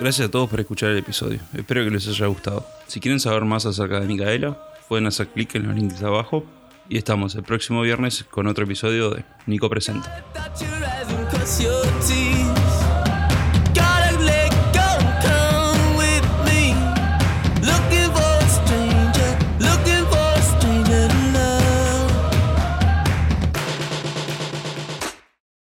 Gracias 0.00 0.28
a 0.28 0.30
todos 0.30 0.48
por 0.48 0.58
escuchar 0.58 0.88
el 0.90 0.96
episodio. 0.96 1.40
Espero 1.54 1.84
que 1.84 1.90
les 1.90 2.08
haya 2.08 2.26
gustado. 2.26 2.66
Si 2.86 3.00
quieren 3.00 3.20
saber 3.20 3.44
más 3.44 3.66
acerca 3.66 4.00
de 4.00 4.06
Micaela, 4.06 4.58
pueden 4.88 5.06
hacer 5.06 5.28
clic 5.28 5.54
en 5.56 5.68
los 5.68 5.76
links 5.76 6.02
abajo. 6.02 6.42
Y 6.88 6.96
estamos 6.96 7.34
el 7.34 7.42
próximo 7.42 7.82
viernes 7.82 8.24
con 8.24 8.46
otro 8.46 8.64
episodio 8.64 9.10
de 9.10 9.24
Nico 9.44 9.68
Presenta. 9.68 10.24